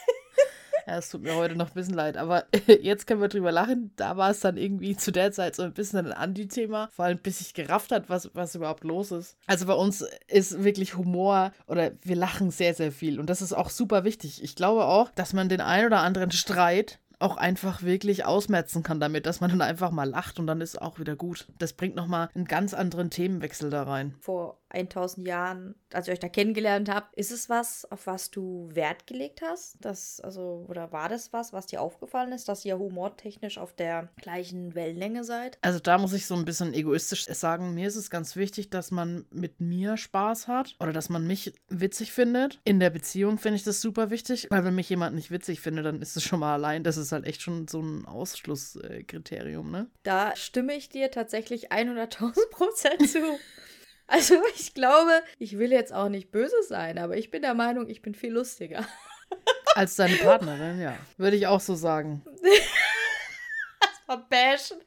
Ja, 0.87 0.99
es 0.99 1.11
tut 1.11 1.23
mir 1.23 1.35
heute 1.35 1.57
noch 1.57 1.69
ein 1.69 1.75
bisschen 1.75 1.95
leid, 1.95 2.17
aber 2.17 2.45
jetzt 2.81 3.07
können 3.07 3.21
wir 3.21 3.29
drüber 3.29 3.51
lachen. 3.51 3.91
Da 3.97 4.17
war 4.17 4.31
es 4.31 4.41
dann 4.41 4.57
irgendwie 4.57 4.97
zu 4.97 5.11
der 5.11 5.33
Zeit 5.33 5.57
so 5.57 5.63
ein 5.63 5.73
bisschen 5.73 6.07
ein 6.07 6.13
Anti-Thema, 6.13 6.89
vor 6.95 7.07
allem 7.07 7.19
bis 7.19 7.41
ich 7.41 7.55
gerafft 7.55 7.91
hat, 7.91 8.09
was, 8.09 8.31
was 8.35 8.55
überhaupt 8.55 8.85
los 8.85 9.11
ist. 9.11 9.37
Also 9.47 9.67
bei 9.67 9.75
uns 9.75 10.05
ist 10.29 10.63
wirklich 10.63 10.97
Humor 10.97 11.53
oder 11.67 11.91
wir 12.03 12.15
lachen 12.15 12.53
sehr, 12.53 12.73
sehr 12.75 12.93
viel 12.93 13.19
und 13.19 13.29
das 13.29 13.43
ist 13.43 13.53
auch 13.53 13.71
super 13.71 14.05
wichtig. 14.05 14.45
Ich 14.45 14.55
glaube 14.55 14.85
auch, 14.85 15.11
dass 15.11 15.33
man 15.33 15.49
den 15.49 15.61
ein 15.61 15.87
oder 15.87 16.01
anderen 16.01 16.31
Streit 16.31 17.01
auch 17.19 17.37
einfach 17.37 17.83
wirklich 17.83 18.25
ausmerzen 18.25 18.83
kann 18.83 19.01
damit, 19.01 19.27
dass 19.27 19.41
man 19.41 19.51
dann 19.51 19.63
einfach 19.63 19.91
mal 19.91 20.09
lacht 20.09 20.39
und 20.39 20.47
dann 20.47 20.61
ist 20.61 20.81
auch 20.81 20.99
wieder 20.99 21.17
gut. 21.17 21.49
Das 21.59 21.73
bringt 21.73 21.97
nochmal 21.97 22.29
einen 22.35 22.45
ganz 22.45 22.75
anderen 22.75 23.11
Themenwechsel 23.11 23.71
da 23.71 23.85
rein. 23.85 24.15
Vor 24.21 24.59
1000 24.71 25.27
Jahren, 25.27 25.75
als 25.93 26.09
ihr 26.09 26.13
euch 26.13 26.19
da 26.19 26.29
kennengelernt 26.29 26.89
habt, 26.89 27.15
ist 27.15 27.31
es 27.31 27.49
was, 27.49 27.91
auf 27.91 28.07
was 28.07 28.31
du 28.31 28.69
Wert 28.73 29.07
gelegt 29.07 29.43
hast? 29.43 29.77
Das, 29.81 30.21
also, 30.21 30.65
oder 30.69 30.93
war 30.93 31.09
das 31.09 31.33
was, 31.33 31.53
was 31.53 31.67
dir 31.67 31.81
aufgefallen 31.81 32.33
ist, 32.33 32.49
dass 32.49 32.65
ihr 32.65 32.79
humortechnisch 32.79 33.59
auf 33.59 33.73
der 33.73 34.09
gleichen 34.17 34.75
Wellenlänge 34.75 35.25
seid? 35.25 35.59
Also 35.63 35.79
da 35.79 35.99
muss 35.99 36.13
ich 36.13 36.27
so 36.27 36.35
ein 36.35 36.45
bisschen 36.45 36.75
egoistisch 36.75 37.27
sagen, 37.27 37.75
mir 37.75 37.89
ist 37.89 37.97
es 37.97 38.11
ganz 38.11 38.37
wichtig, 38.37 38.71
dass 38.71 38.91
man 38.91 39.27
mit 39.31 39.61
mir 39.61 39.97
Spaß 39.97 40.49
hat 40.49 40.77
oder 40.81 40.93
dass 40.93 41.09
man 41.09 41.27
mich 41.27 41.53
witzig 41.69 42.13
findet. 42.13 42.61
In 42.65 42.81
der 42.81 42.91
Beziehung 42.91 43.39
finde 43.39 43.57
ich 43.57 43.65
das 43.65 43.81
super 43.81 44.11
wichtig, 44.11 44.49
weil 44.51 44.65
wenn 44.65 44.75
mich 44.75 44.91
jemand 44.91 45.15
nicht 45.15 45.31
witzig 45.31 45.61
findet, 45.61 45.87
dann 45.87 46.03
ist 46.03 46.17
es 46.17 46.25
schon 46.25 46.41
mal 46.41 46.55
allein, 46.55 46.85
das 46.85 46.97
ist 46.97 47.13
halt 47.13 47.27
echt 47.27 47.43
schon 47.43 47.69
so 47.69 47.81
ein 47.81 48.07
Ausschlusskriterium, 48.07 49.71
ne? 49.71 49.89
Da 50.03 50.35
stimme 50.37 50.75
ich 50.75 50.89
dir 50.89 51.11
tatsächlich 51.11 51.73
100.000 51.73 52.51
Prozent 52.51 53.09
zu. 53.09 53.19
Also 54.09 54.37
ich 54.55 54.73
glaube, 54.73 55.21
ich 55.41 55.59
will 55.59 55.73
jetzt 55.73 55.93
auch 55.93 56.09
nicht 56.09 56.31
böse 56.31 56.63
sein, 56.69 56.97
aber 56.97 57.17
ich 57.17 57.33
bin 57.33 57.43
der 57.43 57.55
Meinung, 57.55 57.89
ich 57.89 58.03
bin 58.03 58.15
viel 58.15 58.33
lustiger. 58.33 58.87
Als 59.75 59.97
deine 59.97 60.15
Partnerin, 60.15 60.81
ja. 60.81 60.97
Würde 61.17 61.37
ich 61.37 61.49
auch 61.49 61.59
so 61.59 61.75
sagen. 61.75 62.25
war 64.07 64.29
bashen. 64.29 64.79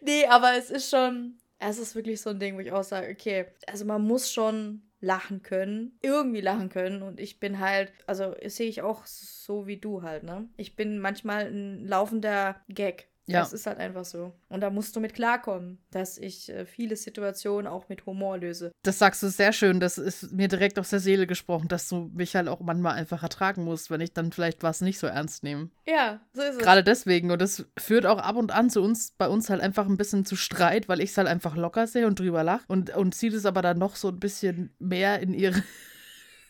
Nee, 0.00 0.26
aber 0.26 0.56
es 0.56 0.70
ist 0.70 0.90
schon, 0.90 1.38
es 1.58 1.78
ist 1.78 1.94
wirklich 1.94 2.20
so 2.20 2.30
ein 2.30 2.38
Ding, 2.38 2.56
wo 2.56 2.60
ich 2.60 2.72
auch 2.72 2.84
sage, 2.84 3.10
okay, 3.10 3.46
also 3.66 3.84
man 3.84 4.02
muss 4.02 4.32
schon 4.32 4.82
lachen 5.00 5.42
können, 5.42 5.98
irgendwie 6.02 6.40
lachen 6.40 6.70
können 6.70 7.02
und 7.02 7.20
ich 7.20 7.38
bin 7.38 7.60
halt, 7.60 7.92
also 8.06 8.34
sehe 8.46 8.68
ich 8.68 8.82
auch 8.82 9.06
so 9.06 9.66
wie 9.66 9.76
du 9.76 10.02
halt, 10.02 10.24
ne? 10.24 10.48
Ich 10.56 10.74
bin 10.74 10.98
manchmal 10.98 11.46
ein 11.46 11.86
laufender 11.86 12.60
Gag. 12.68 13.08
Ja. 13.28 13.40
Das 13.40 13.52
ist 13.52 13.66
halt 13.66 13.78
einfach 13.78 14.04
so. 14.04 14.32
Und 14.48 14.62
da 14.62 14.70
musst 14.70 14.96
du 14.96 15.00
mit 15.00 15.14
klarkommen, 15.14 15.78
dass 15.90 16.16
ich 16.16 16.48
äh, 16.48 16.64
viele 16.64 16.96
Situationen 16.96 17.66
auch 17.66 17.88
mit 17.90 18.06
Humor 18.06 18.38
löse. 18.38 18.72
Das 18.82 18.98
sagst 18.98 19.22
du 19.22 19.28
sehr 19.28 19.52
schön. 19.52 19.80
Das 19.80 19.98
ist 19.98 20.32
mir 20.32 20.48
direkt 20.48 20.78
aus 20.78 20.88
der 20.88 21.00
Seele 21.00 21.26
gesprochen, 21.26 21.68
dass 21.68 21.88
du 21.88 22.10
mich 22.14 22.34
halt 22.34 22.48
auch 22.48 22.60
manchmal 22.60 22.94
einfach 22.94 23.22
ertragen 23.22 23.64
musst, 23.64 23.90
wenn 23.90 24.00
ich 24.00 24.14
dann 24.14 24.32
vielleicht 24.32 24.62
was 24.62 24.80
nicht 24.80 24.98
so 24.98 25.06
ernst 25.06 25.42
nehme. 25.42 25.68
Ja, 25.86 26.20
so 26.32 26.40
ist 26.42 26.56
es. 26.56 26.58
Gerade 26.58 26.82
deswegen. 26.82 27.30
Und 27.30 27.42
das 27.42 27.66
führt 27.78 28.06
auch 28.06 28.18
ab 28.18 28.36
und 28.36 28.50
an 28.50 28.70
zu 28.70 28.80
uns, 28.80 29.12
bei 29.18 29.28
uns 29.28 29.50
halt 29.50 29.60
einfach 29.60 29.86
ein 29.86 29.98
bisschen 29.98 30.24
zu 30.24 30.34
Streit, 30.34 30.88
weil 30.88 31.00
ich 31.00 31.10
es 31.10 31.18
halt 31.18 31.28
einfach 31.28 31.54
locker 31.54 31.86
sehe 31.86 32.06
und 32.06 32.18
drüber 32.18 32.42
lache 32.42 32.64
und, 32.68 32.96
und 32.96 33.14
zieht 33.14 33.34
es 33.34 33.44
aber 33.44 33.60
dann 33.60 33.78
noch 33.78 33.96
so 33.96 34.08
ein 34.08 34.18
bisschen 34.18 34.74
mehr 34.78 35.20
in 35.20 35.34
ihre 35.34 35.62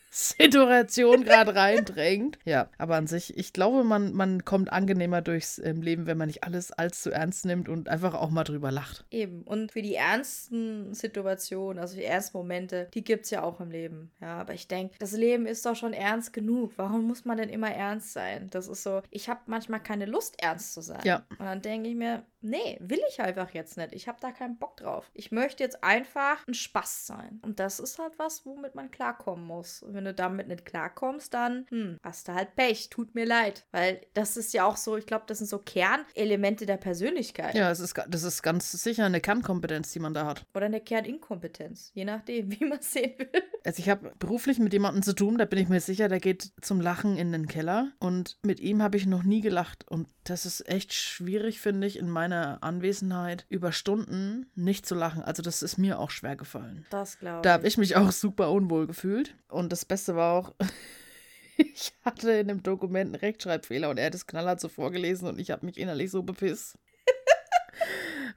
Situation 0.09 1.23
gerade 1.23 1.55
reindrängt. 1.55 2.39
Ja, 2.45 2.69
aber 2.77 2.95
an 2.95 3.07
sich, 3.07 3.37
ich 3.37 3.53
glaube, 3.53 3.83
man, 3.83 4.13
man 4.13 4.43
kommt 4.43 4.71
angenehmer 4.71 5.21
durchs 5.21 5.59
ähm, 5.59 5.81
Leben, 5.81 6.07
wenn 6.07 6.17
man 6.17 6.27
nicht 6.27 6.43
alles 6.43 6.71
allzu 6.71 7.11
ernst 7.11 7.45
nimmt 7.45 7.69
und 7.69 7.89
einfach 7.89 8.15
auch 8.15 8.29
mal 8.29 8.43
drüber 8.43 8.71
lacht. 8.71 9.05
Eben. 9.11 9.43
Und 9.43 9.71
für 9.71 9.81
die 9.81 9.95
ernsten 9.95 10.93
Situationen, 10.93 11.79
also 11.79 11.95
die 11.95 12.03
ernsten 12.03 12.37
Momente, 12.37 12.87
die 12.93 13.03
gibt 13.03 13.25
es 13.25 13.31
ja 13.31 13.43
auch 13.43 13.59
im 13.59 13.69
Leben. 13.69 14.11
Ja, 14.19 14.39
aber 14.39 14.53
ich 14.53 14.67
denke, 14.67 14.95
das 14.99 15.11
Leben 15.11 15.45
ist 15.45 15.65
doch 15.65 15.75
schon 15.75 15.93
ernst 15.93 16.33
genug. 16.33 16.73
Warum 16.77 17.05
muss 17.05 17.25
man 17.25 17.37
denn 17.37 17.49
immer 17.49 17.71
ernst 17.71 18.13
sein? 18.13 18.49
Das 18.49 18.67
ist 18.67 18.83
so, 18.83 19.01
ich 19.11 19.29
habe 19.29 19.41
manchmal 19.45 19.81
keine 19.81 20.05
Lust, 20.05 20.41
ernst 20.41 20.73
zu 20.73 20.81
sein. 20.81 21.01
Ja. 21.03 21.25
Und 21.37 21.45
dann 21.45 21.61
denke 21.61 21.89
ich 21.89 21.95
mir, 21.95 22.23
nee, 22.41 22.77
will 22.81 22.99
ich 23.09 23.21
einfach 23.21 23.53
jetzt 23.53 23.77
nicht. 23.77 23.93
Ich 23.93 24.07
habe 24.07 24.17
da 24.21 24.31
keinen 24.31 24.57
Bock 24.57 24.77
drauf. 24.77 25.09
Ich 25.13 25.31
möchte 25.31 25.63
jetzt 25.63 25.83
einfach 25.83 26.47
ein 26.47 26.53
Spaß 26.53 27.07
sein. 27.07 27.39
Und 27.43 27.59
das 27.59 27.79
ist 27.79 27.99
halt 27.99 28.17
was, 28.17 28.45
womit 28.45 28.75
man 28.75 28.91
klarkommen 28.91 29.45
muss. 29.45 29.83
Und 29.83 29.93
wenn 29.93 30.05
du 30.05 30.13
damit 30.13 30.47
nicht 30.47 30.65
klarkommst, 30.65 31.33
dann 31.33 31.65
hm, 31.69 31.97
hast 32.03 32.27
du 32.27 32.33
halt 32.33 32.55
Pech. 32.55 32.89
Tut 32.89 33.15
mir 33.15 33.25
leid. 33.25 33.65
Weil 33.71 34.01
das 34.13 34.37
ist 34.37 34.53
ja 34.53 34.65
auch 34.65 34.77
so, 34.77 34.97
ich 34.97 35.05
glaube, 35.05 35.25
das 35.27 35.39
sind 35.39 35.47
so 35.47 35.59
Kernelemente 35.59 36.65
der 36.65 36.77
Persönlichkeit. 36.77 37.55
Ja, 37.55 37.69
das 37.69 37.79
ist, 37.79 37.95
das 38.07 38.23
ist 38.23 38.41
ganz 38.41 38.71
sicher 38.71 39.05
eine 39.05 39.21
Kernkompetenz, 39.21 39.91
die 39.91 39.99
man 39.99 40.13
da 40.13 40.25
hat. 40.25 40.45
Oder 40.53 40.67
eine 40.67 40.81
Kerninkompetenz. 40.81 41.91
Je 41.93 42.05
nachdem, 42.05 42.51
wie 42.59 42.65
man 42.65 42.79
es 42.79 42.91
sehen 42.91 43.17
will. 43.17 43.43
Also 43.65 43.79
ich 43.79 43.89
habe 43.89 44.13
beruflich 44.19 44.59
mit 44.59 44.73
jemandem 44.73 45.03
zu 45.03 45.13
tun, 45.13 45.37
da 45.37 45.45
bin 45.45 45.59
ich 45.59 45.69
mir 45.69 45.81
sicher, 45.81 46.07
der 46.07 46.19
geht 46.19 46.51
zum 46.61 46.81
Lachen 46.81 47.17
in 47.17 47.31
den 47.31 47.47
Keller. 47.47 47.91
Und 47.99 48.37
mit 48.43 48.59
ihm 48.59 48.81
habe 48.81 48.97
ich 48.97 49.05
noch 49.05 49.23
nie 49.23 49.41
gelacht. 49.41 49.85
Und 49.89 50.07
das 50.23 50.45
ist 50.45 50.67
echt 50.69 50.93
schwierig, 50.93 51.59
finde 51.59 51.87
ich, 51.87 51.97
in 51.97 52.09
meiner 52.29 52.63
Anwesenheit 52.63 53.45
über 53.49 53.71
Stunden 53.71 54.45
nicht 54.55 54.85
zu 54.85 54.95
lachen. 54.95 55.23
Also 55.23 55.41
das 55.41 55.63
ist 55.63 55.77
mir 55.77 55.99
auch 55.99 56.11
schwer 56.11 56.35
gefallen. 56.35 56.85
Das 56.89 57.19
glaube 57.19 57.37
ich. 57.37 57.41
Da 57.41 57.53
habe 57.53 57.67
ich 57.67 57.77
mich 57.77 57.95
auch 57.95 58.11
super 58.11 58.51
unwohl 58.51 58.87
gefühlt. 58.87 59.35
Und 59.47 59.71
das 59.71 59.85
Beste 59.85 60.15
war 60.15 60.33
auch, 60.33 60.53
ich 61.57 61.93
hatte 62.03 62.31
in 62.31 62.47
dem 62.47 62.63
Dokument 62.63 63.07
einen 63.07 63.15
Rechtschreibfehler 63.15 63.89
und 63.89 63.97
er 63.97 64.07
hat 64.07 64.15
es 64.15 64.27
knallhart 64.27 64.59
so 64.59 64.69
vorgelesen 64.69 65.27
und 65.27 65.39
ich 65.39 65.51
habe 65.51 65.65
mich 65.65 65.77
innerlich 65.77 66.11
so 66.11 66.23
bepisst. 66.23 66.77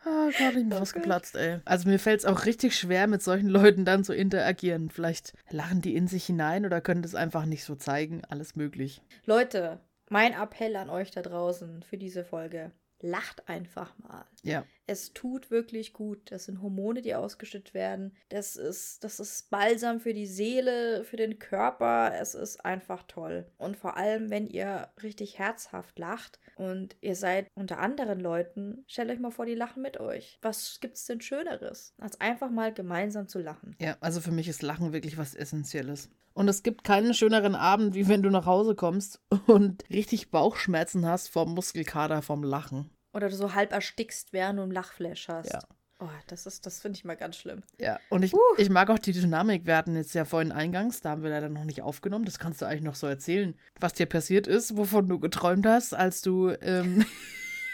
Ah, 0.04 0.26
oh 0.26 0.32
Gott, 0.36 0.54
ich 0.56 0.68
bin 0.68 0.72
ausgeplatzt, 0.72 1.36
ey. 1.36 1.60
Also 1.64 1.88
mir 1.88 2.00
fällt 2.00 2.20
es 2.20 2.26
auch 2.26 2.44
richtig 2.44 2.76
schwer, 2.76 3.06
mit 3.06 3.22
solchen 3.22 3.48
Leuten 3.48 3.84
dann 3.84 4.02
zu 4.02 4.12
interagieren. 4.12 4.90
Vielleicht 4.90 5.32
lachen 5.50 5.80
die 5.80 5.94
in 5.94 6.08
sich 6.08 6.24
hinein 6.24 6.66
oder 6.66 6.80
können 6.80 7.02
das 7.02 7.14
einfach 7.14 7.44
nicht 7.44 7.62
so 7.62 7.76
zeigen. 7.76 8.22
Alles 8.28 8.56
möglich. 8.56 9.00
Leute, 9.26 9.78
mein 10.08 10.32
Appell 10.32 10.74
an 10.74 10.90
euch 10.90 11.12
da 11.12 11.22
draußen 11.22 11.84
für 11.84 11.98
diese 11.98 12.24
Folge. 12.24 12.72
Lacht 13.02 13.48
einfach 13.48 13.96
mal. 13.98 14.24
Ja. 14.42 14.64
Es 14.86 15.12
tut 15.12 15.50
wirklich 15.50 15.92
gut. 15.92 16.30
Das 16.30 16.44
sind 16.44 16.62
Hormone, 16.62 17.02
die 17.02 17.14
ausgeschüttet 17.14 17.74
werden. 17.74 18.16
Das 18.28 18.56
ist, 18.56 19.04
das 19.04 19.20
ist 19.20 19.50
Balsam 19.50 20.00
für 20.00 20.14
die 20.14 20.26
Seele, 20.26 21.04
für 21.04 21.16
den 21.16 21.38
Körper. 21.38 22.12
Es 22.20 22.34
ist 22.34 22.64
einfach 22.64 23.04
toll. 23.04 23.46
Und 23.58 23.76
vor 23.76 23.96
allem, 23.96 24.30
wenn 24.30 24.46
ihr 24.46 24.88
richtig 25.02 25.38
herzhaft 25.38 25.98
lacht 25.98 26.40
und 26.56 26.96
ihr 27.00 27.16
seid 27.16 27.46
unter 27.54 27.78
anderen 27.78 28.20
Leuten, 28.20 28.84
stellt 28.86 29.10
euch 29.10 29.20
mal 29.20 29.30
vor, 29.30 29.46
die 29.46 29.54
lachen 29.54 29.82
mit 29.82 30.00
euch. 30.00 30.38
Was 30.42 30.78
gibt's 30.80 31.06
denn 31.06 31.20
Schöneres, 31.20 31.94
als 31.98 32.20
einfach 32.20 32.50
mal 32.50 32.72
gemeinsam 32.72 33.28
zu 33.28 33.40
lachen? 33.40 33.76
Ja, 33.80 33.96
also 34.00 34.20
für 34.20 34.32
mich 34.32 34.48
ist 34.48 34.62
Lachen 34.62 34.92
wirklich 34.92 35.18
was 35.18 35.34
Essentielles. 35.34 36.10
Und 36.34 36.48
es 36.48 36.62
gibt 36.62 36.84
keinen 36.84 37.14
schöneren 37.14 37.54
Abend, 37.54 37.94
wie 37.94 38.08
wenn 38.08 38.22
du 38.22 38.30
nach 38.30 38.46
Hause 38.46 38.74
kommst 38.74 39.20
und 39.46 39.84
richtig 39.90 40.30
Bauchschmerzen 40.30 41.06
hast 41.06 41.28
vom 41.28 41.54
Muskelkater, 41.54 42.22
vom 42.22 42.42
Lachen. 42.42 42.90
Oder 43.12 43.28
du 43.28 43.36
so 43.36 43.54
halb 43.54 43.72
erstickst, 43.72 44.32
während 44.32 44.58
du 44.58 44.62
einen 44.62 44.72
Lachflash 44.72 45.28
hast. 45.28 45.52
Ja. 45.52 45.60
Oh, 46.00 46.08
das 46.26 46.46
ist, 46.46 46.66
das 46.66 46.80
finde 46.80 46.96
ich 46.96 47.04
mal 47.04 47.16
ganz 47.16 47.36
schlimm. 47.36 47.62
Ja, 47.78 48.00
und 48.08 48.24
ich, 48.24 48.34
uh. 48.34 48.40
ich 48.56 48.70
mag 48.70 48.90
auch 48.90 48.98
die 48.98 49.12
Dynamik. 49.12 49.66
Wir 49.66 49.76
hatten 49.76 49.94
jetzt 49.94 50.14
ja 50.14 50.24
vorhin 50.24 50.50
eingangs, 50.50 51.00
da 51.00 51.10
haben 51.10 51.22
wir 51.22 51.30
leider 51.30 51.48
noch 51.48 51.64
nicht 51.64 51.82
aufgenommen. 51.82 52.24
Das 52.24 52.40
kannst 52.40 52.60
du 52.60 52.66
eigentlich 52.66 52.82
noch 52.82 52.96
so 52.96 53.06
erzählen, 53.06 53.54
was 53.78 53.92
dir 53.92 54.06
passiert 54.06 54.48
ist, 54.48 54.76
wovon 54.76 55.08
du 55.08 55.20
geträumt 55.20 55.64
hast, 55.64 55.94
als 55.94 56.20
du 56.22 56.50
ähm, 56.60 57.06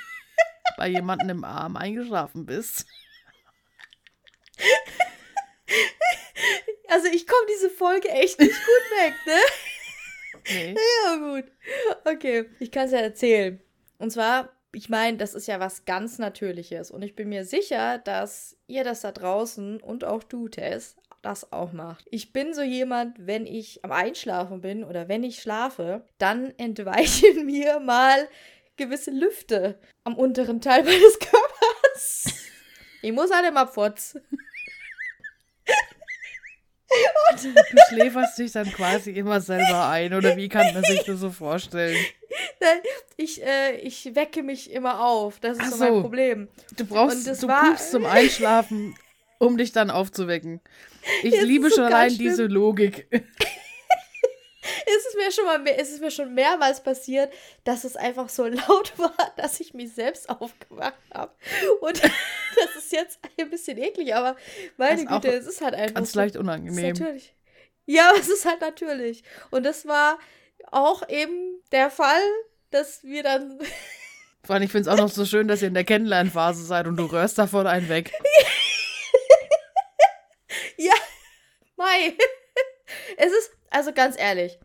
bei 0.76 0.88
jemandem 0.88 1.30
im 1.30 1.44
Arm 1.44 1.76
eingeschlafen 1.76 2.44
bist. 2.44 2.86
Also 6.90 7.06
ich 7.08 7.26
komme 7.26 7.46
diese 7.54 7.68
Folge 7.68 8.08
echt 8.08 8.40
nicht 8.40 8.50
gut 8.50 8.98
weg, 8.98 9.14
ne? 9.26 9.40
Nee. 10.48 10.74
Ja, 11.04 11.16
gut. 11.16 11.44
Okay, 12.04 12.46
ich 12.58 12.72
kann 12.72 12.86
es 12.86 12.92
ja 12.92 12.98
erzählen. 12.98 13.60
Und 13.98 14.10
zwar 14.10 14.50
ich 14.72 14.88
meine, 14.88 15.16
das 15.16 15.34
ist 15.34 15.48
ja 15.48 15.60
was 15.60 15.84
ganz 15.84 16.18
Natürliches. 16.18 16.90
Und 16.90 17.02
ich 17.02 17.16
bin 17.16 17.28
mir 17.28 17.44
sicher, 17.44 17.98
dass 17.98 18.56
ihr 18.66 18.84
das 18.84 19.00
da 19.00 19.12
draußen 19.12 19.80
und 19.80 20.04
auch 20.04 20.22
du, 20.22 20.48
Tess, 20.48 20.96
das 21.22 21.52
auch 21.52 21.72
macht. 21.72 22.06
Ich 22.10 22.32
bin 22.32 22.54
so 22.54 22.62
jemand, 22.62 23.26
wenn 23.26 23.46
ich 23.46 23.84
am 23.84 23.92
Einschlafen 23.92 24.60
bin 24.60 24.84
oder 24.84 25.08
wenn 25.08 25.24
ich 25.24 25.40
schlafe, 25.40 26.04
dann 26.18 26.52
entweichen 26.58 27.46
mir 27.46 27.80
mal 27.80 28.28
gewisse 28.76 29.10
Lüfte 29.10 29.78
am 30.04 30.14
unteren 30.16 30.60
Teil 30.60 30.82
meines 30.84 31.18
Körpers. 31.18 32.26
Ich 33.02 33.12
muss 33.12 33.32
halt 33.32 33.46
immer 33.46 33.66
furzen. 33.66 34.22
Du 37.42 37.76
schläferst 37.88 38.38
dich 38.38 38.52
dann 38.52 38.70
quasi 38.72 39.11
immer 39.12 39.40
selber 39.40 39.88
ein, 39.88 40.12
oder 40.14 40.36
wie 40.36 40.48
kann 40.48 40.72
man 40.74 40.82
sich 40.84 41.02
das 41.04 41.20
so 41.20 41.30
vorstellen? 41.30 41.96
Nein, 42.61 42.78
ich, 43.16 43.42
äh, 43.44 43.76
ich 43.76 44.14
wecke 44.14 44.42
mich 44.42 44.70
immer 44.72 45.04
auf. 45.04 45.38
Das 45.40 45.56
ist 45.59 45.64
Ach 45.66 45.70
so 45.72 45.84
mein. 45.84 46.02
Problem. 46.02 46.48
Du 46.76 46.84
brauchst, 46.84 47.18
Und 47.18 47.26
das 47.26 47.40
du 47.40 47.48
war- 47.48 47.64
pupst 47.70 47.90
zum 47.90 48.04
Einschlafen, 48.06 48.94
um 49.38 49.56
dich 49.56 49.72
dann 49.72 49.90
aufzuwecken. 49.90 50.61
Ich 51.22 51.40
liebe 51.40 51.70
schon 51.70 51.84
allein 51.84 52.11
schlimm. 52.11 52.28
diese 52.30 52.44
Logik. 52.46 53.06
Es 54.97 55.07
ist 55.07 55.16
mir 55.16 55.30
schon 55.30 55.45
mal 55.45 55.59
mehr, 55.59 55.78
es 55.78 55.91
ist 55.91 56.01
mir 56.01 56.11
schon 56.11 56.34
mehrmals 56.34 56.82
passiert, 56.82 57.32
dass 57.64 57.84
es 57.84 57.97
einfach 57.97 58.28
so 58.28 58.47
laut 58.47 58.99
war, 58.99 59.14
dass 59.36 59.61
ich 59.61 59.74
mich 59.74 59.93
selbst 59.95 60.28
aufgewacht 60.30 60.95
habe. 61.12 61.32
Und 61.80 62.03
das 62.57 62.76
ist 62.76 62.93
jetzt 62.93 63.18
ein 63.39 63.51
bisschen 63.51 63.76
eklig, 63.78 64.14
aber 64.14 64.36
meine 64.76 65.05
Das 65.05 65.12
Güte, 65.22 65.28
es 65.36 65.47
ist 65.47 65.61
halt 65.61 65.74
einfach 65.74 65.97
Ganz 65.97 66.12
so. 66.12 66.18
leicht 66.20 66.34
Es 66.36 66.41
unangenehm. 66.41 66.89
natürlich. 66.95 67.34
Ja, 67.86 68.12
es 68.18 68.28
ist 68.28 68.45
halt 68.47 68.61
natürlich. 68.61 69.22
Und 69.51 69.64
das 69.64 69.86
war 69.86 70.18
auch 70.70 71.09
eben 71.09 71.62
der 71.72 71.91
Fall, 71.91 72.20
dass 72.70 73.03
wir 73.05 73.22
dann. 73.22 73.59
Vor 74.45 74.55
allem, 74.55 74.62
ich 74.64 74.70
finde 74.72 74.89
es 74.91 74.95
auch 74.95 75.03
noch 75.03 75.11
so 75.11 75.24
schön, 75.26 75.49
dass 75.49 75.61
ihr 75.62 75.68
in 75.68 75.74
der 75.74 75.84
Kennenlernphase 75.84 76.64
seid 76.64 76.86
und 76.86 76.97
du 76.97 77.05
röhrst 77.07 77.36
davon 77.39 77.66
einen 77.66 77.89
weg. 77.89 78.12
ja, 80.76 80.95
Mai. 81.76 82.14
Es 83.16 83.32
ist, 83.32 83.51
also 83.70 83.93
ganz 83.93 84.18
ehrlich, 84.18 84.59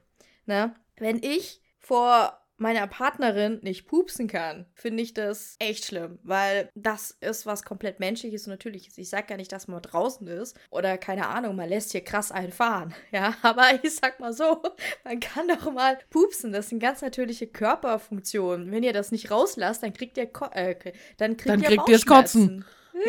ne, 0.45 0.75
wenn 0.97 1.21
ich 1.21 1.61
vor 1.79 2.39
meiner 2.57 2.87
Partnerin 2.87 3.59
nicht 3.61 3.87
pupsen 3.87 4.27
kann, 4.27 4.65
finde 4.75 5.03
ich 5.03 5.13
das 5.13 5.55
echt 5.59 5.85
schlimm, 5.85 6.19
weil 6.23 6.69
das 6.75 7.11
ist 7.11 7.45
was 7.45 7.63
komplett 7.63 7.99
Menschliches 7.99 8.45
und 8.45 8.51
Natürliches. 8.51 8.97
Ich 8.97 9.09
sag 9.09 9.29
ja 9.29 9.37
nicht, 9.37 9.51
dass 9.51 9.67
man 9.67 9.81
draußen 9.81 10.27
ist 10.27 10.57
oder 10.69 10.97
keine 10.97 11.27
Ahnung, 11.27 11.55
man 11.55 11.67
lässt 11.67 11.91
hier 11.91 12.03
krass 12.03 12.31
einen 12.31 12.51
fahren, 12.51 12.93
ja, 13.11 13.35
aber 13.41 13.65
ich 13.83 13.95
sag 13.95 14.19
mal 14.19 14.33
so, 14.33 14.61
man 15.03 15.19
kann 15.19 15.47
doch 15.47 15.71
mal 15.71 15.99
pupsen, 16.09 16.53
das 16.53 16.69
sind 16.69 16.79
ganz 16.79 17.01
natürliche 17.01 17.47
Körperfunktionen. 17.47 18.71
Wenn 18.71 18.83
ihr 18.83 18.93
das 18.93 19.11
nicht 19.11 19.31
rauslasst, 19.31 19.83
dann 19.83 19.93
kriegt 19.93 20.17
ihr, 20.17 20.27
Ko 20.27 20.45
äh, 20.51 20.75
dann 21.17 21.37
kriegt 21.37 21.49
Dann 21.49 21.61
ihr 21.61 21.67
kriegt 21.67 21.89
ihr's 21.89 22.05
Kotzen. 22.05 22.65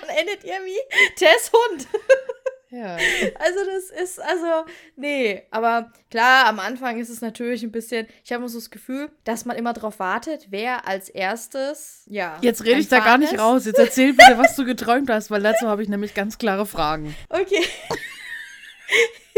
Dann 0.00 0.08
endet 0.16 0.44
ihr 0.44 0.54
wie 0.64 1.14
Tess 1.16 1.50
Hund. 1.52 1.86
Ja. 2.70 2.96
Also 3.38 3.58
das 3.66 3.90
ist, 4.02 4.20
also, 4.20 4.64
nee. 4.96 5.42
Aber 5.50 5.92
klar, 6.10 6.46
am 6.46 6.60
Anfang 6.60 6.98
ist 6.98 7.08
es 7.08 7.20
natürlich 7.20 7.62
ein 7.62 7.72
bisschen, 7.72 8.06
ich 8.24 8.32
habe 8.32 8.40
immer 8.40 8.48
so 8.48 8.58
das 8.58 8.70
Gefühl, 8.70 9.10
dass 9.24 9.44
man 9.44 9.56
immer 9.56 9.72
darauf 9.72 9.98
wartet, 9.98 10.46
wer 10.50 10.86
als 10.86 11.08
erstes, 11.08 12.04
ja. 12.06 12.38
Jetzt 12.42 12.64
rede 12.64 12.80
ich 12.80 12.88
da 12.88 13.00
gar 13.00 13.18
nicht 13.18 13.32
ist. 13.32 13.40
raus. 13.40 13.66
Jetzt 13.66 13.78
erzähl 13.78 14.12
bitte, 14.12 14.38
was 14.38 14.54
du 14.56 14.64
geträumt 14.64 15.10
hast, 15.10 15.30
weil 15.30 15.42
dazu 15.42 15.66
habe 15.66 15.82
ich 15.82 15.88
nämlich 15.88 16.14
ganz 16.14 16.38
klare 16.38 16.66
Fragen. 16.66 17.14
Okay. 17.28 17.64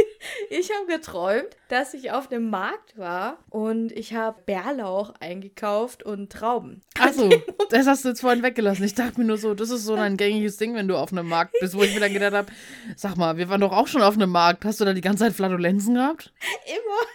Ich 0.51 0.71
habe 0.71 0.87
geträumt, 0.87 1.57
dass 1.69 1.95
ich 1.95 2.13
auf 2.13 2.29
dem 2.29 2.51
Markt 2.51 2.97
war 2.97 3.39
und 3.49 3.91
ich 3.93 4.15
habe 4.15 4.41
Bärlauch 4.45 5.15
eingekauft 5.21 6.03
und 6.03 6.31
Trauben. 6.31 6.83
Achso, 6.99 7.31
das 7.71 7.87
hast 7.87 8.05
du 8.05 8.11
jetzt 8.11 8.21
vorhin 8.21 8.43
weggelassen. 8.43 8.85
Ich 8.85 8.95
dachte 8.95 9.19
mir 9.19 9.27
nur 9.27 9.39
so, 9.39 9.55
das 9.55 9.71
ist 9.71 9.85
so 9.85 9.95
ein 9.95 10.17
gängiges 10.17 10.59
Ding, 10.59 10.75
wenn 10.75 10.89
du 10.89 10.97
auf 10.97 11.13
einem 11.13 11.29
Markt 11.29 11.55
bist, 11.61 11.75
wo 11.75 11.83
ich 11.83 11.95
mir 11.95 12.01
dann 12.01 12.13
gedacht 12.13 12.35
habe, 12.35 12.53
sag 12.97 13.17
mal, 13.17 13.37
wir 13.37 13.49
waren 13.49 13.61
doch 13.61 13.73
auch 13.73 13.89
schon 13.89 14.03
auf 14.03 14.15
einem 14.15 14.31
Markt. 14.31 14.65
Hast 14.65 14.81
du 14.81 14.85
da 14.85 14.93
die 14.93 15.01
ganze 15.01 15.25
Zeit 15.25 15.33
Flatulenzen 15.33 15.95
gehabt? 15.95 16.33
Immer. 16.67 17.09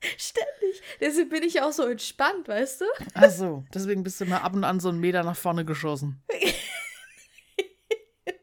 Ständig. 0.16 0.82
Deswegen 1.00 1.28
bin 1.28 1.42
ich 1.42 1.60
auch 1.62 1.72
so 1.72 1.84
entspannt, 1.84 2.46
weißt 2.46 2.82
du? 2.82 2.84
Achso, 3.14 3.64
deswegen 3.74 4.02
bist 4.04 4.20
du 4.20 4.26
mal 4.26 4.38
ab 4.38 4.54
und 4.54 4.64
an 4.64 4.78
so 4.80 4.88
einen 4.90 5.00
Meter 5.00 5.24
nach 5.24 5.36
vorne 5.36 5.64
geschossen. 5.64 6.22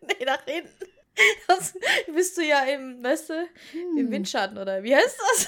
Nee, 0.08 0.26
nach 0.26 0.44
hinten. 0.46 0.95
Das 1.48 1.74
bist 2.14 2.38
du 2.38 2.42
ja 2.44 2.64
im, 2.66 3.04
weißt 3.04 3.30
du, 3.30 3.34
Hm. 3.72 3.98
im 3.98 4.12
Windschatten 4.12 4.58
oder 4.58 4.84
wie 4.84 4.96
heißt 4.96 5.18
das? 5.20 5.48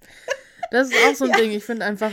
Das 0.70 0.88
ist 0.88 0.96
auch 1.06 1.14
so 1.14 1.24
ein 1.24 1.32
Ding. 1.32 1.50
Ich 1.52 1.64
finde 1.64 1.84
einfach, 1.84 2.10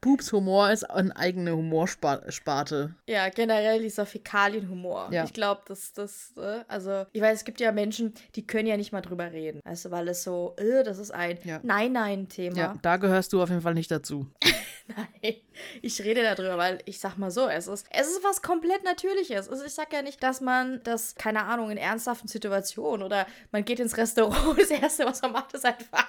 Pups-Humor 0.00 0.70
ist 0.70 0.84
eine 0.84 1.14
eigene 1.16 1.56
Humorsparte. 1.56 2.94
Ja, 3.06 3.28
generell 3.28 3.80
dieser 3.80 4.06
Fäkalienhumor. 4.06 5.08
Ja. 5.10 5.24
Ich 5.24 5.32
glaube, 5.32 5.62
dass 5.66 5.92
das, 5.92 6.32
äh, 6.36 6.64
also, 6.68 7.06
ich 7.12 7.20
weiß, 7.20 7.38
es 7.38 7.44
gibt 7.44 7.60
ja 7.60 7.72
Menschen, 7.72 8.14
die 8.34 8.46
können 8.46 8.66
ja 8.66 8.76
nicht 8.76 8.92
mal 8.92 9.00
drüber 9.00 9.32
reden. 9.32 9.60
Weißt 9.64 9.86
du, 9.86 9.90
weil 9.90 10.08
es 10.08 10.22
so, 10.22 10.54
äh, 10.56 10.84
das 10.84 10.98
ist 10.98 11.10
ein 11.10 11.38
Ja. 11.44 11.60
Nein-Nein-Thema. 11.62 12.56
Ja, 12.56 12.74
da 12.80 12.96
gehörst 12.96 13.32
du 13.32 13.42
auf 13.42 13.48
jeden 13.48 13.62
Fall 13.62 13.74
nicht 13.74 13.90
dazu. 13.90 14.26
Nein, 14.96 15.34
ich 15.82 16.02
rede 16.02 16.22
darüber, 16.22 16.56
weil 16.56 16.78
ich 16.86 16.98
sag 16.98 17.18
mal 17.18 17.30
so, 17.30 17.46
es 17.46 17.66
ist, 17.66 17.86
es 17.90 18.08
ist 18.08 18.24
was 18.24 18.40
komplett 18.40 18.84
Natürliches. 18.84 19.48
Also 19.50 19.64
ich 19.64 19.74
sag 19.74 19.92
ja 19.92 20.00
nicht, 20.00 20.22
dass 20.22 20.40
man 20.40 20.80
das, 20.82 21.14
keine 21.14 21.44
Ahnung, 21.44 21.70
in 21.70 21.76
ernsthaften 21.76 22.28
Situationen 22.28 23.02
oder 23.04 23.26
man 23.52 23.64
geht 23.66 23.80
ins 23.80 23.96
Restaurant, 23.98 24.58
das 24.58 24.70
Erste, 24.70 25.04
was 25.04 25.20
man 25.20 25.32
macht, 25.32 25.52
ist 25.52 25.66
einfach. 25.66 26.08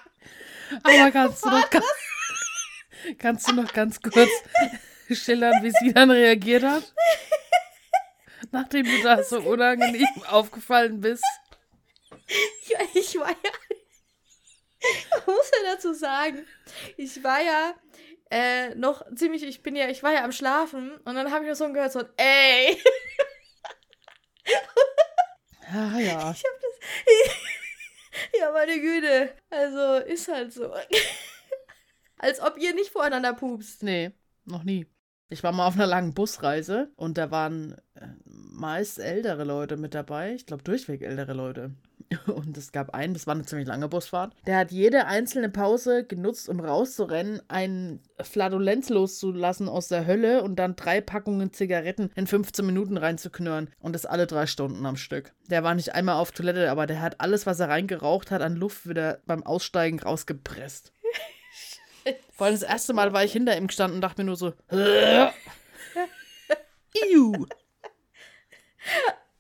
Aber 0.84 1.12
kannst 1.12 1.46
du 1.46 1.50
noch, 1.50 1.70
ganz, 1.70 1.86
kannst 3.18 3.48
du 3.50 3.54
noch 3.54 3.74
ganz 3.74 4.02
kurz 4.02 4.30
schildern, 5.12 5.64
wie 5.64 5.72
sie 5.72 5.94
dann 5.94 6.12
reagiert 6.12 6.64
hat? 6.64 6.94
Nachdem 8.52 8.86
du 8.86 9.02
da 9.04 9.24
so 9.24 9.40
unangenehm 9.42 10.08
aufgefallen 10.28 11.02
bist. 11.02 11.24
Ja, 12.68 12.80
ich 12.94 13.20
war 13.20 13.30
ja. 13.30 13.52
Man 15.12 15.22
muss 15.36 15.52
ja 15.52 15.74
dazu 15.74 15.94
sagen, 15.94 16.46
ich 16.96 17.22
war 17.24 17.42
ja 17.42 17.74
äh, 18.32 18.76
noch 18.76 19.04
ziemlich, 19.16 19.44
ich 19.44 19.62
bin 19.62 19.76
ja, 19.76 19.90
ich 19.90 20.04
war 20.04 20.14
ja 20.14 20.24
am 20.24 20.32
Schlafen 20.32 20.98
und 20.98 21.16
dann 21.16 21.32
habe 21.32 21.44
ich 21.44 21.50
noch 21.50 21.58
so 21.58 21.72
gehört, 21.72 21.92
so 21.92 22.04
ey. 22.18 22.82
Ja, 25.72 26.00
ja. 26.00 26.32
Ich 26.32 26.44
hab 26.44 26.62
das. 26.62 26.80
Ja, 28.40 28.52
meine 28.52 28.80
Güte. 28.80 29.30
Also, 29.50 30.06
ist 30.06 30.28
halt 30.28 30.54
so. 30.54 30.74
Als 32.18 32.42
ob 32.42 32.58
ihr 32.58 32.74
nicht 32.74 32.92
voreinander 32.92 33.34
pupst. 33.34 33.84
Nee, 33.84 34.12
noch 34.46 34.64
nie. 34.64 34.86
Ich 35.30 35.44
war 35.44 35.52
mal 35.52 35.68
auf 35.68 35.76
einer 35.76 35.88
langen 35.88 36.14
Busreise 36.14 36.92
und 36.96 37.18
da 37.18 37.30
waren 37.30 37.74
äh, 37.94 38.08
meist 38.26 39.00
ältere 39.00 39.44
Leute 39.44 39.78
mit 39.78 39.94
dabei. 39.94 40.34
Ich 40.34 40.46
glaube, 40.46 40.64
durchweg 40.64 41.02
ältere 41.02 41.34
Leute. 41.34 41.76
Und 42.34 42.58
es 42.58 42.72
gab 42.72 42.94
einen, 42.94 43.14
das 43.14 43.28
war 43.28 43.36
eine 43.36 43.46
ziemlich 43.46 43.68
lange 43.68 43.88
Busfahrt. 43.88 44.34
Der 44.46 44.58
hat 44.58 44.72
jede 44.72 45.06
einzelne 45.06 45.50
Pause 45.50 46.04
genutzt, 46.04 46.50
um 46.50 46.60
rauszurennen, 46.60 47.42
einen 47.48 48.02
Flatulenz 48.22 48.90
loszulassen 48.90 49.70
aus 49.70 49.88
der 49.88 50.06
Hölle 50.06 50.44
und 50.44 50.58
dann 50.58 50.76
drei 50.76 51.02
Packungen 51.02 51.54
Zigaretten 51.54 52.12
in 52.16 52.28
15 52.28 52.66
Minuten 52.66 52.98
reinzuknurren. 52.98 53.70
Und 53.80 53.94
das 53.94 54.06
alle 54.06 54.28
drei 54.28 54.48
Stunden 54.48 54.86
am 54.86 54.96
Stück. 54.96 55.34
Der 55.50 55.64
war 55.64 55.76
nicht 55.76 55.96
einmal 55.96 56.16
auf 56.16 56.32
Toilette, 56.32 56.72
aber 56.72 56.88
der 56.88 57.02
hat 57.02 57.22
alles, 57.22 57.46
was 57.46 57.60
er 57.60 57.70
reingeraucht 57.70 58.32
hat, 58.32 58.42
an 58.42 58.56
Luft 58.56 58.88
wieder 58.88 59.20
beim 59.26 59.44
Aussteigen 59.44 60.00
rausgepresst. 60.00 60.94
Vor 62.32 62.48
allem 62.48 62.56
das 62.56 62.64
erste 62.64 62.94
Mal 62.94 63.14
war 63.14 63.24
ich 63.24 63.34
hinter 63.34 63.56
ihm 63.58 63.68
gestanden 63.68 63.98
und 63.98 64.02
dachte 64.02 64.22
mir 64.22 64.28
nur 64.28 64.36
so, 64.36 64.54
Iu. 67.12 67.46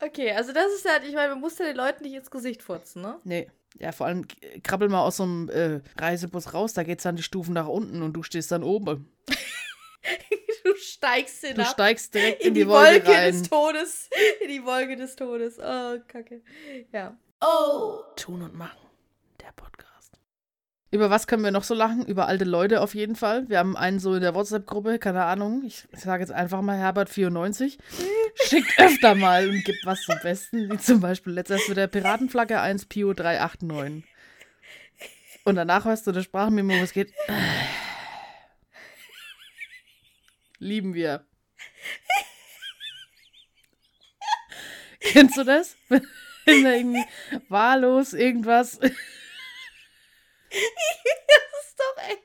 Okay, 0.01 0.31
also 0.31 0.53
das 0.53 0.71
ist 0.73 0.87
halt, 0.89 1.03
ich 1.03 1.13
meine, 1.13 1.29
man 1.29 1.41
muss 1.41 1.57
ja 1.59 1.65
den 1.65 1.75
Leuten 1.75 2.03
nicht 2.03 2.13
ins 2.13 2.31
Gesicht 2.31 2.61
furzen, 2.63 3.01
ne? 3.01 3.19
Nee. 3.23 3.49
Ja, 3.77 3.91
vor 3.91 4.07
allem 4.07 4.27
k- 4.27 4.59
krabbel 4.63 4.89
mal 4.89 5.03
aus 5.03 5.17
so 5.17 5.23
einem 5.23 5.49
äh, 5.49 5.81
Reisebus 5.99 6.53
raus, 6.53 6.73
da 6.73 6.83
geht's 6.83 7.03
dann 7.03 7.15
die 7.17 7.23
Stufen 7.23 7.53
nach 7.53 7.67
unten 7.67 8.01
und 8.01 8.13
du 8.13 8.23
stehst 8.23 8.51
dann 8.51 8.63
oben. 8.63 9.11
Du 10.63 10.75
steigst 10.75 11.43
Du 11.43 11.47
hinab 11.47 11.67
steigst 11.67 12.13
direkt 12.13 12.43
in 12.43 12.53
die 12.53 12.67
Wolke, 12.67 13.05
Wolke 13.05 13.11
rein. 13.11 13.31
des 13.33 13.49
Todes. 13.49 14.09
In 14.41 14.47
die 14.49 14.63
Wolke 14.65 14.95
des 14.95 15.15
Todes. 15.15 15.57
Oh, 15.59 15.97
Kacke. 16.07 16.41
Ja. 16.91 17.17
Tun 18.15 18.41
und 18.41 18.53
machen. 18.55 18.79
Der 19.41 19.51
Podcast. 19.55 19.78
Über 20.91 21.11
was 21.11 21.27
können 21.27 21.43
wir 21.43 21.51
noch 21.51 21.63
so 21.63 21.75
lachen? 21.75 22.05
Über 22.05 22.27
alte 22.27 22.45
Leute 22.45 22.81
auf 22.81 22.95
jeden 22.95 23.15
Fall. 23.15 23.47
Wir 23.47 23.59
haben 23.59 23.77
einen 23.77 23.99
so 23.99 24.15
in 24.15 24.21
der 24.21 24.33
WhatsApp-Gruppe, 24.33 24.97
keine 24.97 25.23
Ahnung. 25.23 25.63
Ich 25.65 25.87
sage 25.93 26.23
jetzt 26.23 26.31
einfach 26.31 26.61
mal 26.61 26.79
Herbert94. 26.79 27.77
Schickt 28.47 28.79
öfter 28.79 29.13
mal 29.13 29.47
und 29.49 29.63
gibt 29.63 29.85
was 29.85 30.01
zum 30.01 30.15
Besten. 30.23 30.71
Wie 30.71 30.77
zum 30.79 30.99
Beispiel 30.99 31.33
letztes 31.33 31.67
mit 31.67 31.77
der 31.77 31.87
Piratenflagge 31.87 32.59
1 32.59 32.87
Pio 32.87 33.13
389. 33.13 34.03
Und 35.43 35.55
danach 35.55 35.85
hörst 35.85 36.07
du 36.07 36.11
eine 36.11 36.23
Sprachmemo, 36.23 36.73
wo 36.73 36.83
es 36.83 36.93
geht. 36.93 37.13
Lieben 40.57 40.95
wir. 40.95 41.23
Kennst 44.99 45.37
du 45.37 45.43
das? 45.43 45.77
Wenn 45.87 46.63
da 46.63 46.71
irgendwie 46.71 47.05
wahllos 47.47 48.13
irgendwas. 48.13 48.79
Das 50.49 51.65
ist 51.65 51.79
doch 51.79 52.03
echt. 52.03 52.23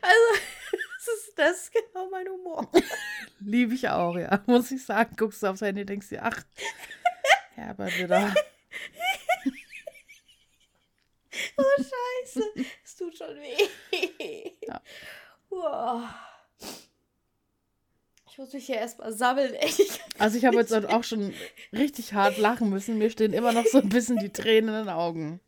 Also, 0.00 0.42
ist, 1.14 1.38
das 1.38 1.62
ist 1.62 1.72
genau 1.72 2.08
mein 2.10 2.28
Humor. 2.28 2.70
Liebe 3.40 3.74
ich 3.74 3.88
auch, 3.88 4.16
ja. 4.16 4.42
Muss 4.46 4.70
ich 4.70 4.84
sagen. 4.84 5.16
Guckst 5.16 5.42
du 5.42 5.48
aufs 5.48 5.60
Handy 5.60 5.82
und 5.82 5.88
denkst 5.88 6.08
dir, 6.08 6.22
ach, 6.22 6.42
Herbert 7.54 7.96
wieder. 7.98 8.34
Oh, 11.56 11.62
scheiße. 11.76 12.42
Es 12.84 12.96
tut 12.96 13.16
schon 13.16 13.36
weh. 13.36 14.50
Ja. 14.66 14.80
Wow. 15.50 16.02
Ich 18.30 18.38
muss 18.38 18.52
mich 18.52 18.66
hier 18.66 18.76
erstmal 18.76 19.12
sammeln, 19.12 19.52
kann 19.52 19.86
Also 20.18 20.38
ich 20.38 20.44
habe 20.44 20.56
jetzt 20.56 20.72
auch 20.72 21.04
schon 21.04 21.32
richtig 21.72 22.14
hart 22.14 22.36
lachen 22.38 22.70
müssen. 22.70 22.98
Mir 22.98 23.10
stehen 23.10 23.32
immer 23.32 23.52
noch 23.52 23.66
so 23.66 23.78
ein 23.78 23.88
bisschen 23.88 24.18
die 24.18 24.32
Tränen 24.32 24.74
in 24.74 24.86
den 24.86 24.88
Augen. 24.88 25.40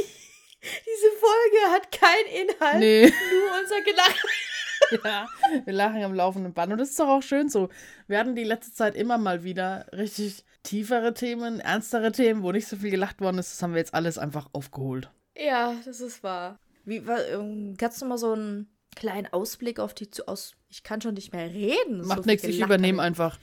Diese 0.62 1.12
Folge 1.20 1.72
hat 1.74 1.92
keinen 1.92 2.48
Inhalt, 2.50 2.80
Nee. 2.80 3.06
nur 3.06 3.60
unser 3.62 3.82
Gelache. 3.82 4.28
Ja, 5.04 5.28
wir 5.64 5.74
lachen 5.74 6.04
am 6.04 6.14
laufenden 6.14 6.54
Band. 6.54 6.72
Und 6.74 6.78
das 6.78 6.90
ist 6.92 7.00
doch 7.00 7.08
auch 7.08 7.24
schön 7.24 7.50
so. 7.50 7.70
Wir 8.08 8.20
hatten 8.20 8.36
die 8.36 8.44
letzte 8.44 8.72
Zeit 8.72 8.94
immer 8.96 9.18
mal 9.18 9.44
wieder 9.44 9.88
richtig 9.94 10.44
tiefere 10.62 11.14
Themen, 11.16 11.60
ernstere 11.60 12.12
Themen, 12.12 12.44
wo 12.44 12.52
nicht 12.52 12.68
so 12.68 12.76
viel 12.76 12.92
gelacht 12.92 13.20
worden 13.20 13.40
ist. 13.40 13.52
Das 13.52 13.64
haben 13.64 13.74
wir 13.74 13.80
jetzt 13.80 13.96
alles 13.96 14.20
einfach 14.20 14.48
aufgeholt. 14.54 15.10
Ja, 15.36 15.74
das 15.86 16.02
ist 16.02 16.22
wahr. 16.22 16.60
Wie, 16.84 16.98
ähm, 16.98 17.76
kannst 17.80 18.00
du 18.02 18.06
mal 18.06 18.20
so 18.20 18.34
einen 18.34 18.70
kleinen 18.96 19.26
Ausblick 19.34 19.80
auf 19.80 19.96
die 19.96 20.12
zu 20.12 20.28
aus? 20.28 20.54
Ich 20.70 20.84
kann 20.84 21.02
schon 21.02 21.16
nicht 21.16 21.34
mehr 21.34 21.50
reden. 21.50 22.04
so 22.04 22.08
Macht 22.08 22.24
viel 22.24 22.34
nichts, 22.34 22.44
ich 22.48 22.60
übernehme 22.60 23.02
einfach. 23.02 23.40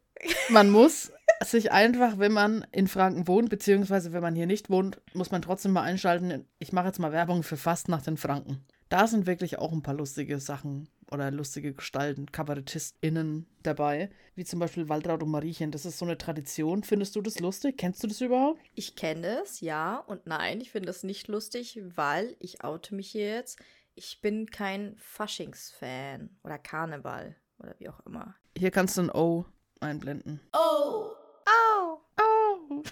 Man 0.51 0.71
muss 0.71 1.11
sich 1.45 1.73
einfach, 1.73 2.19
wenn 2.19 2.33
man 2.33 2.67
in 2.73 2.89
Franken 2.89 3.27
wohnt, 3.27 3.51
beziehungsweise 3.51 4.13
wenn 4.13 4.23
man 4.23 4.35
hier 4.35 4.47
nicht 4.47 4.71
wohnt, 4.71 5.01
muss 5.15 5.31
man 5.31 5.43
trotzdem 5.43 5.73
mal 5.73 5.83
einschalten. 5.83 6.47
Ich 6.59 6.73
mache 6.73 6.87
jetzt 6.87 6.99
mal 6.99 7.13
Werbung 7.13 7.43
für 7.43 7.57
Fastnacht 7.57 8.07
in 8.07 8.17
Franken. 8.17 8.65
Da 8.89 9.07
sind 9.07 9.27
wirklich 9.27 9.59
auch 9.59 9.73
ein 9.73 9.83
paar 9.83 9.95
lustige 9.95 10.39
Sachen 10.39 10.89
oder 11.11 11.31
lustige 11.31 11.75
Gestalten, 11.75 12.27
KabarettistInnen 12.27 13.47
dabei, 13.63 14.11
wie 14.35 14.45
zum 14.45 14.61
Beispiel 14.61 14.89
Waltraud 14.89 15.23
und 15.23 15.31
Mariechen. 15.31 15.71
Das 15.71 15.85
ist 15.85 15.99
so 15.99 16.05
eine 16.05 16.19
Tradition. 16.19 16.83
Findest 16.83 17.17
du 17.17 17.23
das 17.23 17.41
lustig? 17.41 17.77
Kennst 17.77 18.03
du 18.03 18.07
das 18.07 18.21
überhaupt? 18.21 18.61
Ich 18.75 18.97
kenne 18.97 19.43
es, 19.43 19.61
ja 19.61 19.97
und 19.97 20.27
nein. 20.27 20.61
Ich 20.61 20.71
finde 20.71 20.87
das 20.87 21.03
nicht 21.03 21.29
lustig, 21.29 21.81
weil 21.97 22.37
ich 22.39 22.65
oute 22.65 22.95
mich 22.95 23.11
hier 23.11 23.35
jetzt. 23.35 23.59
Ich 23.95 24.21
bin 24.23 24.51
kein 24.51 24.95
Faschingsfan 24.99 26.31
oder 26.45 26.59
Karneval 26.59 27.37
oder 27.59 27.75
wie 27.79 27.89
auch 27.89 28.01
immer. 28.07 28.35
Hier 28.57 28.71
kannst 28.71 28.97
du 28.97 29.03
ein 29.03 29.11
O 29.11 29.45
einblenden. 29.81 30.41
Oh! 30.55 31.13
Oh. 31.47 32.83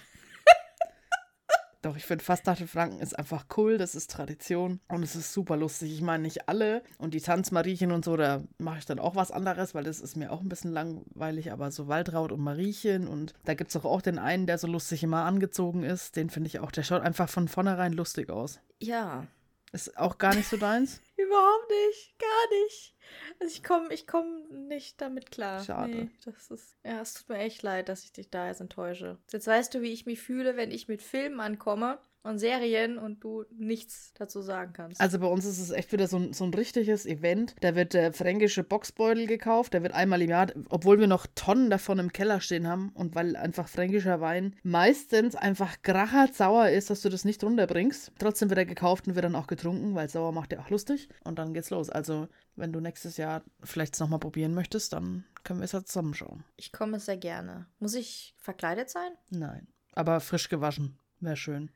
Doch, 1.81 1.95
ich 1.97 2.05
finde 2.05 2.23
Fastnacht 2.23 2.61
in 2.61 2.67
Franken 2.67 2.99
ist 2.99 3.17
einfach 3.17 3.45
cool, 3.57 3.79
das 3.79 3.95
ist 3.95 4.11
Tradition 4.11 4.79
und 4.87 5.01
es 5.01 5.15
ist 5.15 5.33
super 5.33 5.57
lustig. 5.57 5.91
Ich 5.91 6.01
meine, 6.01 6.23
nicht 6.23 6.47
alle 6.47 6.83
und 6.99 7.15
die 7.15 7.21
Tanzmariechen 7.21 7.91
und 7.91 8.05
so, 8.05 8.15
da 8.17 8.43
mache 8.59 8.79
ich 8.79 8.85
dann 8.85 8.99
auch 8.99 9.15
was 9.15 9.31
anderes, 9.31 9.73
weil 9.73 9.83
das 9.83 9.99
ist 9.99 10.15
mir 10.15 10.31
auch 10.31 10.41
ein 10.41 10.49
bisschen 10.49 10.71
langweilig, 10.71 11.51
aber 11.51 11.71
so 11.71 11.87
Waldraud 11.87 12.31
und 12.31 12.41
Mariechen 12.41 13.07
und 13.07 13.33
da 13.45 13.55
gibt 13.55 13.69
es 13.69 13.81
doch 13.81 13.85
auch 13.85 14.01
den 14.01 14.19
einen, 14.19 14.45
der 14.45 14.59
so 14.59 14.67
lustig 14.67 15.01
immer 15.01 15.23
angezogen 15.23 15.83
ist, 15.83 16.15
den 16.15 16.29
finde 16.29 16.47
ich 16.47 16.59
auch, 16.59 16.71
der 16.71 16.83
schaut 16.83 17.01
einfach 17.01 17.29
von 17.29 17.47
vornherein 17.47 17.93
lustig 17.93 18.29
aus. 18.29 18.59
Ja, 18.79 19.25
Ist 19.73 19.97
auch 19.97 20.17
gar 20.17 20.35
nicht 20.35 20.49
so 20.49 20.57
deins? 20.57 21.01
überhaupt 21.17 21.69
nicht. 21.69 22.19
Gar 22.19 22.59
nicht. 22.63 22.95
Also 23.39 23.53
ich 23.53 23.63
komme 23.63 23.93
ich 23.93 24.07
komm 24.07 24.67
nicht 24.67 24.99
damit 24.99 25.31
klar. 25.31 25.63
Schade. 25.63 25.91
Nee, 25.91 26.09
das 26.25 26.51
ist, 26.51 26.77
ja, 26.83 27.01
es 27.01 27.13
tut 27.13 27.29
mir 27.29 27.37
echt 27.37 27.61
leid, 27.63 27.89
dass 27.89 28.03
ich 28.03 28.11
dich 28.11 28.29
da 28.29 28.47
jetzt 28.47 28.61
enttäusche. 28.61 29.17
Jetzt 29.31 29.47
weißt 29.47 29.73
du, 29.73 29.81
wie 29.81 29.91
ich 29.91 30.05
mich 30.05 30.21
fühle, 30.21 30.57
wenn 30.57 30.71
ich 30.71 30.87
mit 30.87 31.01
Filmen 31.01 31.39
ankomme 31.39 31.99
und 32.23 32.39
Serien 32.39 32.97
und 32.97 33.23
du 33.23 33.45
nichts 33.57 34.13
dazu 34.13 34.41
sagen 34.41 34.73
kannst. 34.73 35.01
Also 35.01 35.19
bei 35.19 35.27
uns 35.27 35.45
ist 35.45 35.59
es 35.59 35.71
echt 35.71 35.91
wieder 35.91 36.07
so 36.07 36.17
ein, 36.17 36.33
so 36.33 36.43
ein 36.43 36.53
richtiges 36.53 37.05
Event. 37.05 37.55
Da 37.61 37.75
wird 37.75 37.93
der 37.93 38.13
fränkische 38.13 38.63
Boxbeutel 38.63 39.27
gekauft, 39.27 39.73
der 39.73 39.83
wird 39.83 39.93
einmal 39.93 40.21
im 40.21 40.29
Jahr, 40.29 40.47
obwohl 40.69 40.99
wir 40.99 41.07
noch 41.07 41.25
Tonnen 41.35 41.69
davon 41.69 41.99
im 41.99 42.13
Keller 42.13 42.41
stehen 42.41 42.67
haben 42.67 42.89
und 42.93 43.15
weil 43.15 43.35
einfach 43.35 43.67
fränkischer 43.67 44.21
Wein 44.21 44.55
meistens 44.63 45.35
einfach 45.35 45.81
krachert 45.81 46.35
sauer 46.35 46.69
ist, 46.69 46.89
dass 46.89 47.01
du 47.01 47.09
das 47.09 47.25
nicht 47.25 47.43
runterbringst. 47.43 48.11
Trotzdem 48.19 48.49
wird 48.49 48.59
er 48.59 48.65
gekauft 48.65 49.07
und 49.07 49.15
wird 49.15 49.25
dann 49.25 49.35
auch 49.35 49.47
getrunken, 49.47 49.95
weil 49.95 50.09
sauer 50.09 50.31
macht 50.31 50.53
ja 50.53 50.59
auch 50.59 50.69
lustig. 50.69 51.09
Und 51.23 51.39
dann 51.39 51.53
geht's 51.53 51.69
los. 51.69 51.89
Also 51.89 52.27
wenn 52.55 52.71
du 52.71 52.79
nächstes 52.79 53.17
Jahr 53.17 53.43
vielleicht 53.63 53.95
es 53.95 53.99
nochmal 53.99 54.19
probieren 54.19 54.53
möchtest, 54.53 54.93
dann 54.93 55.25
können 55.43 55.59
wir 55.59 55.65
es 55.65 55.71
ja 55.71 55.83
zusammenschauen. 55.83 56.43
ich 56.55 56.71
komme 56.71 56.99
sehr 56.99 57.17
gerne. 57.17 57.65
Muss 57.79 57.95
ich 57.95 58.35
verkleidet 58.37 58.89
sein? 58.89 59.11
Nein. 59.29 59.67
Aber 59.93 60.19
frisch 60.19 60.49
gewaschen. 60.49 60.99
Wäre 61.19 61.35
schön. 61.35 61.71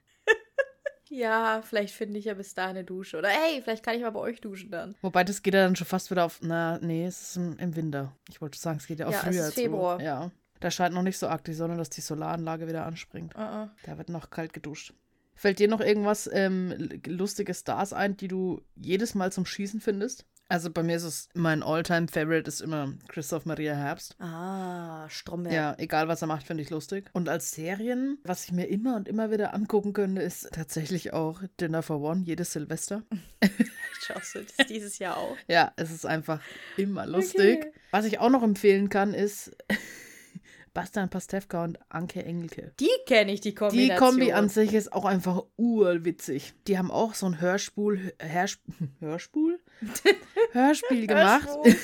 Ja, 1.10 1.62
vielleicht 1.62 1.94
finde 1.94 2.18
ich 2.18 2.26
ja 2.26 2.34
bis 2.34 2.54
dahin 2.54 2.78
eine 2.78 2.84
Dusche. 2.84 3.18
Oder 3.18 3.30
hey, 3.30 3.62
vielleicht 3.62 3.84
kann 3.84 3.96
ich 3.96 4.02
mal 4.02 4.10
bei 4.12 4.20
euch 4.20 4.42
duschen 4.42 4.72
dann. 4.72 4.96
Wobei, 5.02 5.24
das 5.24 5.44
geht 5.44 5.54
ja 5.54 5.64
dann 5.64 5.76
schon 5.76 5.88
fast 5.88 6.12
wieder 6.12 6.26
auf. 6.26 6.40
Na, 6.42 6.80
nee, 6.80 7.06
es 7.06 7.22
ist 7.22 7.38
im, 7.38 7.76
Winter. 7.76 8.12
Ich 8.30 8.42
wollte 8.42 8.58
sagen, 8.58 8.78
es 8.78 8.88
geht 8.88 9.00
ja 9.00 9.08
auch 9.08 9.12
Ja, 9.12 9.20
es 9.20 9.24
früher 9.24 9.48
ist 9.48 9.56
zu. 9.56 9.62
Februar. 9.62 10.02
Ja. 10.02 10.32
Da 10.60 10.72
scheint 10.72 10.96
noch 10.96 11.04
nicht 11.04 11.18
so 11.18 11.28
arg 11.28 11.44
die 11.44 11.54
Sonne, 11.54 11.78
dass 11.78 11.90
die 11.90 12.02
Solaranlage 12.02 12.68
wieder 12.68 12.86
anspringt. 12.86 13.36
Uh 13.36 13.40
-uh. 13.40 13.70
Da 13.84 13.98
wird 13.98 14.10
noch 14.10 14.30
kalt 14.30 14.54
geduscht. 14.54 14.94
Fällt 15.36 15.60
dir 15.60 15.68
noch 15.68 15.82
irgendwas 15.82 16.30
ähm, 16.32 16.90
lustige 17.06 17.54
Stars 17.54 17.92
ein, 17.92 18.16
die 18.16 18.30
du 18.30 18.62
jedes 18.76 19.16
Mal 19.16 19.34
zum 19.34 19.46
Schießen 19.46 19.82
findest? 19.82 20.26
Also 20.48 20.70
bei 20.70 20.84
mir 20.84 20.96
ist 20.98 21.04
es, 21.04 21.30
mein 21.34 21.64
All-Time-Favorite 21.64 22.48
ist 22.48 22.62
immer 22.62 22.94
Christoph 23.08 23.46
Maria 23.46 23.74
Herbst. 23.74 24.16
Ah, 24.20 25.10
Stromberg. 25.10 25.54
Ja, 25.54 25.76
egal 25.80 26.08
was 26.08 26.22
er 26.22 26.28
macht, 26.28 26.46
finde 26.46 26.62
ich 26.62 26.70
lustig. 26.70 27.10
Und 27.14 27.30
als 27.30 27.52
Serien, 27.52 28.20
was 28.24 28.46
ich 28.46 28.52
mir 28.52 28.68
immer 28.68 28.96
und 28.96 29.08
immer 29.08 29.32
wieder 29.32 29.56
angucken 29.56 29.94
könnte, 29.94 30.22
ist 30.22 30.50
tatsächlich 30.54 31.14
auch 31.14 31.42
Dinner 31.60 31.82
for 31.82 32.00
One, 32.00 32.22
jedes 32.26 32.54
Silvester. 32.54 33.02
Schaust 34.02 34.36
du 34.36 34.44
das 34.44 34.68
dieses 34.68 35.00
Jahr 35.00 35.18
auch? 35.18 35.36
Ja, 35.48 35.74
es 35.78 35.90
ist 35.92 36.06
einfach 36.06 36.40
immer 36.78 37.08
lustig. 37.08 37.62
Okay. 37.64 37.74
Was 37.90 38.06
ich 38.06 38.20
auch 38.20 38.30
noch 38.30 38.44
empfehlen 38.44 38.90
kann, 38.90 39.16
ist 39.16 39.56
Bastian 40.76 41.10
Pastewka 41.10 41.64
und 41.64 41.80
Anke 41.90 42.24
Engelke. 42.24 42.74
Die 42.80 42.90
kenne 43.08 43.32
ich, 43.32 43.42
die 43.42 43.50
Die 43.50 43.56
Kombination. 43.56 44.10
Kombi 44.10 44.34
an 44.34 44.50
sich 44.50 44.74
ist 44.76 44.94
auch 44.94 45.06
einfach 45.06 45.42
urwitzig. 45.56 46.54
Die 46.68 46.78
haben 46.78 46.92
auch 46.92 47.16
so 47.16 47.26
ein 47.26 47.42
Hörspul, 47.42 48.14
Hörsp 48.20 48.60
Hörspul? 49.00 49.60
Hörspiel 50.52 51.08
gemacht. 51.08 51.50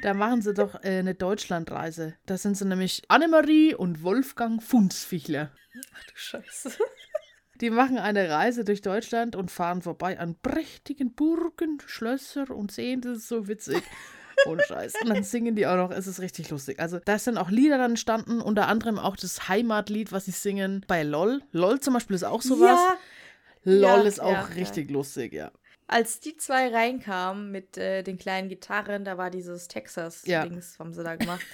Da 0.00 0.14
machen 0.14 0.40
sie 0.40 0.54
doch 0.54 0.82
äh, 0.84 1.00
eine 1.00 1.14
Deutschlandreise. 1.14 2.14
Da 2.24 2.38
sind 2.38 2.56
sie 2.56 2.64
nämlich 2.64 3.02
Annemarie 3.08 3.74
und 3.74 4.02
Wolfgang 4.02 4.62
Funsfichler. 4.62 5.50
Ach 5.94 6.04
du 6.04 6.12
Scheiße. 6.14 6.72
Die 7.60 7.70
machen 7.70 7.98
eine 7.98 8.30
Reise 8.30 8.64
durch 8.64 8.80
Deutschland 8.80 9.36
und 9.36 9.50
fahren 9.50 9.82
vorbei 9.82 10.18
an 10.18 10.36
prächtigen 10.40 11.14
Burgen, 11.14 11.78
Schlösser 11.86 12.50
und 12.50 12.72
sehen, 12.72 13.02
das 13.02 13.18
ist 13.18 13.28
so 13.28 13.46
witzig. 13.46 13.82
Und 14.46 14.62
Scheiß. 14.62 14.94
Und 15.02 15.10
dann 15.10 15.22
singen 15.22 15.54
die 15.54 15.66
auch 15.66 15.76
noch, 15.76 15.90
es 15.90 16.06
ist 16.06 16.20
richtig 16.20 16.50
lustig. 16.50 16.80
Also 16.80 16.98
da 16.98 17.18
sind 17.18 17.38
auch 17.38 17.50
Lieder 17.50 17.78
dann 17.78 17.92
entstanden, 17.92 18.40
unter 18.40 18.66
anderem 18.66 18.98
auch 18.98 19.14
das 19.14 19.48
Heimatlied, 19.48 20.10
was 20.10 20.24
sie 20.24 20.32
singen 20.32 20.84
bei 20.88 21.02
LOL. 21.02 21.42
LOL 21.52 21.80
zum 21.80 21.94
Beispiel 21.94 22.16
ist 22.16 22.24
auch 22.24 22.42
sowas. 22.42 22.80
Ja, 23.64 23.72
LOL 23.72 24.00
ja, 24.00 24.08
ist 24.08 24.20
auch 24.20 24.32
ja, 24.32 24.42
richtig 24.56 24.90
lustig, 24.90 25.32
ja. 25.32 25.52
Als 25.92 26.20
die 26.20 26.36
zwei 26.36 26.68
reinkamen 26.68 27.50
mit 27.52 27.76
äh, 27.76 28.02
den 28.02 28.18
kleinen 28.18 28.48
Gitarren, 28.48 29.04
da 29.04 29.18
war 29.18 29.30
dieses 29.30 29.64
Ja. 29.64 29.68
Texas-Dings, 29.68 30.78
haben 30.78 30.92
sie 30.94 31.04
da 31.04 31.16
gemacht. 31.16 31.44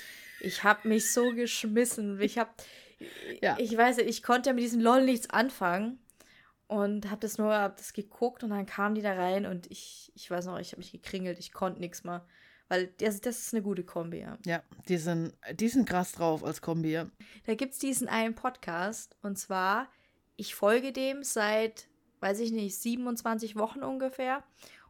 Ich 0.41 0.63
habe 0.65 0.89
mich 0.89 1.13
so 1.13 1.33
geschmissen. 1.33 2.21
Ich 2.21 2.39
habe, 2.39 2.51
Ja. 3.43 3.57
ich 3.59 3.77
weiß 3.77 3.99
nicht, 3.99 4.09
ich 4.09 4.23
konnte 4.23 4.51
ja 4.51 4.55
mit 4.55 4.65
diesem 4.65 4.81
LOL 4.81 5.05
nichts 5.05 5.29
anfangen 5.31 5.99
und 6.67 7.11
habe 7.11 7.21
das 7.21 7.39
nur, 7.39 7.53
hab 7.55 7.77
das 7.77 7.93
geguckt 7.93 8.43
und 8.45 8.51
dann 8.51 8.67
kamen 8.67 8.95
die 8.95 9.03
da 9.03 9.15
rein 9.15 9.47
und 9.47 9.71
ich, 9.71 10.13
ich 10.15 10.31
weiß 10.31 10.47
noch, 10.47 10.59
ich 10.59 10.73
habe 10.73 10.79
mich 10.79 10.93
gekringelt, 10.93 11.39
ich 11.39 11.53
konnte 11.53 11.81
nichts 11.81 12.05
mehr. 12.05 12.25
Weil 12.71 12.89
das, 12.99 13.21
das 13.23 13.39
ist 13.39 13.55
eine 13.55 13.63
gute 13.63 13.83
Kombi, 13.83 14.21
ja. 14.21 14.37
Ja, 14.45 14.63
die 14.89 14.99
sind, 14.99 15.33
die 15.55 15.69
sind 15.69 15.89
krass 15.89 16.13
drauf 16.13 16.45
als 16.45 16.61
Kombi, 16.61 16.91
ja. 16.93 17.09
Da 17.47 17.55
gibt 17.55 17.73
es 17.73 17.79
diesen 17.79 18.09
einen 18.09 18.35
Podcast 18.35 19.17
und 19.23 19.39
zwar, 19.39 19.89
ich 20.37 20.55
folge 20.55 20.93
dem 20.93 21.23
seit, 21.25 21.88
weiß 22.21 22.41
ich 22.41 22.53
nicht, 22.53 22.79
27 22.79 23.57
Wochen 23.57 23.83
ungefähr 23.83 24.43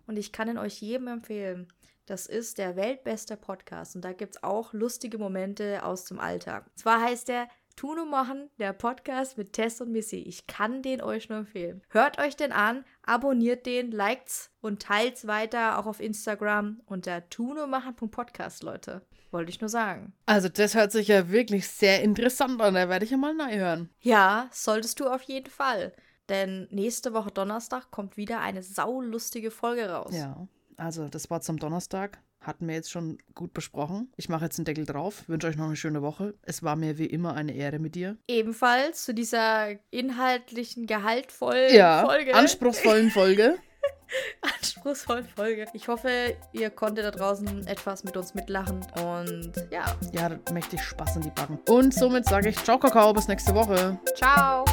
und 0.07 0.16
ich 0.16 0.33
kann 0.33 0.49
ihn 0.49 0.59
euch 0.59 0.81
jedem 0.81 1.09
empfehlen. 1.09 1.68
Das 2.07 2.26
ist 2.26 2.57
der 2.57 2.74
weltbeste 2.74 3.37
Podcast 3.37 3.95
und 3.95 4.03
da 4.03 4.12
gibt 4.12 4.37
es 4.37 4.43
auch 4.43 4.72
lustige 4.72 5.18
Momente 5.18 5.85
aus 5.85 6.05
dem 6.05 6.18
Alltag. 6.18 6.66
Und 6.66 6.79
zwar 6.79 7.03
heißt 7.03 7.29
der 7.29 7.49
Tuno 7.79 8.07
machen, 8.07 8.51
der 8.59 8.72
Podcast 8.72 9.39
mit 9.39 9.53
Tess 9.53 9.81
und 9.81 9.93
Missy. 9.93 10.16
Ich 10.16 10.49
kann 10.49 10.83
den 10.83 11.01
euch 11.01 11.29
nur 11.29 11.39
empfehlen. 11.39 11.81
Hört 11.91 12.18
euch 12.18 12.35
den 12.35 12.51
an, 12.51 12.85
abonniert 13.03 13.66
den, 13.66 13.93
liked's 13.93 14.51
und 14.61 14.83
teilt's 14.83 15.29
weiter 15.29 15.79
auch 15.79 15.87
auf 15.87 16.01
Instagram 16.01 16.81
unter 16.87 17.29
tunomachen.podcast, 17.29 18.64
Leute. 18.64 19.03
Wollte 19.31 19.51
ich 19.51 19.61
nur 19.61 19.68
sagen. 19.68 20.12
Also 20.26 20.49
das 20.49 20.74
hört 20.74 20.91
sich 20.91 21.07
ja 21.07 21.31
wirklich 21.31 21.68
sehr 21.68 22.03
interessant 22.03 22.61
an. 22.61 22.74
Da 22.74 22.89
werde 22.89 23.05
ich 23.05 23.12
ja 23.12 23.16
mal 23.16 23.37
hören. 23.57 23.91
Ja, 24.01 24.49
solltest 24.51 24.99
du 24.99 25.07
auf 25.07 25.22
jeden 25.22 25.51
Fall. 25.51 25.93
Denn 26.29 26.68
nächste 26.70 27.14
Woche 27.14 27.31
Donnerstag 27.31 27.91
kommt 27.91 28.16
wieder 28.16 28.41
eine 28.41 28.62
saulustige 28.62 29.51
Folge 29.51 29.89
raus. 29.89 30.12
Ja, 30.14 30.47
also 30.76 31.09
das 31.09 31.31
war 31.31 31.41
zum 31.41 31.59
Donnerstag. 31.59 32.18
Hatten 32.41 32.68
wir 32.68 32.74
jetzt 32.76 32.91
schon 32.91 33.18
gut 33.35 33.53
besprochen. 33.53 34.12
Ich 34.16 34.29
mache 34.29 34.45
jetzt 34.45 34.59
einen 34.59 34.64
Deckel 34.64 34.87
drauf. 34.87 35.24
Wünsche 35.26 35.49
euch 35.49 35.57
noch 35.57 35.66
eine 35.66 35.76
schöne 35.76 36.03
Woche. 36.03 36.35
Es 36.43 36.62
war 36.62 36.76
mir 36.76 36.97
wie 36.97 37.07
immer 37.07 37.35
eine 37.35 37.53
Ehre 37.53 37.79
mit 37.79 37.95
dir. 37.97 38.16
Ebenfalls 38.29 39.05
zu 39.05 39.12
dieser 39.12 39.70
inhaltlichen, 39.91 40.87
gehaltvollen 40.87 41.74
Ja, 41.74 42.05
Folge. 42.07 42.35
anspruchsvollen 42.35 43.11
Folge. 43.11 43.57
anspruchsvollen 44.61 45.26
Folge. 45.26 45.66
Ich 45.72 45.89
hoffe, 45.89 46.37
ihr 46.53 46.70
konntet 46.70 47.05
da 47.07 47.11
draußen 47.11 47.66
etwas 47.66 48.05
mit 48.05 48.16
uns 48.16 48.35
mitlachen 48.35 48.87
und 49.05 49.53
ja. 49.70 49.85
Ja, 50.12 50.31
mächtig 50.53 50.81
Spaß 50.83 51.16
in 51.16 51.22
die 51.22 51.31
Backen. 51.31 51.59
Und 51.68 51.93
somit 51.93 52.24
sage 52.26 52.51
ich 52.51 52.57
Ciao, 52.64 52.79
Kakao, 52.79 53.12
bis 53.12 53.26
nächste 53.29 53.55
Woche. 53.55 53.99
Ciao. 54.16 54.64